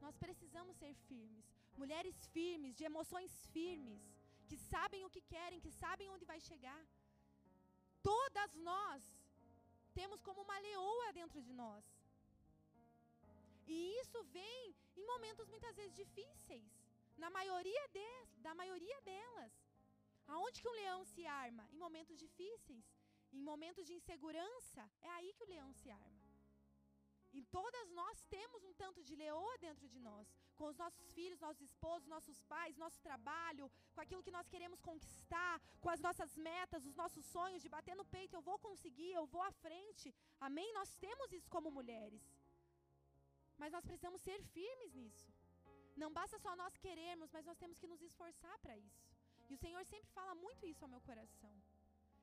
Nós 0.00 0.16
precisamos 0.16 0.76
ser 0.76 0.94
firmes 1.08 1.59
mulheres 1.82 2.16
firmes, 2.34 2.76
de 2.78 2.84
emoções 2.90 3.32
firmes, 3.54 4.02
que 4.48 4.58
sabem 4.72 5.02
o 5.04 5.12
que 5.14 5.22
querem, 5.34 5.62
que 5.64 5.72
sabem 5.82 6.10
onde 6.14 6.30
vai 6.32 6.40
chegar. 6.48 6.82
Todas 8.10 8.52
nós 8.70 9.02
temos 9.98 10.20
como 10.26 10.40
uma 10.46 10.58
leoa 10.68 11.08
dentro 11.20 11.40
de 11.46 11.52
nós. 11.62 11.84
E 13.74 13.78
isso 14.02 14.20
vem 14.36 14.62
em 15.00 15.06
momentos 15.12 15.48
muitas 15.54 15.74
vezes 15.80 15.94
difíceis. 16.02 16.70
Na 17.22 17.30
maioria 17.38 17.84
de, 17.96 18.08
da 18.46 18.52
maioria 18.60 18.98
delas. 19.08 19.52
Aonde 20.34 20.60
que 20.62 20.70
um 20.72 20.78
leão 20.82 21.00
se 21.12 21.22
arma? 21.44 21.64
Em 21.74 21.78
momentos 21.86 22.18
difíceis. 22.24 22.86
Em 23.36 23.42
momentos 23.50 23.84
de 23.88 23.94
insegurança, 23.98 24.82
é 25.08 25.10
aí 25.16 25.30
que 25.34 25.44
o 25.44 25.50
leão 25.54 25.70
se 25.80 25.88
arma. 25.90 26.19
E 27.32 27.40
todas 27.56 27.90
nós 27.90 28.16
temos 28.34 28.64
um 28.68 28.72
tanto 28.74 29.02
de 29.08 29.14
leoa 29.14 29.56
dentro 29.58 29.86
de 29.88 29.98
nós, 30.00 30.26
com 30.58 30.66
os 30.70 30.76
nossos 30.82 31.04
filhos, 31.16 31.44
nossos 31.46 31.62
esposos, 31.70 32.08
nossos 32.14 32.38
pais, 32.52 32.76
nosso 32.76 33.00
trabalho, 33.00 33.70
com 33.94 34.00
aquilo 34.00 34.22
que 34.26 34.36
nós 34.36 34.48
queremos 34.48 34.80
conquistar, 34.80 35.54
com 35.80 35.90
as 35.94 36.00
nossas 36.06 36.36
metas, 36.36 36.84
os 36.90 36.96
nossos 37.02 37.24
sonhos 37.24 37.62
de 37.62 37.68
bater 37.76 37.94
no 37.94 38.04
peito, 38.04 38.34
eu 38.34 38.42
vou 38.50 38.58
conseguir, 38.58 39.12
eu 39.12 39.26
vou 39.26 39.42
à 39.42 39.52
frente. 39.64 40.14
Amém? 40.40 40.72
Nós 40.72 40.92
temos 41.06 41.32
isso 41.32 41.48
como 41.48 41.70
mulheres. 41.70 42.24
Mas 43.60 43.72
nós 43.72 43.84
precisamos 43.84 44.20
ser 44.22 44.42
firmes 44.56 44.94
nisso. 44.94 45.28
Não 46.02 46.12
basta 46.18 46.38
só 46.38 46.56
nós 46.56 46.76
querermos, 46.84 47.30
mas 47.30 47.44
nós 47.44 47.58
temos 47.58 47.78
que 47.78 47.90
nos 47.92 48.02
esforçar 48.02 48.58
para 48.58 48.76
isso. 48.76 49.06
E 49.48 49.54
o 49.54 49.62
Senhor 49.64 49.84
sempre 49.84 50.10
fala 50.18 50.34
muito 50.34 50.66
isso 50.66 50.84
ao 50.84 50.92
meu 50.94 51.00
coração. 51.08 51.54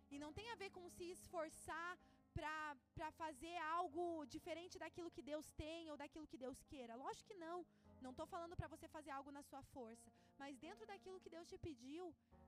E 0.10 0.18
não 0.24 0.32
tem 0.38 0.50
a 0.52 0.56
ver 0.56 0.70
com 0.72 0.90
se 0.90 1.06
esforçar 1.18 1.98
para 2.38 3.12
fazer 3.22 3.56
algo 3.78 4.04
diferente 4.36 4.82
daquilo 4.84 5.14
que 5.16 5.24
Deus 5.32 5.48
tem 5.64 5.90
ou 5.92 5.98
daquilo 6.02 6.30
que 6.32 6.42
Deus 6.46 6.60
queira. 6.72 7.02
Lógico 7.04 7.30
que 7.30 7.42
não. 7.46 7.58
Não 8.06 8.12
estou 8.12 8.28
falando 8.34 8.56
para 8.60 8.72
você 8.74 8.88
fazer 8.96 9.12
algo 9.18 9.32
na 9.38 9.44
sua 9.50 9.62
força. 9.76 10.10
Mas 10.42 10.58
dentro 10.66 10.86
daquilo 10.92 11.22
que 11.24 11.34
Deus 11.36 11.48
te 11.52 11.58
pediu, 11.68 12.04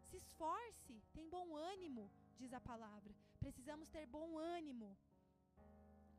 se 0.10 0.18
esforce, 0.18 0.96
tem 1.18 1.28
bom 1.36 1.48
ânimo, 1.56 2.04
diz 2.40 2.54
a 2.54 2.62
palavra. 2.72 3.14
Precisamos 3.44 3.90
ter 3.96 4.06
bom 4.18 4.38
ânimo. 4.38 4.90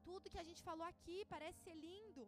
Tudo 0.09 0.31
que 0.33 0.43
a 0.43 0.49
gente 0.49 0.63
falou 0.69 0.87
aqui 0.93 1.19
parece 1.35 1.59
ser 1.67 1.77
lindo. 1.87 2.25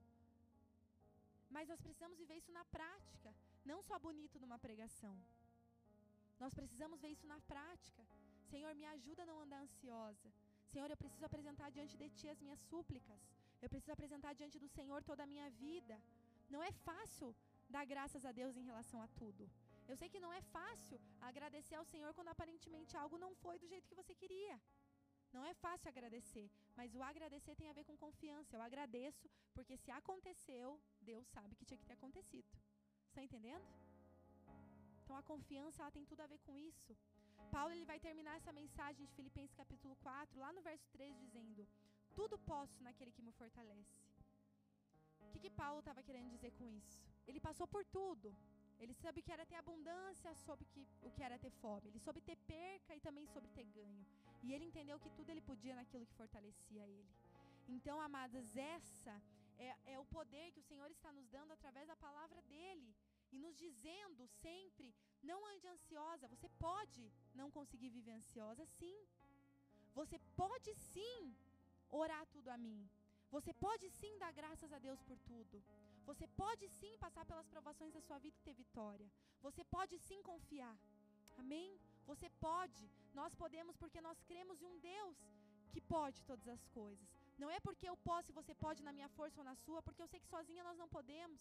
Mas 1.55 1.69
nós 1.69 1.81
precisamos 1.87 2.19
viver 2.23 2.37
isso 2.37 2.53
na 2.53 2.65
prática, 2.77 3.31
não 3.71 3.81
só 3.89 3.99
bonito 3.99 4.39
numa 4.43 4.59
pregação. 4.67 5.17
Nós 6.43 6.55
precisamos 6.55 7.01
ver 7.01 7.11
isso 7.17 7.27
na 7.27 7.41
prática. 7.53 8.03
Senhor, 8.51 8.75
me 8.75 8.87
ajuda 8.87 9.23
a 9.23 9.27
não 9.31 9.41
andar 9.41 9.61
ansiosa. 9.67 10.31
Senhor, 10.73 10.91
eu 10.91 11.01
preciso 11.03 11.25
apresentar 11.29 11.69
diante 11.77 11.95
de 12.03 12.09
Ti 12.19 12.27
as 12.35 12.43
minhas 12.45 12.61
súplicas. 12.71 13.23
Eu 13.63 13.69
preciso 13.73 13.93
apresentar 13.97 14.33
diante 14.41 14.59
do 14.63 14.69
Senhor 14.77 15.01
toda 15.11 15.23
a 15.25 15.31
minha 15.33 15.49
vida. 15.65 15.97
Não 16.55 16.63
é 16.69 16.73
fácil 16.89 17.29
dar 17.75 17.85
graças 17.93 18.25
a 18.31 18.33
Deus 18.41 18.57
em 18.61 18.69
relação 18.71 19.01
a 19.07 19.09
tudo. 19.21 19.45
Eu 19.91 19.97
sei 20.01 20.09
que 20.13 20.23
não 20.25 20.33
é 20.39 20.41
fácil 20.57 20.99
agradecer 21.31 21.77
ao 21.79 21.89
Senhor 21.93 22.11
quando 22.17 22.33
aparentemente 22.35 22.97
algo 23.03 23.23
não 23.25 23.33
foi 23.43 23.57
do 23.63 23.71
jeito 23.73 23.89
que 23.91 24.01
você 24.01 24.15
queria. 24.23 24.57
Não 25.35 25.45
é 25.51 25.55
fácil 25.65 25.89
agradecer, 25.91 26.47
mas 26.79 26.95
o 26.95 27.03
agradecer 27.11 27.55
tem 27.61 27.69
a 27.69 27.77
ver 27.79 27.85
com 27.89 27.97
confiança. 28.05 28.55
Eu 28.55 28.63
agradeço 28.69 29.27
porque 29.55 29.77
se 29.85 29.91
aconteceu, 30.01 30.67
Deus 31.11 31.27
sabe 31.37 31.57
que 31.57 31.69
tinha 31.69 31.81
que 31.83 31.89
ter 31.91 31.99
acontecido. 32.01 32.51
Está 33.09 33.23
entendendo? 33.29 33.67
Então 35.03 35.17
a 35.17 35.29
confiança 35.33 35.83
ela 35.83 35.97
tem 35.97 36.05
tudo 36.11 36.23
a 36.23 36.31
ver 36.33 36.41
com 36.47 36.57
isso. 36.71 36.93
Paulo 37.51 37.73
ele 37.73 37.85
vai 37.85 37.99
terminar 37.99 38.37
essa 38.37 38.53
mensagem 38.53 39.05
de 39.07 39.13
Filipenses 39.13 39.55
capítulo 39.55 39.97
4, 39.97 40.39
lá 40.39 40.53
no 40.53 40.63
verso 40.63 40.89
3, 40.93 41.19
dizendo: 41.19 41.67
Tudo 42.15 42.39
posso 42.39 42.83
naquele 42.83 43.13
que 43.13 43.23
me 43.23 43.33
fortalece. 43.33 44.01
O 45.21 45.31
que, 45.33 45.41
que 45.41 45.51
Paulo 45.51 45.81
estava 45.81 46.03
querendo 46.03 46.31
dizer 46.31 46.53
com 46.53 46.69
isso? 46.69 47.03
Ele 47.27 47.41
passou 47.41 47.67
por 47.67 47.85
tudo. 47.85 48.35
Ele 48.83 48.95
soube 48.95 49.23
que 49.23 49.33
era 49.33 49.47
ter 49.47 49.55
abundância, 49.57 50.35
soube 50.35 50.65
que, 50.73 50.87
o 51.03 51.11
que 51.11 51.23
era 51.23 51.39
ter 51.39 51.53
fome. 51.63 51.89
Ele 51.89 52.01
soube 52.01 52.21
ter 52.21 52.37
perca 52.37 52.95
e 52.97 53.01
também 53.01 53.27
soube 53.27 53.49
ter 53.51 53.65
ganho. 53.65 54.05
E 54.43 54.53
ele 54.53 54.65
entendeu 54.65 54.99
que 54.99 55.11
tudo 55.11 55.31
ele 55.31 55.41
podia 55.41 55.77
naquilo 55.77 56.07
que 56.07 56.15
fortalecia 56.15 56.85
ele. 56.85 57.13
Então, 57.69 58.01
amadas, 58.01 58.57
essa 58.57 59.15
é, 59.57 59.93
é 59.95 59.99
o 59.99 60.05
poder 60.05 60.51
que 60.51 60.59
o 60.59 60.69
Senhor 60.71 60.91
está 60.91 61.13
nos 61.13 61.29
dando 61.29 61.53
através 61.53 61.87
da 61.87 61.97
palavra 61.97 62.43
dele. 62.43 62.93
E 63.33 63.39
nos 63.45 63.57
dizendo 63.65 64.27
sempre: 64.45 64.95
não 65.31 65.39
ande 65.53 65.67
ansiosa. 65.75 66.29
Você 66.35 66.49
pode 66.67 67.05
não 67.41 67.51
conseguir 67.59 67.91
viver 67.99 68.15
ansiosa, 68.21 68.65
sim. 68.79 68.99
Você 69.99 70.19
pode 70.43 70.71
sim 70.93 71.35
orar 72.03 72.25
tudo 72.35 72.49
a 72.49 72.59
mim. 72.67 72.81
Você 73.37 73.53
pode 73.67 73.87
sim 73.99 74.13
dar 74.23 74.33
graças 74.41 74.71
a 74.73 74.79
Deus 74.87 75.01
por 75.09 75.19
tudo. 75.31 75.63
Você 76.09 76.27
pode 76.43 76.65
sim 76.79 76.93
passar 77.05 77.25
pelas 77.25 77.49
provações 77.55 77.93
da 77.95 78.03
sua 78.07 78.19
vida 78.25 78.37
e 78.39 78.45
ter 78.47 78.55
vitória. 78.55 79.09
Você 79.47 79.63
pode 79.77 79.99
sim 79.99 80.21
confiar. 80.31 80.77
Amém? 81.43 81.71
Você 82.11 82.29
pode. 82.47 82.85
Nós 83.21 83.35
podemos 83.43 83.77
porque 83.83 84.01
nós 84.09 84.21
cremos 84.31 84.61
em 84.61 84.67
um 84.73 84.79
Deus 84.81 85.17
que 85.73 85.81
pode 85.81 86.19
todas 86.31 86.49
as 86.49 86.65
coisas. 86.79 87.09
Não 87.43 87.51
é 87.57 87.59
porque 87.67 87.89
eu 87.89 87.97
posso 88.09 88.31
e 88.31 88.39
você 88.41 88.55
pode 88.55 88.83
na 88.83 88.93
minha 88.93 89.09
força 89.17 89.41
ou 89.41 89.45
na 89.51 89.55
sua, 89.65 89.81
porque 89.83 90.03
eu 90.03 90.11
sei 90.13 90.21
que 90.21 90.33
sozinha 90.35 90.67
nós 90.69 90.79
não 90.83 90.89
podemos. 90.97 91.41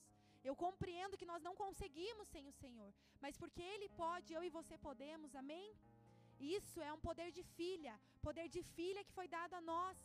Eu 0.49 0.55
compreendo 0.65 1.17
que 1.19 1.29
nós 1.31 1.41
não 1.47 1.55
conseguimos 1.63 2.27
sem 2.33 2.45
o 2.51 2.57
Senhor, 2.61 2.91
mas 3.23 3.37
porque 3.41 3.63
Ele 3.73 3.89
pode, 4.03 4.33
eu 4.37 4.43
e 4.47 4.55
você 4.59 4.75
podemos, 4.87 5.35
amém? 5.41 5.67
Isso 6.57 6.79
é 6.87 6.91
um 6.97 7.03
poder 7.07 7.29
de 7.37 7.43
filha, 7.57 7.93
poder 8.27 8.47
de 8.55 8.61
filha 8.75 9.03
que 9.07 9.17
foi 9.17 9.27
dado 9.37 9.53
a 9.59 9.61
nós. 9.73 9.97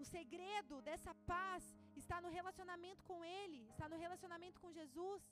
O 0.00 0.04
segredo 0.16 0.74
dessa 0.88 1.12
paz 1.32 1.62
está 2.02 2.16
no 2.24 2.30
relacionamento 2.38 3.02
com 3.10 3.18
Ele, 3.38 3.60
está 3.72 3.86
no 3.92 4.00
relacionamento 4.04 4.60
com 4.62 4.76
Jesus. 4.80 5.22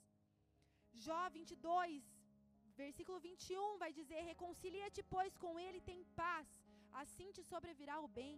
Jó 1.05 1.23
22, 1.37 2.03
versículo 2.83 3.19
21 3.19 3.77
vai 3.83 3.91
dizer: 3.99 4.21
Reconcilia-te, 4.31 5.03
pois, 5.15 5.37
com 5.43 5.53
Ele 5.65 5.81
tem 5.89 5.99
paz, 6.23 6.47
assim 7.03 7.29
te 7.37 7.43
sobrevirá 7.51 7.97
o 8.05 8.11
bem. 8.19 8.37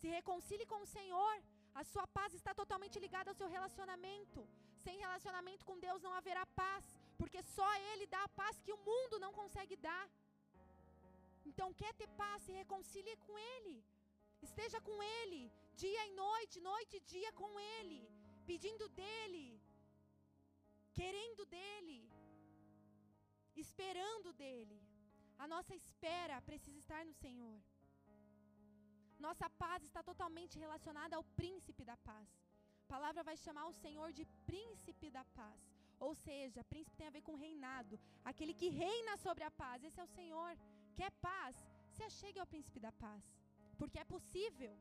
Se 0.00 0.08
reconcilie 0.18 0.70
com 0.72 0.80
o 0.82 0.92
Senhor, 0.96 1.34
a 1.80 1.82
sua 1.92 2.06
paz 2.16 2.30
está 2.38 2.52
totalmente 2.60 2.98
ligada 3.04 3.30
ao 3.30 3.38
seu 3.40 3.48
relacionamento. 3.56 4.40
Sem 4.84 4.96
relacionamento 5.04 5.64
com 5.68 5.82
Deus 5.86 6.02
não 6.06 6.12
haverá 6.18 6.44
paz, 6.62 6.84
porque 7.20 7.40
só 7.56 7.70
Ele 7.90 8.06
dá 8.14 8.22
a 8.24 8.34
paz 8.40 8.60
que 8.64 8.74
o 8.76 8.82
mundo 8.88 9.18
não 9.24 9.32
consegue 9.40 9.76
dar. 9.88 10.06
Então, 11.50 11.68
quer 11.80 11.92
ter 12.00 12.08
paz, 12.22 12.42
se 12.42 12.52
reconcilie 12.62 13.16
com 13.26 13.36
Ele. 13.54 13.76
Esteja 14.48 14.80
com 14.88 14.96
Ele, 15.18 15.40
dia 15.82 16.04
e 16.08 16.12
noite, 16.24 16.60
noite 16.60 16.96
e 16.96 17.06
dia 17.14 17.32
com 17.40 17.50
Ele, 17.74 18.00
pedindo 18.50 18.88
dEle, 18.88 19.48
querendo 20.98 21.44
dEle, 21.58 22.00
esperando 23.64 24.32
dEle. 24.32 24.80
A 25.38 25.46
nossa 25.54 25.74
espera 25.74 26.42
precisa 26.50 26.78
estar 26.78 27.04
no 27.04 27.14
Senhor. 27.24 27.56
Nossa 29.26 29.48
paz 29.62 29.80
está 29.88 30.00
totalmente 30.10 30.54
relacionada 30.64 31.14
ao 31.16 31.24
príncipe 31.40 31.82
da 31.90 31.96
paz. 32.08 32.28
A 32.84 32.86
palavra 32.94 33.22
vai 33.28 33.36
chamar 33.44 33.66
o 33.68 33.76
Senhor 33.82 34.08
de 34.18 34.24
príncipe 34.50 35.08
da 35.16 35.24
paz. 35.40 35.60
Ou 36.06 36.12
seja, 36.26 36.68
príncipe 36.72 36.98
tem 37.00 37.08
a 37.08 37.16
ver 37.16 37.22
com 37.28 37.42
reinado, 37.46 37.96
aquele 38.30 38.54
que 38.60 38.68
reina 38.82 39.14
sobre 39.24 39.44
a 39.48 39.52
paz. 39.62 39.84
Esse 39.88 40.00
é 40.00 40.06
o 40.08 40.14
Senhor. 40.18 40.52
Quer 40.98 41.10
paz? 41.28 41.54
Se 41.94 42.02
achegue 42.08 42.40
ao 42.40 42.50
príncipe 42.54 42.80
da 42.86 42.92
paz. 43.04 43.22
Porque 43.80 44.00
é 44.04 44.06
possível. 44.14 44.74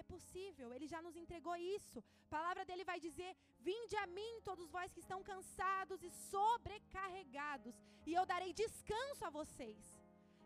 É 0.00 0.02
possível, 0.14 0.68
ele 0.74 0.86
já 0.92 1.00
nos 1.06 1.16
entregou 1.22 1.56
isso. 1.76 1.98
A 2.26 2.30
palavra 2.36 2.64
dele 2.68 2.84
vai 2.92 2.98
dizer: 3.06 3.30
Vinde 3.68 3.96
a 4.04 4.06
mim, 4.16 4.32
todos 4.48 4.72
vós 4.76 4.92
que 4.94 5.04
estão 5.04 5.20
cansados 5.22 6.02
e 6.02 6.10
sobrecarregados, 6.30 7.76
e 8.08 8.12
eu 8.12 8.24
darei 8.32 8.52
descanso 8.52 9.24
a 9.26 9.30
vocês. 9.38 10.03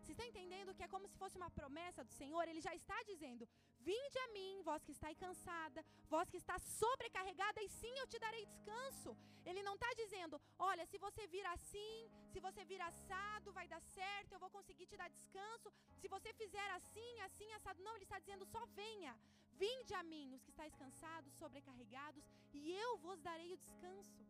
Você 0.09 0.13
está 0.13 0.25
entendendo 0.25 0.73
que 0.73 0.81
é 0.85 0.87
como 0.93 1.07
se 1.07 1.17
fosse 1.21 1.35
uma 1.39 1.51
promessa 1.57 2.03
do 2.03 2.13
Senhor? 2.19 2.43
Ele 2.47 2.61
já 2.67 2.73
está 2.73 2.95
dizendo: 3.09 3.47
Vinde 3.89 4.17
a 4.21 4.27
mim, 4.35 4.63
vós 4.67 4.83
que 4.85 4.93
estáis 4.95 5.19
cansada, 5.23 5.85
vós 6.13 6.27
que 6.31 6.39
está 6.43 6.55
sobrecarregada, 6.57 7.61
e 7.61 7.69
sim 7.69 7.93
eu 7.99 8.07
te 8.07 8.17
darei 8.17 8.43
descanso. 8.47 9.15
Ele 9.45 9.61
não 9.67 9.75
está 9.75 9.91
dizendo: 10.01 10.41
Olha, 10.57 10.83
se 10.87 10.97
você 10.97 11.27
vir 11.27 11.45
assim, 11.45 12.09
se 12.33 12.39
você 12.39 12.65
vir 12.65 12.81
assado, 12.81 13.53
vai 13.59 13.67
dar 13.67 13.81
certo, 13.99 14.33
eu 14.33 14.39
vou 14.39 14.49
conseguir 14.49 14.87
te 14.87 14.97
dar 14.97 15.11
descanso. 15.11 15.71
Se 16.01 16.07
você 16.07 16.33
fizer 16.41 16.69
assim, 16.79 17.13
assim, 17.27 17.53
assado. 17.53 17.83
Não, 17.83 17.95
ele 17.95 18.07
está 18.09 18.17
dizendo: 18.17 18.47
Só 18.47 18.65
venha, 18.81 19.15
vinde 19.63 19.93
a 19.93 20.01
mim, 20.01 20.33
os 20.33 20.41
que 20.41 20.49
estáis 20.49 20.75
cansados, 20.83 21.35
sobrecarregados, 21.35 22.25
e 22.51 22.73
eu 22.83 22.97
vos 22.97 23.21
darei 23.21 23.53
o 23.53 23.57
descanso. 23.57 24.25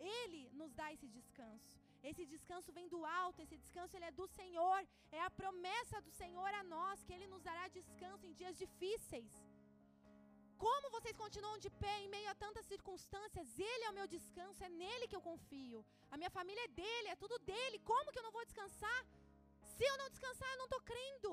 Ele 0.00 0.50
nos 0.54 0.72
dá 0.72 0.92
esse 0.92 1.06
descanso. 1.06 1.87
Esse 2.02 2.24
descanso 2.32 2.72
vem 2.72 2.88
do 2.88 3.04
alto, 3.04 3.42
esse 3.42 3.56
descanso 3.56 3.96
ele 3.96 4.08
é 4.10 4.10
do 4.20 4.26
Senhor. 4.38 4.80
É 5.10 5.20
a 5.20 5.30
promessa 5.30 6.00
do 6.00 6.10
Senhor 6.10 6.50
a 6.60 6.62
nós 6.62 7.02
que 7.04 7.12
ele 7.12 7.26
nos 7.26 7.42
dará 7.42 7.66
descanso 7.68 8.26
em 8.26 8.32
dias 8.32 8.56
difíceis. 8.56 9.32
Como 10.64 10.90
vocês 10.94 11.16
continuam 11.16 11.56
de 11.64 11.70
pé 11.82 11.94
em 12.00 12.08
meio 12.14 12.28
a 12.30 12.34
tantas 12.44 12.66
circunstâncias? 12.72 13.48
Ele 13.58 13.84
é 13.84 13.90
o 13.90 13.96
meu 13.98 14.06
descanso, 14.14 14.64
é 14.68 14.68
nele 14.68 15.08
que 15.08 15.16
eu 15.18 15.26
confio. 15.30 15.84
A 16.10 16.16
minha 16.16 16.30
família 16.38 16.64
é 16.64 16.74
dele, 16.80 17.08
é 17.08 17.16
tudo 17.16 17.38
dele. 17.50 17.78
Como 17.90 18.10
que 18.12 18.18
eu 18.18 18.26
não 18.26 18.36
vou 18.38 18.44
descansar? 18.44 19.00
Se 19.76 19.84
eu 19.90 19.96
não 20.00 20.08
descansar, 20.14 20.50
eu 20.50 20.58
não 20.58 20.68
estou 20.70 20.82
crendo. 20.90 21.32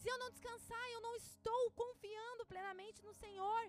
Se 0.00 0.06
eu 0.12 0.18
não 0.22 0.30
descansar, 0.30 0.86
eu 0.90 1.00
não 1.06 1.14
estou 1.16 1.62
confiando 1.82 2.44
plenamente 2.52 3.02
no 3.06 3.14
Senhor. 3.22 3.62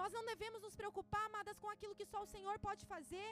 Nós 0.00 0.12
não 0.16 0.24
devemos 0.24 0.62
nos 0.62 0.76
preocupar, 0.80 1.24
amadas, 1.26 1.58
com 1.62 1.68
aquilo 1.74 1.96
que 1.98 2.10
só 2.12 2.22
o 2.22 2.30
Senhor 2.34 2.56
pode 2.60 2.84
fazer. 2.92 3.30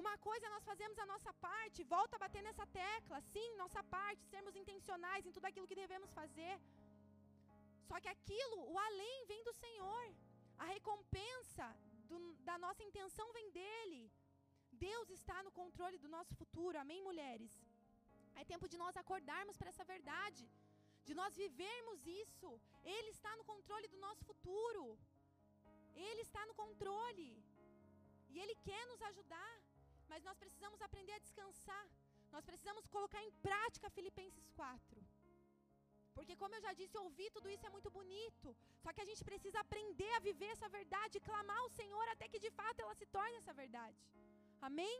Uma 0.00 0.14
coisa 0.26 0.46
é 0.46 0.54
nós 0.54 0.64
fazemos 0.70 0.98
a 1.02 1.06
nossa 1.10 1.32
parte, 1.46 1.88
volta 1.96 2.16
a 2.16 2.22
bater 2.24 2.42
nessa 2.46 2.66
tecla, 2.80 3.18
sim, 3.32 3.48
nossa 3.62 3.82
parte, 3.96 4.22
sermos 4.32 4.56
intencionais 4.62 5.24
em 5.24 5.34
tudo 5.36 5.46
aquilo 5.48 5.68
que 5.70 5.80
devemos 5.82 6.10
fazer. 6.20 6.54
Só 7.88 7.96
que 8.02 8.10
aquilo, 8.16 8.58
o 8.72 8.76
além 8.86 9.18
vem 9.32 9.42
do 9.48 9.54
Senhor. 9.64 10.04
A 10.64 10.66
recompensa 10.76 11.66
do, 12.10 12.18
da 12.48 12.56
nossa 12.64 12.82
intenção 12.88 13.26
vem 13.36 13.48
dele. 13.58 14.00
Deus 14.88 15.08
está 15.18 15.38
no 15.46 15.52
controle 15.60 15.98
do 16.04 16.08
nosso 16.16 16.34
futuro, 16.40 16.76
amém, 16.82 17.00
mulheres? 17.08 17.52
É 18.40 18.44
tempo 18.52 18.68
de 18.72 18.78
nós 18.82 18.96
acordarmos 19.02 19.56
para 19.56 19.70
essa 19.72 19.84
verdade, 19.94 20.44
de 21.08 21.14
nós 21.20 21.36
vivermos 21.42 22.00
isso. 22.22 22.50
Ele 22.96 23.10
está 23.16 23.32
no 23.36 23.44
controle 23.52 23.86
do 23.94 23.98
nosso 24.06 24.24
futuro. 24.30 24.84
Ele 26.08 26.22
está 26.28 26.42
no 26.50 26.54
controle. 26.62 27.30
E 28.32 28.40
Ele 28.42 28.56
quer 28.68 28.84
nos 28.92 29.02
ajudar. 29.10 29.54
Mas 30.12 30.22
nós 30.28 30.38
precisamos 30.42 30.80
aprender 30.86 31.14
a 31.16 31.24
descansar. 31.26 31.84
Nós 32.34 32.44
precisamos 32.50 32.86
colocar 32.94 33.22
em 33.24 33.32
prática 33.46 33.94
Filipenses 33.98 34.46
4. 34.60 35.02
Porque, 36.16 36.34
como 36.40 36.54
eu 36.54 36.62
já 36.66 36.72
disse, 36.80 36.96
ouvir 37.04 37.28
tudo 37.36 37.48
isso 37.54 37.66
é 37.68 37.74
muito 37.76 37.90
bonito. 37.98 38.48
Só 38.82 38.90
que 38.94 39.02
a 39.04 39.08
gente 39.10 39.22
precisa 39.30 39.58
aprender 39.60 40.10
a 40.14 40.24
viver 40.28 40.50
essa 40.54 40.68
verdade 40.78 41.22
clamar 41.28 41.58
ao 41.62 41.70
Senhor 41.78 42.06
até 42.08 42.26
que 42.32 42.44
de 42.46 42.50
fato 42.58 42.80
ela 42.84 42.94
se 43.00 43.06
torne 43.16 43.38
essa 43.40 43.54
verdade. 43.62 44.00
Amém? 44.68 44.98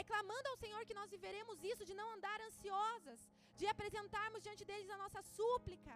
É 0.00 0.02
clamando 0.10 0.48
ao 0.48 0.60
Senhor 0.62 0.82
que 0.88 0.98
nós 1.00 1.10
viveremos 1.16 1.62
isso, 1.70 1.88
de 1.88 1.94
não 2.00 2.08
andar 2.16 2.38
ansiosas, 2.48 3.20
de 3.58 3.66
apresentarmos 3.72 4.42
diante 4.46 4.64
deles 4.70 4.88
a 4.90 5.00
nossa 5.02 5.20
súplica, 5.36 5.94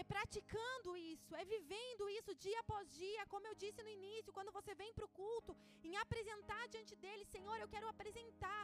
é 0.00 0.02
praticando 0.14 0.90
isso, 1.12 1.30
é 1.42 1.44
vivendo 1.54 2.04
isso 2.16 2.32
dia 2.44 2.58
após 2.62 2.84
dia, 3.00 3.22
como 3.32 3.46
eu 3.50 3.54
disse 3.62 3.82
no 3.82 3.92
início, 3.98 4.34
quando 4.36 4.52
você 4.56 4.72
vem 4.80 4.92
para 4.96 5.06
o 5.06 5.14
culto, 5.20 5.52
em 5.88 5.94
apresentar 6.04 6.62
diante 6.74 6.94
dele, 7.04 7.24
Senhor, 7.34 7.56
eu 7.60 7.68
quero 7.74 7.88
apresentar 7.92 8.62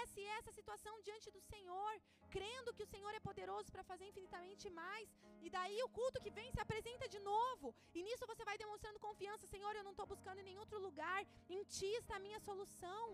essa 0.00 0.18
e 0.24 0.26
essa 0.38 0.52
situação 0.58 0.94
diante 1.06 1.30
do 1.36 1.40
Senhor, 1.52 1.92
crendo 2.36 2.74
que 2.74 2.84
o 2.86 2.90
Senhor 2.94 3.12
é 3.14 3.26
poderoso 3.28 3.72
para 3.72 3.88
fazer 3.90 4.06
infinitamente 4.10 4.68
mais, 4.82 5.08
e 5.46 5.50
daí 5.56 5.80
o 5.82 5.92
culto 5.98 6.22
que 6.24 6.34
vem 6.38 6.50
se 6.52 6.60
apresenta 6.66 7.08
de 7.14 7.20
novo, 7.32 7.74
e 7.94 8.02
nisso 8.02 8.30
você 8.32 8.44
vai 8.50 8.58
demonstrando 8.64 9.04
confiança, 9.08 9.52
Senhor, 9.54 9.74
eu 9.74 9.86
não 9.88 9.96
estou 9.96 10.08
buscando 10.14 10.40
em 10.40 10.48
nenhum 10.48 10.64
outro 10.66 10.80
lugar, 10.88 11.20
em 11.48 11.62
Ti 11.64 11.92
está 12.02 12.16
a 12.16 12.24
minha 12.26 12.40
solução. 12.48 13.06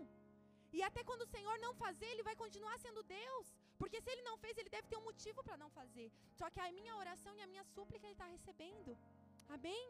E 0.77 0.81
até 0.87 1.01
quando 1.07 1.23
o 1.23 1.31
Senhor 1.35 1.57
não 1.59 1.73
fazer, 1.75 2.07
Ele 2.11 2.27
vai 2.29 2.35
continuar 2.43 2.77
sendo 2.79 3.01
Deus. 3.03 3.47
Porque 3.81 3.99
se 4.03 4.09
Ele 4.13 4.23
não 4.29 4.37
fez, 4.43 4.55
Ele 4.57 4.73
deve 4.75 4.87
ter 4.89 4.97
um 4.99 5.07
motivo 5.09 5.39
para 5.47 5.57
não 5.61 5.69
fazer. 5.79 6.07
Só 6.39 6.47
que 6.53 6.61
a 6.65 6.71
minha 6.79 6.95
oração 7.03 7.33
e 7.35 7.41
a 7.45 7.51
minha 7.53 7.63
súplica 7.73 8.05
Ele 8.05 8.17
está 8.17 8.27
recebendo. 8.35 8.91
Amém? 9.55 9.85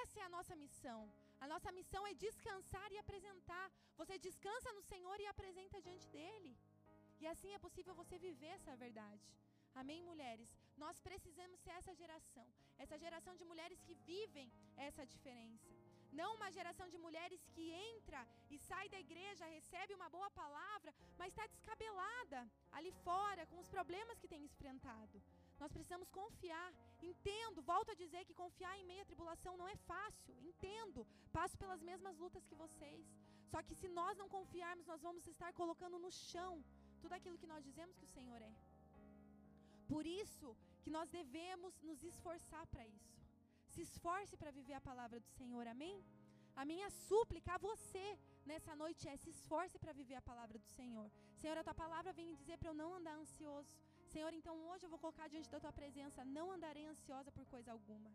Essa 0.00 0.20
é 0.20 0.24
a 0.24 0.34
nossa 0.36 0.54
missão. 0.64 1.00
A 1.44 1.46
nossa 1.52 1.70
missão 1.78 2.02
é 2.10 2.12
descansar 2.26 2.88
e 2.92 2.98
apresentar. 2.98 3.66
Você 4.00 4.14
descansa 4.26 4.70
no 4.76 4.82
Senhor 4.90 5.18
e 5.20 5.26
apresenta 5.34 5.80
diante 5.86 6.06
dEle. 6.18 6.54
E 7.22 7.26
assim 7.32 7.52
é 7.54 7.58
possível 7.66 7.94
você 7.94 8.18
viver 8.18 8.52
essa 8.58 8.76
verdade. 8.84 9.28
Amém, 9.74 10.02
mulheres? 10.10 10.50
Nós 10.84 11.00
precisamos 11.08 11.60
ser 11.60 11.74
essa 11.80 11.94
geração. 11.94 12.46
Essa 12.78 12.98
geração 13.04 13.34
de 13.36 13.44
mulheres 13.44 13.80
que 13.86 13.94
vivem 14.12 14.50
essa 14.76 15.04
diferença. 15.14 15.75
Não 16.20 16.28
uma 16.36 16.50
geração 16.56 16.86
de 16.92 16.98
mulheres 17.06 17.40
que 17.54 17.64
entra 17.90 18.20
e 18.54 18.58
sai 18.68 18.86
da 18.94 19.00
igreja, 19.06 19.52
recebe 19.56 19.94
uma 19.98 20.08
boa 20.16 20.30
palavra, 20.42 20.92
mas 21.18 21.28
está 21.28 21.46
descabelada 21.54 22.40
ali 22.76 22.92
fora 23.08 23.44
com 23.50 23.58
os 23.62 23.68
problemas 23.76 24.20
que 24.20 24.32
tem 24.32 24.44
enfrentado. 24.48 25.18
Nós 25.60 25.72
precisamos 25.74 26.08
confiar. 26.20 26.68
Entendo, 27.10 27.62
volto 27.72 27.90
a 27.90 28.00
dizer 28.02 28.22
que 28.28 28.40
confiar 28.42 28.74
em 28.78 28.86
meio 28.90 29.02
à 29.02 29.10
tribulação 29.10 29.52
não 29.60 29.68
é 29.74 29.76
fácil. 29.92 30.34
Entendo, 30.50 31.06
passo 31.32 31.56
pelas 31.62 31.82
mesmas 31.90 32.16
lutas 32.24 32.46
que 32.48 32.60
vocês. 32.64 33.06
Só 33.52 33.62
que 33.66 33.74
se 33.80 33.88
nós 34.00 34.16
não 34.20 34.28
confiarmos, 34.36 34.86
nós 34.92 35.02
vamos 35.08 35.26
estar 35.26 35.52
colocando 35.60 35.98
no 36.04 36.10
chão 36.10 36.52
tudo 37.02 37.14
aquilo 37.18 37.38
que 37.42 37.52
nós 37.52 37.64
dizemos 37.68 37.96
que 37.98 38.08
o 38.08 38.14
Senhor 38.16 38.40
é. 38.50 38.52
Por 39.92 40.04
isso 40.06 40.48
que 40.82 40.90
nós 40.96 41.08
devemos 41.18 41.74
nos 41.88 42.02
esforçar 42.10 42.66
para 42.72 42.86
isso. 42.86 43.25
Se 43.76 43.82
esforce 43.88 44.34
para 44.40 44.50
viver 44.58 44.76
a 44.76 44.86
palavra 44.90 45.18
do 45.24 45.30
Senhor, 45.38 45.64
amém? 45.72 45.96
A 46.60 46.64
minha 46.70 46.88
súplica 47.08 47.50
a 47.54 47.58
você 47.66 48.04
nessa 48.50 48.74
noite 48.82 49.02
é: 49.10 49.14
se 49.24 49.28
esforce 49.34 49.76
para 49.82 49.92
viver 49.98 50.16
a 50.18 50.28
palavra 50.30 50.56
do 50.62 50.68
Senhor. 50.78 51.08
Senhor, 51.40 51.56
a 51.58 51.64
tua 51.66 51.74
palavra 51.82 52.14
vem 52.18 52.34
dizer 52.40 52.56
para 52.60 52.70
eu 52.70 52.78
não 52.82 52.88
andar 52.98 53.16
ansioso. 53.24 53.74
Senhor, 54.14 54.32
então 54.38 54.54
hoje 54.70 54.84
eu 54.86 54.92
vou 54.94 55.00
colocar 55.04 55.28
diante 55.34 55.50
da 55.54 55.60
tua 55.64 55.74
presença: 55.80 56.24
não 56.36 56.46
andarei 56.56 56.86
ansiosa 56.94 57.30
por 57.36 57.44
coisa 57.54 57.70
alguma. 57.76 58.10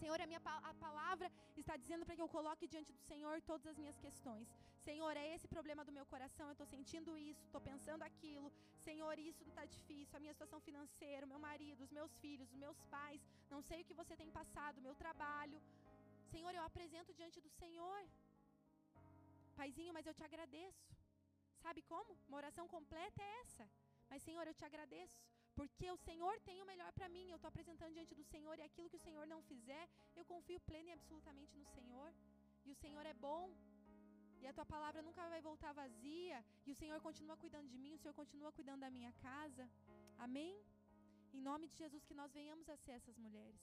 Senhor, 0.00 0.20
a 0.20 0.28
minha 0.30 0.42
a 0.70 0.74
palavra 0.86 1.26
está 1.62 1.76
dizendo 1.82 2.06
para 2.06 2.16
que 2.18 2.24
eu 2.26 2.32
coloque 2.38 2.72
diante 2.74 2.92
do 2.92 3.02
Senhor 3.10 3.34
todas 3.50 3.66
as 3.72 3.80
minhas 3.82 3.98
questões. 4.06 4.48
Senhor, 4.86 5.14
é 5.22 5.26
esse 5.34 5.48
problema 5.54 5.82
do 5.88 5.94
meu 5.96 6.04
coração, 6.12 6.46
eu 6.48 6.56
estou 6.56 6.68
sentindo 6.74 7.10
isso, 7.30 7.42
estou 7.44 7.62
pensando 7.70 8.02
aquilo. 8.10 8.48
Senhor, 8.86 9.14
isso 9.30 9.42
está 9.50 9.64
difícil, 9.74 10.16
a 10.16 10.22
minha 10.24 10.34
situação 10.36 10.60
financeira, 10.68 11.26
o 11.26 11.32
meu 11.32 11.40
marido, 11.48 11.84
os 11.86 11.92
meus 11.98 12.12
filhos, 12.22 12.50
os 12.50 12.60
meus 12.64 12.80
pais, 12.96 13.20
não 13.54 13.60
sei 13.68 13.78
o 13.80 13.86
que 13.88 14.00
você 14.02 14.16
tem 14.22 14.30
passado, 14.40 14.84
meu 14.86 14.94
trabalho. 15.02 15.60
Senhor, 16.32 16.52
eu 16.54 16.64
apresento 16.70 17.12
diante 17.20 17.38
do 17.46 17.50
Senhor. 17.60 18.00
Paizinho, 19.60 19.94
mas 19.96 20.06
eu 20.06 20.14
te 20.18 20.24
agradeço. 20.28 20.84
Sabe 21.64 21.80
como? 21.92 22.12
Uma 22.28 22.38
oração 22.42 22.66
completa 22.76 23.22
é 23.22 23.32
essa. 23.42 23.64
Mas, 24.10 24.22
Senhor, 24.28 24.44
eu 24.46 24.54
te 24.60 24.64
agradeço. 24.70 25.18
Porque 25.58 25.86
o 25.90 25.98
Senhor 26.06 26.34
tem 26.48 26.60
o 26.62 26.68
melhor 26.70 26.90
para 26.92 27.08
mim. 27.16 27.26
Eu 27.28 27.36
estou 27.36 27.50
apresentando 27.50 27.92
diante 27.98 28.14
do 28.20 28.24
Senhor 28.32 28.58
e 28.58 28.62
aquilo 28.68 28.90
que 28.90 29.00
o 29.00 29.06
Senhor 29.06 29.26
não 29.26 29.40
fizer, 29.42 29.84
eu 30.16 30.24
confio 30.24 30.58
pleno 30.60 30.88
e 30.88 30.92
absolutamente 30.92 31.54
no 31.60 31.66
Senhor. 31.76 32.10
E 32.64 32.72
o 32.72 32.80
Senhor 32.82 33.04
é 33.12 33.14
bom. 33.14 33.44
E 34.42 34.46
a 34.50 34.54
tua 34.56 34.66
palavra 34.74 35.00
nunca 35.08 35.28
vai 35.32 35.40
voltar 35.48 35.72
vazia. 35.82 36.38
E 36.66 36.72
o 36.72 36.78
Senhor 36.80 37.00
continua 37.08 37.36
cuidando 37.42 37.68
de 37.74 37.78
mim, 37.84 37.94
o 37.94 38.00
Senhor 38.02 38.14
continua 38.22 38.50
cuidando 38.58 38.80
da 38.86 38.90
minha 38.98 39.12
casa. 39.26 39.66
Amém? 40.26 40.54
Em 41.36 41.42
nome 41.50 41.66
de 41.70 41.76
Jesus, 41.82 42.04
que 42.08 42.18
nós 42.20 42.32
venhamos 42.38 42.68
a 42.68 42.76
ser 42.84 42.92
essas 42.98 43.16
mulheres. 43.26 43.62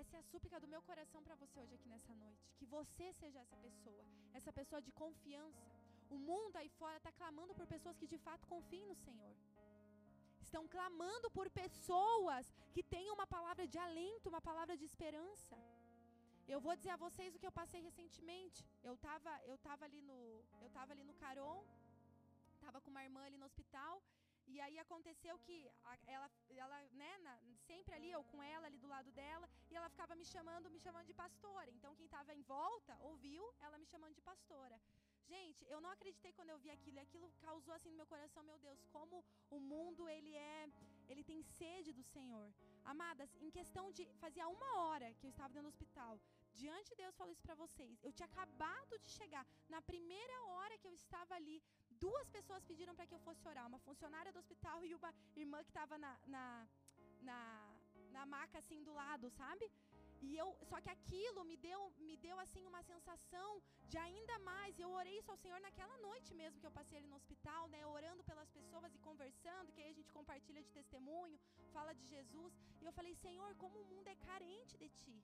Essa 0.00 0.16
é 0.16 0.20
a 0.20 0.28
súplica 0.32 0.58
do 0.62 0.68
meu 0.74 0.82
coração 0.88 1.20
para 1.22 1.36
você 1.42 1.56
hoje 1.62 1.74
aqui 1.78 1.88
nessa 1.94 2.14
noite. 2.24 2.44
Que 2.58 2.66
você 2.76 3.06
seja 3.20 3.40
essa 3.44 3.56
pessoa, 3.66 4.04
essa 4.38 4.52
pessoa 4.58 4.80
de 4.86 4.92
confiança. 5.02 5.66
O 6.14 6.18
mundo 6.30 6.56
aí 6.60 6.70
fora 6.80 6.98
está 6.98 7.12
clamando 7.20 7.54
por 7.58 7.66
pessoas 7.74 7.98
que 8.00 8.12
de 8.14 8.18
fato 8.26 8.46
confiem 8.54 8.86
no 8.92 8.96
Senhor. 9.06 9.34
Estão 10.46 10.64
clamando 10.76 11.30
por 11.36 11.46
pessoas 11.62 12.46
que 12.74 12.82
tenham 12.94 13.14
uma 13.18 13.26
palavra 13.36 13.66
de 13.72 13.78
alento, 13.86 14.32
uma 14.34 14.42
palavra 14.48 14.76
de 14.80 14.86
esperança. 14.90 15.56
Eu 16.54 16.60
vou 16.64 16.74
dizer 16.78 16.92
a 16.94 17.02
vocês 17.04 17.34
o 17.34 17.38
que 17.40 17.48
eu 17.50 17.58
passei 17.60 17.80
recentemente. 17.88 18.58
Eu 18.88 18.94
estava 18.98 19.32
eu 19.50 19.56
tava 19.66 19.82
ali 19.88 20.00
no 20.08 20.18
eu 20.64 20.70
tava 20.78 20.90
ali 20.94 21.04
no 21.10 21.14
Caron, 21.22 21.58
estava 22.56 22.78
com 22.82 22.90
uma 22.94 23.04
irmã 23.06 23.22
ali 23.28 23.38
no 23.42 23.46
hospital 23.50 23.94
e 24.52 24.60
aí 24.64 24.76
aconteceu 24.78 25.34
que 25.46 25.56
ela, 26.14 26.28
ela 26.62 26.78
né, 27.02 27.12
na, 27.24 27.34
sempre 27.68 27.94
ali, 27.94 28.10
eu 28.10 28.22
com 28.32 28.42
ela 28.42 28.66
ali 28.66 28.78
do 28.84 28.88
lado 28.94 29.10
dela, 29.12 29.48
e 29.70 29.76
ela 29.78 29.88
ficava 29.94 30.14
me 30.20 30.26
chamando, 30.32 30.70
me 30.74 30.80
chamando 30.86 31.06
de 31.06 31.14
pastora. 31.14 31.70
Então 31.76 31.94
quem 31.94 32.06
estava 32.06 32.34
em 32.34 32.42
volta 32.42 32.98
ouviu 33.10 33.42
ela 33.60 33.78
me 33.78 33.86
chamando 33.86 34.14
de 34.14 34.24
pastora. 34.30 34.78
Gente, 35.32 35.64
eu 35.74 35.80
não 35.80 35.90
acreditei 35.90 36.32
quando 36.32 36.50
eu 36.50 36.58
vi 36.58 36.70
aquilo, 36.70 36.96
e 36.96 37.00
aquilo 37.06 37.32
causou 37.40 37.72
assim 37.74 37.90
no 37.90 37.96
meu 38.00 38.06
coração, 38.06 38.42
meu 38.42 38.58
Deus, 38.58 38.84
como 38.96 39.24
o 39.50 39.58
mundo 39.60 40.08
ele 40.08 40.34
é, 40.34 40.68
ele 41.08 41.24
tem 41.30 41.40
sede 41.42 41.92
do 41.92 42.02
Senhor. 42.02 42.52
Amadas, 42.84 43.30
em 43.40 43.50
questão 43.58 43.84
de 43.92 44.04
fazia 44.24 44.48
uma 44.48 44.70
hora 44.80 45.14
que 45.14 45.26
eu 45.26 45.30
estava 45.30 45.54
dentro 45.54 45.70
do 45.70 45.74
hospital, 45.74 46.20
diante 46.60 46.90
de 46.90 46.96
Deus 47.02 47.16
falou 47.16 47.32
isso 47.32 47.42
para 47.42 47.54
vocês. 47.54 48.02
Eu 48.02 48.12
tinha 48.12 48.26
acabado 48.26 48.98
de 49.04 49.10
chegar. 49.18 49.44
Na 49.74 49.80
primeira 49.82 50.36
hora 50.50 50.78
que 50.78 50.86
eu 50.86 50.94
estava 50.94 51.34
ali, 51.34 51.62
duas 52.06 52.28
pessoas 52.36 52.64
pediram 52.70 52.94
para 52.94 53.06
que 53.06 53.14
eu 53.14 53.24
fosse 53.28 53.46
orar. 53.52 53.66
Uma 53.66 53.78
funcionária 53.88 54.32
do 54.32 54.38
hospital 54.38 54.84
e 54.84 54.94
uma 54.94 55.12
irmã 55.36 55.62
que 55.64 55.70
estava 55.70 55.96
na, 56.04 56.12
na, 56.26 56.68
na, 57.28 57.40
na 58.16 58.26
maca 58.26 58.58
assim 58.58 58.82
do 58.88 58.94
lado, 59.02 59.30
sabe? 59.30 59.70
E 60.26 60.36
eu, 60.42 60.48
só 60.70 60.80
que 60.80 60.90
aquilo 60.96 61.44
me 61.44 61.56
deu, 61.56 61.80
me 62.08 62.16
deu 62.26 62.36
assim 62.38 62.64
uma 62.72 62.82
sensação 62.82 63.50
de 63.90 63.98
ainda 63.98 64.38
mais. 64.50 64.78
Eu 64.78 64.90
orei 65.00 65.18
isso 65.18 65.30
ao 65.32 65.40
Senhor 65.44 65.60
naquela 65.60 65.96
noite 65.98 66.32
mesmo 66.40 66.60
que 66.60 66.68
eu 66.68 66.76
passei 66.78 66.98
ali 66.98 67.08
no 67.08 67.16
hospital, 67.16 67.66
né, 67.68 67.84
orando 67.84 68.22
pelas 68.22 68.48
pessoas 68.58 68.94
e 68.94 68.98
conversando, 69.08 69.72
que 69.72 69.82
aí 69.82 69.90
a 69.90 69.98
gente 69.98 70.12
compartilha 70.18 70.62
de 70.62 70.70
testemunho, 70.70 71.40
fala 71.72 71.92
de 71.92 72.06
Jesus. 72.06 72.52
E 72.80 72.84
eu 72.84 72.92
falei: 72.92 73.14
"Senhor, 73.16 73.50
como 73.56 73.80
o 73.80 73.88
mundo 73.92 74.06
é 74.14 74.16
carente 74.28 74.76
de 74.82 74.88
ti". 75.00 75.16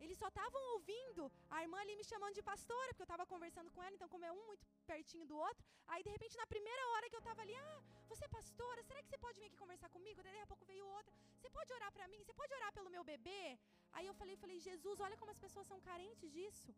Eles 0.00 0.18
só 0.22 0.28
estavam 0.28 0.62
ouvindo 0.74 1.30
a 1.50 1.62
irmã 1.64 1.78
ali 1.80 1.94
me 2.00 2.04
chamando 2.04 2.34
de 2.38 2.42
pastora, 2.42 2.88
porque 2.90 3.02
eu 3.02 3.10
estava 3.10 3.26
conversando 3.26 3.70
com 3.74 3.82
ela, 3.82 3.94
então, 3.94 4.08
como 4.14 4.24
é 4.24 4.32
um 4.32 4.46
muito 4.50 4.66
pertinho 4.92 5.26
do 5.26 5.36
outro, 5.36 5.64
aí 5.86 6.02
de 6.02 6.10
repente, 6.14 6.36
na 6.36 6.46
primeira 6.46 6.82
hora 6.90 7.08
que 7.10 7.16
eu 7.16 7.24
estava 7.24 7.42
ali, 7.42 7.54
ah, 7.54 7.82
você 8.10 8.24
é 8.24 8.28
pastora, 8.28 8.82
será 8.82 9.02
que 9.02 9.08
você 9.08 9.18
pode 9.18 9.38
vir 9.40 9.46
aqui 9.46 9.56
conversar 9.64 9.88
comigo? 9.96 10.22
Daí, 10.22 10.40
a 10.40 10.46
pouco 10.52 10.64
veio 10.72 10.86
outra, 10.86 11.12
você 11.38 11.50
pode 11.50 11.72
orar 11.78 11.92
para 11.92 12.08
mim? 12.08 12.20
Você 12.24 12.34
pode 12.34 12.54
orar 12.58 12.72
pelo 12.72 12.90
meu 12.96 13.04
bebê? 13.12 13.58
Aí 13.96 14.06
eu 14.10 14.14
falei, 14.20 14.36
falei, 14.44 14.58
Jesus, 14.68 15.00
olha 15.06 15.16
como 15.16 15.30
as 15.34 15.42
pessoas 15.44 15.66
são 15.72 15.80
carentes 15.88 16.30
disso. 16.36 16.70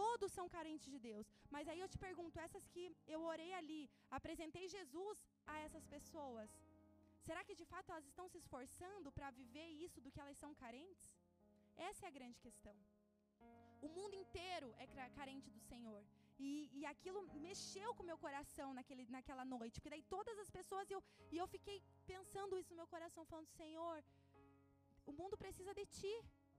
Todos 0.00 0.30
são 0.36 0.46
carentes 0.54 0.88
de 0.94 0.98
Deus. 1.08 1.26
Mas 1.54 1.68
aí 1.68 1.80
eu 1.80 1.88
te 1.92 1.98
pergunto, 2.06 2.40
essas 2.46 2.64
que 2.72 2.84
eu 3.14 3.20
orei 3.32 3.52
ali, 3.60 3.82
apresentei 4.18 4.66
Jesus 4.76 5.18
a 5.46 5.58
essas 5.66 5.84
pessoas, 5.94 6.50
será 7.26 7.42
que 7.44 7.54
de 7.60 7.66
fato 7.72 7.90
elas 7.92 8.06
estão 8.06 8.26
se 8.28 8.38
esforçando 8.42 9.12
para 9.12 9.30
viver 9.30 9.68
isso 9.86 10.00
do 10.00 10.10
que 10.10 10.20
elas 10.24 10.36
são 10.36 10.52
carentes? 10.62 11.23
Essa 11.76 12.06
é 12.06 12.08
a 12.08 12.16
grande 12.18 12.38
questão. 12.40 12.76
O 13.86 13.88
mundo 13.96 14.14
inteiro 14.14 14.68
é 14.78 14.86
carente 15.18 15.50
do 15.50 15.60
Senhor. 15.70 16.02
E, 16.38 16.70
e 16.78 16.84
aquilo 16.92 17.20
mexeu 17.48 17.88
com 17.94 18.02
o 18.02 18.10
meu 18.10 18.18
coração 18.24 18.68
naquele, 18.78 19.04
naquela 19.16 19.44
noite. 19.44 19.74
Porque 19.78 19.94
daí 19.94 20.02
todas 20.16 20.36
as 20.44 20.50
pessoas, 20.50 20.90
eu, 20.90 21.00
e 21.32 21.36
eu 21.42 21.46
fiquei 21.54 21.76
pensando 22.12 22.58
isso 22.60 22.70
no 22.72 22.80
meu 22.82 22.88
coração, 22.94 23.24
falando: 23.32 23.48
Senhor, 23.60 24.02
o 25.06 25.12
mundo 25.12 25.36
precisa 25.44 25.74
de 25.80 25.86
ti. 25.98 26.14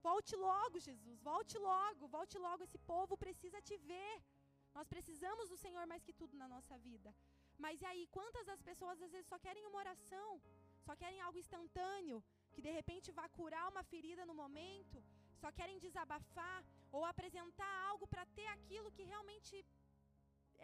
Volte 0.08 0.34
logo, 0.36 0.78
Jesus. 0.88 1.20
Volte 1.30 1.58
logo, 1.58 2.06
volte 2.16 2.38
logo. 2.46 2.62
Esse 2.62 2.78
povo 2.92 3.16
precisa 3.24 3.60
te 3.68 3.76
ver. 3.90 4.14
Nós 4.76 4.86
precisamos 4.94 5.48
do 5.48 5.56
Senhor 5.64 5.84
mais 5.86 6.04
que 6.06 6.18
tudo 6.20 6.36
na 6.42 6.48
nossa 6.54 6.76
vida. 6.78 7.10
Mas 7.64 7.80
e 7.82 7.86
aí, 7.90 8.06
quantas 8.16 8.46
das 8.50 8.62
pessoas 8.62 9.02
às 9.02 9.12
vezes 9.14 9.28
só 9.32 9.38
querem 9.38 9.66
uma 9.66 9.78
oração, 9.84 10.30
só 10.86 10.94
querem 10.94 11.20
algo 11.20 11.38
instantâneo, 11.38 12.18
que 12.56 12.66
de 12.66 12.72
repente 12.78 13.14
vá 13.18 13.26
curar 13.38 13.64
uma 13.72 13.84
ferida 13.92 14.24
no 14.30 14.36
momento, 14.42 14.98
só 15.40 15.48
querem 15.58 15.82
desabafar 15.86 16.58
ou 16.96 17.02
apresentar 17.12 17.72
algo 17.88 18.06
para 18.12 18.24
ter 18.36 18.48
aquilo 18.56 18.94
que 18.96 19.08
realmente 19.12 19.54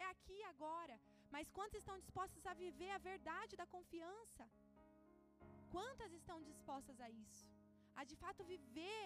é 0.03 0.05
aqui 0.13 0.37
agora. 0.53 0.95
Mas 1.33 1.51
quantos 1.57 1.79
estão 1.81 1.97
dispostos 2.03 2.43
a 2.51 2.53
viver 2.63 2.91
a 2.95 3.03
verdade 3.11 3.59
da 3.61 3.67
confiança? 3.75 4.45
Quantas 5.75 6.11
estão 6.19 6.37
dispostas 6.49 6.97
a 7.05 7.09
isso? 7.25 7.45
A 7.99 8.03
de 8.09 8.15
fato 8.23 8.49
viver 8.53 9.05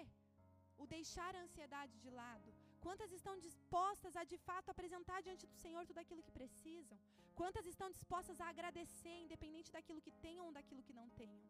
o 0.82 0.88
deixar 0.96 1.32
a 1.36 1.44
ansiedade 1.46 1.94
de 2.04 2.10
lado? 2.22 2.50
Quantas 2.86 3.12
estão 3.20 3.36
dispostas 3.48 4.16
a 4.22 4.24
de 4.32 4.38
fato 4.48 4.70
apresentar 4.74 5.20
diante 5.28 5.46
do 5.52 5.58
Senhor 5.64 5.84
tudo 5.86 6.02
aquilo 6.04 6.26
que 6.28 6.38
precisam? 6.40 6.98
Quantas 7.40 7.66
estão 7.72 7.90
dispostas 7.98 8.40
a 8.42 8.50
agradecer, 8.54 9.18
independente 9.26 9.72
daquilo 9.78 10.04
que 10.06 10.14
tenham 10.26 10.46
ou 10.48 10.54
daquilo 10.58 10.86
que 10.88 10.98
não 11.00 11.08
tenham? 11.22 11.42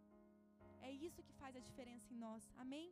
É 0.82 0.92
isso 0.92 1.24
que 1.28 1.34
faz 1.42 1.56
a 1.56 1.66
diferença 1.68 2.14
em 2.14 2.18
nós, 2.18 2.44
amém? 2.58 2.88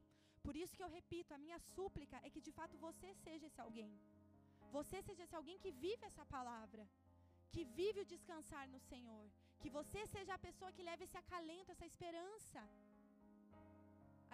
Por 0.45 0.55
isso 0.55 0.75
que 0.77 0.83
eu 0.85 0.91
repito, 0.97 1.33
a 1.33 1.43
minha 1.45 1.59
súplica 1.75 2.17
é 2.23 2.29
que 2.33 2.41
de 2.47 2.51
fato 2.57 2.77
você 2.77 3.13
seja 3.25 3.47
esse 3.47 3.61
alguém. 3.61 3.91
Você 4.77 4.97
seja 5.07 5.23
esse 5.23 5.35
alguém 5.35 5.57
que 5.63 5.71
vive 5.85 6.03
essa 6.05 6.25
palavra, 6.35 6.83
que 7.53 7.63
vive 7.79 8.01
o 8.01 8.09
descansar 8.13 8.65
no 8.73 8.79
Senhor. 8.91 9.25
Que 9.61 9.69
você 9.77 10.01
seja 10.15 10.33
a 10.35 10.43
pessoa 10.47 10.73
que 10.75 10.87
leva 10.89 11.03
esse 11.03 11.17
acalento, 11.23 11.71
essa 11.71 11.87
esperança. 11.91 12.61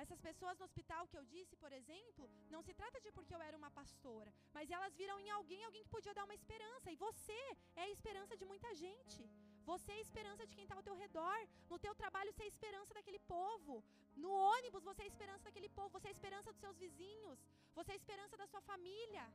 Essas 0.04 0.20
pessoas 0.28 0.58
no 0.58 0.66
hospital 0.68 1.08
que 1.10 1.18
eu 1.20 1.26
disse, 1.34 1.56
por 1.64 1.72
exemplo, 1.80 2.30
não 2.54 2.62
se 2.68 2.74
trata 2.74 3.00
de 3.06 3.12
porque 3.18 3.36
eu 3.36 3.42
era 3.48 3.60
uma 3.62 3.72
pastora, 3.80 4.34
mas 4.56 4.72
elas 4.78 4.96
viram 5.02 5.18
em 5.20 5.30
alguém 5.38 5.64
alguém 5.64 5.84
que 5.84 5.96
podia 5.96 6.16
dar 6.18 6.26
uma 6.28 6.40
esperança. 6.42 6.92
E 6.92 7.02
você 7.08 7.40
é 7.76 7.84
a 7.84 7.94
esperança 7.96 8.36
de 8.42 8.46
muita 8.52 8.70
gente. 8.84 9.22
Você 9.70 9.92
é 9.92 9.96
a 10.00 10.06
esperança 10.08 10.46
de 10.48 10.56
quem 10.56 10.66
está 10.66 10.76
ao 10.76 10.84
teu 10.88 10.96
redor. 11.04 11.40
No 11.70 11.78
teu 11.86 11.94
trabalho, 12.02 12.32
você 12.34 12.44
é 12.44 12.46
a 12.46 12.54
esperança 12.56 12.94
daquele 12.98 13.20
povo. 13.20 13.84
No 14.24 14.32
ônibus, 14.32 14.84
você 14.84 15.02
é 15.04 15.06
a 15.06 15.14
esperança 15.14 15.44
daquele 15.44 15.70
povo. 15.70 15.90
Você 15.96 16.08
é 16.08 16.12
a 16.12 16.18
esperança 16.18 16.52
dos 16.52 16.62
seus 16.66 16.78
vizinhos. 16.78 17.40
Você 17.78 17.92
é 17.92 17.96
a 17.96 18.02
esperança 18.04 18.36
da 18.42 18.48
sua 18.48 18.62
família. 18.62 19.26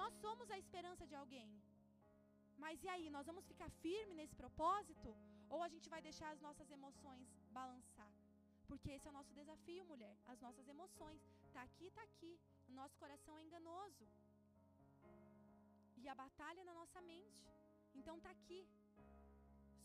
Nós 0.00 0.12
somos 0.24 0.50
a 0.50 0.58
esperança 0.58 1.06
de 1.06 1.14
alguém. 1.14 1.50
Mas 2.64 2.82
e 2.82 2.88
aí, 2.94 3.06
nós 3.10 3.26
vamos 3.26 3.46
ficar 3.52 3.70
firme 3.84 4.14
nesse 4.14 4.34
propósito? 4.42 5.10
Ou 5.48 5.62
a 5.62 5.68
gente 5.68 5.88
vai 5.94 6.00
deixar 6.08 6.30
as 6.30 6.40
nossas 6.40 6.70
emoções 6.70 7.28
balançar? 7.58 8.12
Porque 8.68 8.90
esse 8.90 9.06
é 9.06 9.10
o 9.10 9.18
nosso 9.18 9.32
desafio, 9.34 9.84
mulher. 9.84 10.16
As 10.32 10.40
nossas 10.40 10.66
emoções. 10.74 11.20
Tá 11.52 11.62
aqui, 11.62 11.90
tá 11.90 12.02
aqui. 12.02 12.32
O 12.70 12.72
nosso 12.72 12.96
coração 13.02 13.38
é 13.38 13.42
enganoso. 13.42 14.06
E 16.02 16.08
a 16.08 16.14
batalha 16.14 16.60
é 16.60 16.64
na 16.64 16.74
nossa 16.74 17.00
mente. 17.02 17.42
Então 17.94 18.18
tá 18.20 18.30
aqui. 18.30 18.60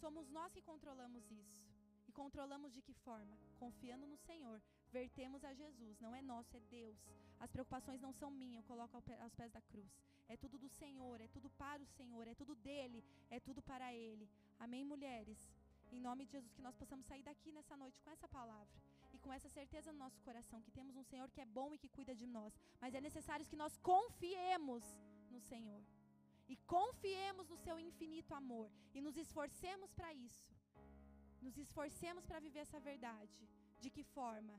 Somos 0.04 0.30
nós 0.30 0.54
que 0.54 0.62
controlamos 0.62 1.24
isso. 1.32 1.68
E 2.08 2.12
controlamos 2.12 2.74
de 2.74 2.82
que 2.82 2.94
forma? 2.94 3.38
Confiando 3.64 4.06
no 4.08 4.18
Senhor. 4.18 4.62
Vertemos 4.92 5.44
a 5.44 5.54
Jesus. 5.54 6.00
Não 6.00 6.16
é 6.16 6.22
nosso, 6.22 6.56
é 6.56 6.60
Deus. 6.60 6.98
As 7.40 7.52
preocupações 7.52 8.02
não 8.02 8.14
são 8.14 8.30
minhas, 8.32 8.64
eu 8.64 8.68
coloco 8.72 8.96
aos 8.98 9.36
pés 9.36 9.52
da 9.52 9.62
cruz. 9.62 9.92
É 10.28 10.36
tudo 10.36 10.58
do 10.58 10.70
Senhor, 10.70 11.22
é 11.22 11.28
tudo 11.28 11.50
para 11.52 11.82
o 11.82 11.86
Senhor, 11.86 12.28
é 12.28 12.36
tudo 12.36 12.56
dele, 12.56 13.04
é 13.30 13.40
tudo 13.40 13.62
para 13.62 13.94
ele. 13.94 14.30
Amém, 14.60 14.84
mulheres? 14.84 15.40
Em 15.92 16.00
nome 16.00 16.26
de 16.26 16.32
Jesus, 16.32 16.54
que 16.54 16.62
nós 16.62 16.76
possamos 16.76 17.06
sair 17.06 17.24
daqui 17.24 17.52
nessa 17.52 17.78
noite 17.78 18.02
com 18.02 18.10
essa 18.10 18.28
palavra 18.28 18.76
e 19.14 19.20
com 19.20 19.32
essa 19.32 19.50
certeza 19.50 19.92
no 19.92 20.00
nosso 20.00 20.20
coração 20.22 20.62
que 20.62 20.72
temos 20.72 20.98
um 20.98 21.04
Senhor 21.04 21.30
que 21.32 21.42
é 21.42 21.46
bom 21.46 21.74
e 21.74 21.78
que 21.78 21.90
cuida 21.90 22.14
de 22.14 22.28
nós. 22.28 22.54
Mas 22.82 22.94
é 22.94 23.00
necessário 23.00 23.46
que 23.46 23.56
nós 23.56 23.78
confiemos 23.78 24.84
no 25.30 25.40
Senhor 25.40 25.82
e 26.54 26.56
confiemos 26.76 27.48
no 27.50 27.58
seu 27.66 27.78
infinito 27.88 28.34
amor 28.42 28.70
e 28.96 29.02
nos 29.06 29.18
esforcemos 29.24 29.92
para 29.98 30.14
isso. 30.14 30.52
Nos 31.46 31.58
esforcemos 31.64 32.26
para 32.26 32.44
viver 32.46 32.62
essa 32.66 32.80
verdade. 32.80 33.40
De 33.84 33.90
que 33.96 34.04
forma? 34.18 34.56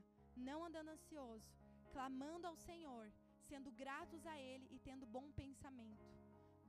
Não 0.49 0.59
andando 0.67 0.93
ansioso, 0.95 1.49
clamando 1.95 2.47
ao 2.47 2.55
Senhor, 2.67 3.05
sendo 3.49 3.71
gratos 3.83 4.25
a 4.33 4.35
Ele 4.39 4.67
e 4.75 4.79
tendo 4.87 5.05
bom 5.17 5.27
pensamento. 5.41 6.05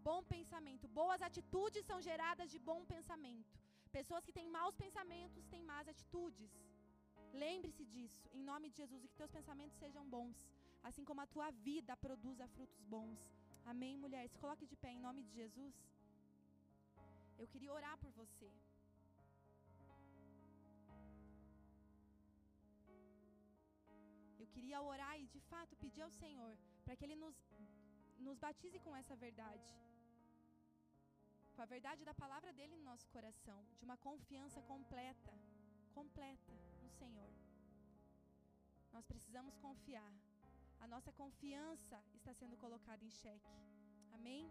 Bom 0.08 0.20
pensamento. 0.34 0.88
Boas 1.00 1.20
atitudes 1.28 1.84
são 1.90 2.00
geradas 2.08 2.50
de 2.50 2.58
bom 2.70 2.80
pensamento. 2.94 3.58
Pessoas 3.98 4.24
que 4.24 4.36
têm 4.38 4.48
maus 4.48 4.74
pensamentos 4.84 5.46
têm 5.52 5.62
más 5.72 5.86
atitudes. 5.92 6.50
Lembre-se 7.32 7.84
disso, 7.84 8.28
em 8.32 8.42
nome 8.42 8.68
de 8.70 8.76
Jesus, 8.76 9.04
e 9.04 9.08
que 9.08 9.20
teus 9.20 9.30
pensamentos 9.30 9.76
sejam 9.78 10.04
bons, 10.16 10.38
assim 10.82 11.04
como 11.04 11.20
a 11.20 11.26
tua 11.34 11.50
vida 11.50 11.96
produza 11.96 12.48
frutos 12.48 12.80
bons. 12.94 13.20
Amém, 13.64 13.96
mulher? 13.96 14.28
Se 14.28 14.38
coloque 14.38 14.66
de 14.66 14.76
pé 14.76 14.90
em 14.92 15.00
nome 15.00 15.22
de 15.22 15.32
Jesus. 15.32 15.74
Eu 17.38 17.46
queria 17.48 17.72
orar 17.72 17.96
por 17.98 18.10
você. 18.12 18.50
Eu 24.38 24.46
queria 24.54 24.80
orar 24.82 25.18
e, 25.20 25.26
de 25.26 25.40
fato, 25.40 25.76
pedir 25.76 26.02
ao 26.02 26.10
Senhor 26.10 26.56
para 26.84 26.96
que 26.96 27.04
Ele 27.04 27.16
nos, 27.16 27.36
nos 28.18 28.38
batize 28.38 28.78
com 28.80 28.94
essa 28.96 29.14
verdade. 29.16 29.70
Com 31.54 31.62
a 31.62 31.66
verdade 31.66 32.04
da 32.04 32.14
palavra 32.14 32.52
dele 32.52 32.76
no 32.76 32.84
nosso 32.84 33.08
coração, 33.08 33.64
de 33.78 33.84
uma 33.84 33.96
confiança 33.96 34.60
completa, 34.62 35.32
completa 35.94 36.54
no 36.82 36.90
Senhor. 36.90 37.32
Nós 38.92 39.06
precisamos 39.06 39.56
confiar. 39.58 40.12
A 40.84 40.88
nossa 40.94 41.12
confiança 41.12 41.96
está 42.18 42.32
sendo 42.40 42.56
colocada 42.64 43.04
em 43.04 43.10
xeque. 43.20 43.56
Amém? 44.16 44.44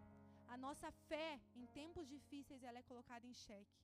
A 0.53 0.57
nossa 0.65 0.89
fé 1.09 1.39
em 1.55 1.65
tempos 1.79 2.07
difíceis 2.07 2.63
ela 2.63 2.79
é 2.79 2.89
colocada 2.91 3.25
em 3.27 3.33
xeque. 3.33 3.77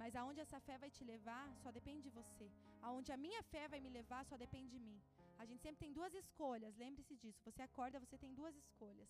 Mas 0.00 0.14
aonde 0.14 0.40
essa 0.40 0.60
fé 0.60 0.76
vai 0.78 0.90
te 0.96 1.04
levar, 1.04 1.46
só 1.62 1.70
depende 1.70 2.02
de 2.06 2.10
você. 2.10 2.48
Aonde 2.82 3.12
a 3.12 3.16
minha 3.16 3.42
fé 3.52 3.66
vai 3.68 3.80
me 3.80 3.90
levar, 3.98 4.24
só 4.24 4.36
depende 4.36 4.70
de 4.76 4.78
mim. 4.78 5.00
A 5.38 5.44
gente 5.44 5.62
sempre 5.62 5.80
tem 5.84 5.92
duas 5.92 6.14
escolhas, 6.14 6.76
lembre-se 6.76 7.16
disso. 7.16 7.42
Você 7.44 7.62
acorda, 7.62 7.98
você 8.04 8.16
tem 8.18 8.34
duas 8.34 8.54
escolhas. 8.56 9.08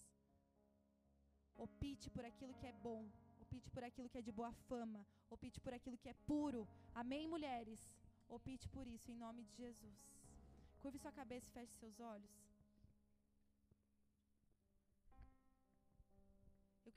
Opte 1.57 2.09
por 2.11 2.25
aquilo 2.25 2.55
que 2.55 2.67
é 2.67 2.73
bom, 2.73 3.09
opte 3.41 3.71
por 3.71 3.83
aquilo 3.83 4.11
que 4.11 4.19
é 4.19 4.23
de 4.23 4.33
boa 4.33 4.53
fama, 4.69 5.07
opte 5.31 5.61
por 5.61 5.73
aquilo 5.73 5.99
que 5.99 6.09
é 6.09 6.15
puro. 6.27 6.69
Amém, 6.95 7.27
mulheres? 7.27 7.81
Opte 8.29 8.69
por 8.69 8.87
isso, 8.87 9.11
em 9.11 9.17
nome 9.17 9.43
de 9.45 9.55
Jesus. 9.55 9.99
Curve 10.81 10.99
sua 10.99 11.13
cabeça 11.13 11.49
e 11.49 11.53
feche 11.53 11.73
seus 11.75 11.99
olhos. 12.01 12.46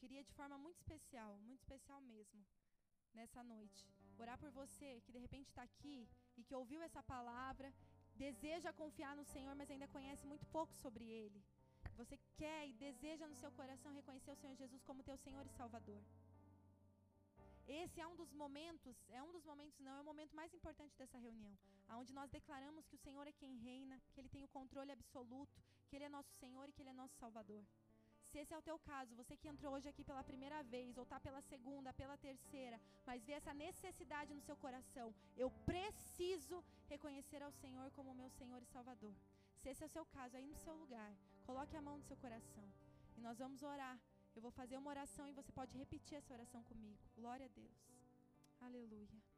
Queria 0.01 0.23
de 0.23 0.33
forma 0.39 0.57
muito 0.65 0.77
especial, 0.81 1.31
muito 1.47 1.61
especial 1.63 1.99
mesmo, 2.13 2.41
nessa 3.13 3.41
noite, 3.43 3.81
orar 4.17 4.37
por 4.43 4.51
você 4.61 4.89
que 5.05 5.11
de 5.15 5.19
repente 5.25 5.47
está 5.49 5.63
aqui 5.63 5.97
e 6.37 6.43
que 6.43 6.55
ouviu 6.61 6.81
essa 6.87 7.01
palavra 7.03 7.73
deseja 8.25 8.77
confiar 8.81 9.15
no 9.15 9.25
Senhor, 9.33 9.53
mas 9.55 9.71
ainda 9.71 9.87
conhece 9.95 10.25
muito 10.31 10.45
pouco 10.57 10.73
sobre 10.83 11.05
Ele. 11.21 11.41
Você 11.99 12.17
quer 12.39 12.61
e 12.67 12.73
deseja 12.73 13.27
no 13.27 13.35
seu 13.41 13.51
coração 13.59 13.93
reconhecer 13.93 14.31
o 14.31 14.35
Senhor 14.41 14.55
Jesus 14.55 14.81
como 14.83 15.03
teu 15.09 15.17
Senhor 15.17 15.45
e 15.45 15.57
Salvador. 15.59 16.01
Esse 17.67 18.01
é 18.01 18.07
um 18.07 18.15
dos 18.15 18.31
momentos, 18.33 18.95
é 19.09 19.21
um 19.21 19.31
dos 19.31 19.45
momentos, 19.45 19.79
não, 19.79 19.95
é 19.97 20.01
o 20.01 20.09
momento 20.11 20.35
mais 20.35 20.53
importante 20.53 20.97
dessa 20.97 21.17
reunião, 21.17 21.55
onde 22.01 22.13
nós 22.13 22.29
declaramos 22.31 22.87
que 22.87 22.95
o 22.95 23.03
Senhor 23.05 23.27
é 23.27 23.31
quem 23.31 23.57
reina, 23.57 24.01
que 24.11 24.19
Ele 24.21 24.29
tem 24.35 24.43
o 24.43 24.47
controle 24.47 24.91
absoluto, 24.91 25.61
que 25.87 25.95
Ele 25.95 26.05
é 26.05 26.09
nosso 26.09 26.33
Senhor 26.39 26.67
e 26.67 26.73
que 26.73 26.81
Ele 26.81 26.89
é 26.89 26.93
nosso 26.93 27.15
Salvador. 27.17 27.63
Se 28.31 28.37
esse 28.41 28.53
é 28.53 28.57
o 28.57 28.67
teu 28.69 28.77
caso, 28.89 29.15
você 29.15 29.35
que 29.35 29.47
entrou 29.47 29.73
hoje 29.73 29.89
aqui 29.89 30.03
pela 30.03 30.23
primeira 30.23 30.61
vez, 30.73 30.97
ou 30.97 31.03
está 31.03 31.19
pela 31.19 31.41
segunda, 31.41 31.91
pela 32.01 32.17
terceira, 32.17 32.79
mas 33.05 33.25
vê 33.25 33.33
essa 33.33 33.53
necessidade 33.53 34.33
no 34.33 34.41
seu 34.41 34.55
coração, 34.55 35.07
eu 35.35 35.49
preciso 35.71 36.63
reconhecer 36.87 37.41
ao 37.43 37.51
Senhor 37.61 37.89
como 37.91 38.13
meu 38.13 38.29
Senhor 38.29 38.61
e 38.61 38.71
Salvador. 38.75 39.15
Se 39.61 39.69
esse 39.69 39.83
é 39.83 39.87
o 39.87 39.95
seu 39.97 40.05
caso, 40.05 40.37
aí 40.37 40.45
no 40.45 40.55
seu 40.55 40.75
lugar, 40.75 41.11
coloque 41.47 41.75
a 41.75 41.81
mão 41.81 41.97
no 41.97 42.03
seu 42.03 42.17
coração 42.17 42.67
e 43.17 43.21
nós 43.21 43.39
vamos 43.39 43.63
orar. 43.63 43.99
Eu 44.35 44.41
vou 44.41 44.51
fazer 44.51 44.77
uma 44.77 44.91
oração 44.91 45.27
e 45.27 45.33
você 45.33 45.51
pode 45.51 45.77
repetir 45.77 46.17
essa 46.17 46.33
oração 46.33 46.63
comigo. 46.63 46.97
Glória 47.17 47.45
a 47.47 47.49
Deus. 47.49 47.77
Aleluia. 48.61 49.28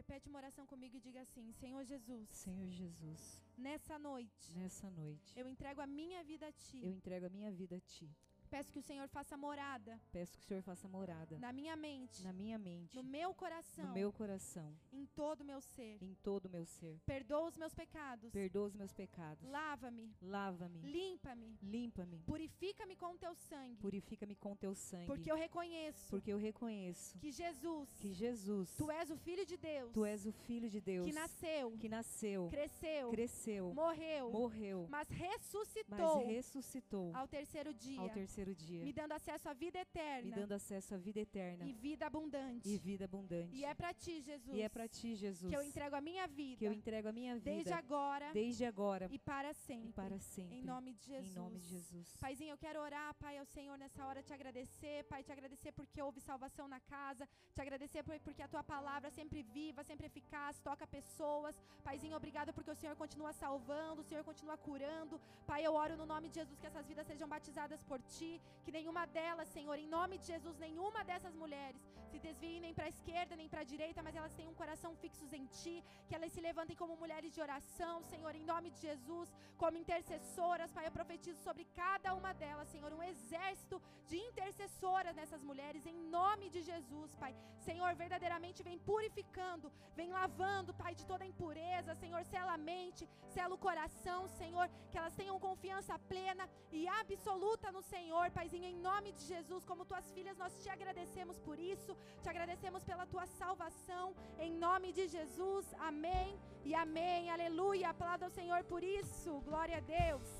Repete 0.00 0.30
uma 0.30 0.38
oração 0.38 0.66
comigo 0.66 0.96
e 0.96 1.00
diga 1.00 1.20
assim: 1.20 1.52
Senhor 1.52 1.84
Jesus. 1.84 2.26
Senhor 2.30 2.70
Jesus. 2.70 3.44
Nessa 3.58 3.98
noite. 3.98 4.50
Nessa 4.56 4.88
noite. 4.88 5.38
Eu 5.38 5.46
entrego 5.46 5.82
a 5.82 5.86
minha 5.86 6.24
vida 6.24 6.46
a 6.46 6.52
ti. 6.52 6.80
Eu 6.82 6.90
entrego 6.90 7.26
a 7.26 7.28
minha 7.28 7.52
vida 7.52 7.76
a 7.76 7.80
ti. 7.80 8.08
Peço 8.50 8.72
que 8.72 8.80
o 8.80 8.82
Senhor 8.82 9.08
faça 9.08 9.36
morada. 9.36 10.00
Peço 10.10 10.36
que 10.36 10.42
o 10.42 10.46
Senhor 10.46 10.62
faça 10.62 10.88
morada. 10.88 11.38
Na 11.38 11.52
minha 11.52 11.76
mente. 11.76 12.24
Na 12.24 12.32
minha 12.32 12.58
mente. 12.58 12.96
No 12.96 13.02
meu 13.02 13.32
coração. 13.32 13.86
No 13.86 13.94
meu 13.94 14.12
coração. 14.12 14.76
Em 14.92 15.06
todo 15.06 15.42
o 15.42 15.44
meu 15.44 15.60
ser. 15.60 16.02
Em 16.02 16.14
todo 16.16 16.46
o 16.46 16.50
meu 16.50 16.66
ser. 16.66 17.00
Perdoa 17.06 17.46
os 17.46 17.56
meus 17.56 17.72
pecados. 17.72 18.32
Perdoa 18.32 18.66
os 18.66 18.74
meus 18.74 18.92
pecados. 18.92 19.48
Lava-me. 19.48 20.12
Lava-me. 20.20 20.80
Limpa-me. 20.80 21.58
Limpa-me. 21.62 22.24
Purifica-me 22.26 22.96
com 22.96 23.16
teu 23.16 23.34
sangue. 23.34 23.76
Purifica-me 23.76 24.34
com 24.34 24.56
teu 24.56 24.74
sangue. 24.74 25.06
Porque 25.06 25.30
eu 25.30 25.36
reconheço. 25.36 26.10
Porque 26.10 26.32
eu 26.32 26.38
reconheço. 26.38 27.16
Que 27.18 27.30
Jesus. 27.30 27.88
Que 28.00 28.12
Jesus. 28.12 28.74
Tu 28.76 28.90
és 28.90 29.10
o 29.10 29.16
filho 29.16 29.46
de 29.46 29.56
Deus. 29.56 29.92
Tu 29.92 30.04
és 30.04 30.26
o 30.26 30.32
filho 30.32 30.68
de 30.68 30.80
Deus. 30.80 31.06
Que 31.06 31.12
nasceu. 31.12 31.70
Que 31.78 31.88
nasceu. 31.88 32.48
Cresceu. 32.48 33.10
Cresceu. 33.10 33.74
Morreu. 33.74 34.32
Morreu. 34.32 34.88
Mas 34.90 35.08
ressuscitou. 35.08 36.16
Mas 36.16 36.26
ressuscitou. 36.26 37.14
Ao 37.14 37.28
terceiro 37.28 37.72
dia. 37.72 38.00
Ao 38.00 38.10
terceiro 38.10 38.39
terceiro 38.40 38.54
dia, 38.54 38.84
me 38.84 38.92
dando 38.92 39.12
acesso 39.12 39.48
à 39.48 39.52
vida 39.52 39.78
me 39.78 39.82
eterna 39.82 40.36
dando 40.36 40.52
acesso 40.52 40.94
à 40.94 40.98
vida 40.98 41.20
eterna 41.20 41.64
e 41.64 41.72
vida 41.72 42.06
abundante. 42.06 42.68
e 42.68 42.76
vida 42.78 43.04
abundante. 43.04 43.54
E 43.54 43.64
é 43.64 43.74
para 43.74 43.92
ti, 43.92 44.20
Jesus, 44.22 44.56
E 44.56 44.62
é 44.62 44.68
para 44.68 44.88
ti, 44.88 45.14
Jesus, 45.14 45.48
que 45.50 45.56
eu 45.56 45.62
entrego 45.62 45.94
a 45.96 46.00
minha 46.00 46.26
vida 46.26 46.58
que 46.58 46.64
eu 46.64 46.72
entrego 46.72 47.08
a 47.08 47.12
minha 47.12 47.34
desde 47.38 47.64
vida 47.64 47.76
agora 47.76 48.32
desde 48.32 48.64
agora 48.64 49.08
e 49.10 49.18
para 49.18 49.50
e 49.50 49.54
sempre. 49.54 49.92
para 49.92 50.18
sempre. 50.18 50.56
Em 50.58 50.62
nome 50.62 50.92
de 50.94 51.04
Jesus. 51.06 51.32
Em 51.36 51.38
nome 51.40 51.58
de 51.58 51.66
Jesus. 51.74 52.16
Paizinho, 52.24 52.50
eu 52.54 52.58
quero 52.58 52.80
orar, 52.80 53.14
Pai, 53.14 53.34
ao 53.38 53.44
Senhor 53.56 53.76
nessa 53.82 54.04
hora, 54.06 54.22
te 54.22 54.32
agradecer, 54.32 55.04
Pai, 55.04 55.22
te 55.22 55.32
agradecer 55.36 55.72
porque 55.72 56.00
houve 56.06 56.20
salvação 56.20 56.66
na 56.74 56.80
casa, 56.80 57.28
te 57.54 57.60
agradecer 57.60 58.02
por- 58.02 58.18
porque 58.20 58.42
a 58.42 58.48
tua 58.48 58.62
palavra 58.74 59.08
é 59.08 59.10
sempre 59.20 59.42
viva, 59.42 59.82
sempre 59.90 60.06
eficaz, 60.06 60.58
toca 60.60 60.86
pessoas. 60.86 61.54
Paizinho, 61.84 62.16
obrigado 62.16 62.52
porque 62.52 62.70
o 62.70 62.74
Senhor 62.82 62.96
continua 62.96 63.32
salvando, 63.32 64.00
o 64.02 64.04
Senhor 64.10 64.24
continua 64.24 64.56
curando. 64.56 65.20
Pai, 65.46 65.60
eu 65.66 65.74
oro 65.74 65.96
no 65.96 66.06
nome 66.06 66.28
de 66.28 66.36
Jesus 66.40 66.58
que 66.60 66.66
essas 66.66 66.86
vidas 66.86 67.06
sejam 67.06 67.28
batizadas 67.28 67.82
por 67.90 68.00
ti, 68.02 68.29
que 68.64 68.76
nenhuma 68.78 69.04
delas, 69.18 69.48
Senhor, 69.56 69.76
em 69.84 69.90
nome 69.96 70.16
de 70.20 70.26
Jesus, 70.32 70.56
nenhuma 70.66 71.02
dessas 71.10 71.34
mulheres 71.42 71.82
se 72.10 72.18
desviem 72.26 72.60
nem 72.64 72.74
para 72.76 72.86
a 72.88 72.92
esquerda 72.94 73.38
nem 73.40 73.48
para 73.52 73.60
a 73.64 73.68
direita, 73.72 74.04
mas 74.06 74.16
elas 74.20 74.34
tenham 74.36 74.52
um 74.52 74.60
coração 74.62 74.90
fixos 75.02 75.32
em 75.38 75.44
ti, 75.58 75.76
que 76.06 76.14
elas 76.16 76.32
se 76.34 76.40
levantem 76.48 76.76
como 76.80 77.00
mulheres 77.02 77.32
de 77.36 77.40
oração, 77.46 77.96
Senhor, 78.12 78.32
em 78.34 78.44
nome 78.52 78.68
de 78.74 78.80
Jesus, 78.88 79.28
como 79.62 79.80
intercessoras, 79.82 80.72
Pai, 80.76 80.86
eu 80.86 80.96
profetizo 80.98 81.40
sobre 81.46 81.64
cada 81.82 82.10
uma 82.20 82.32
delas, 82.42 82.68
Senhor, 82.74 82.90
um 82.92 83.04
exército 83.12 83.76
de 84.10 84.18
intercessoras 84.28 85.14
nessas 85.20 85.42
mulheres, 85.50 85.86
em 85.92 85.98
nome 86.18 86.46
de 86.54 86.62
Jesus, 86.70 87.10
Pai. 87.22 87.32
Senhor, 87.68 87.90
verdadeiramente 88.04 88.64
vem 88.68 88.78
purificando, 88.90 89.72
vem 90.00 90.10
lavando, 90.18 90.74
Pai, 90.82 90.94
de 91.00 91.06
toda 91.12 91.30
impureza, 91.32 91.98
Senhor, 92.02 92.22
sela 92.32 92.54
a 92.54 92.62
mente, 92.72 93.08
sela 93.36 93.54
o 93.54 93.64
coração, 93.68 94.20
Senhor, 94.40 94.66
que 94.90 94.98
elas 95.00 95.18
tenham 95.20 95.44
confiança 95.48 95.98
plena 96.12 96.46
e 96.72 96.88
absoluta 97.02 97.70
no 97.76 97.82
Senhor, 98.20 98.32
Paizinho, 98.32 98.66
em 98.66 98.76
nome 98.76 99.12
de 99.12 99.24
Jesus, 99.24 99.64
como 99.64 99.86
tuas 99.86 100.10
filhas, 100.12 100.36
nós 100.36 100.52
te 100.62 100.68
agradecemos 100.68 101.38
por 101.38 101.58
isso, 101.58 101.96
te 102.22 102.28
agradecemos 102.28 102.84
pela 102.84 103.06
tua 103.06 103.24
salvação, 103.26 104.14
em 104.38 104.52
nome 104.52 104.92
de 104.92 105.08
Jesus, 105.08 105.64
amém 105.78 106.38
e 106.62 106.74
amém, 106.74 107.30
aleluia, 107.30 107.88
aplauda 107.88 108.26
o 108.26 108.36
Senhor 108.38 108.62
por 108.64 108.84
isso, 108.84 109.40
glória 109.40 109.78
a 109.78 109.80
Deus. 109.80 110.39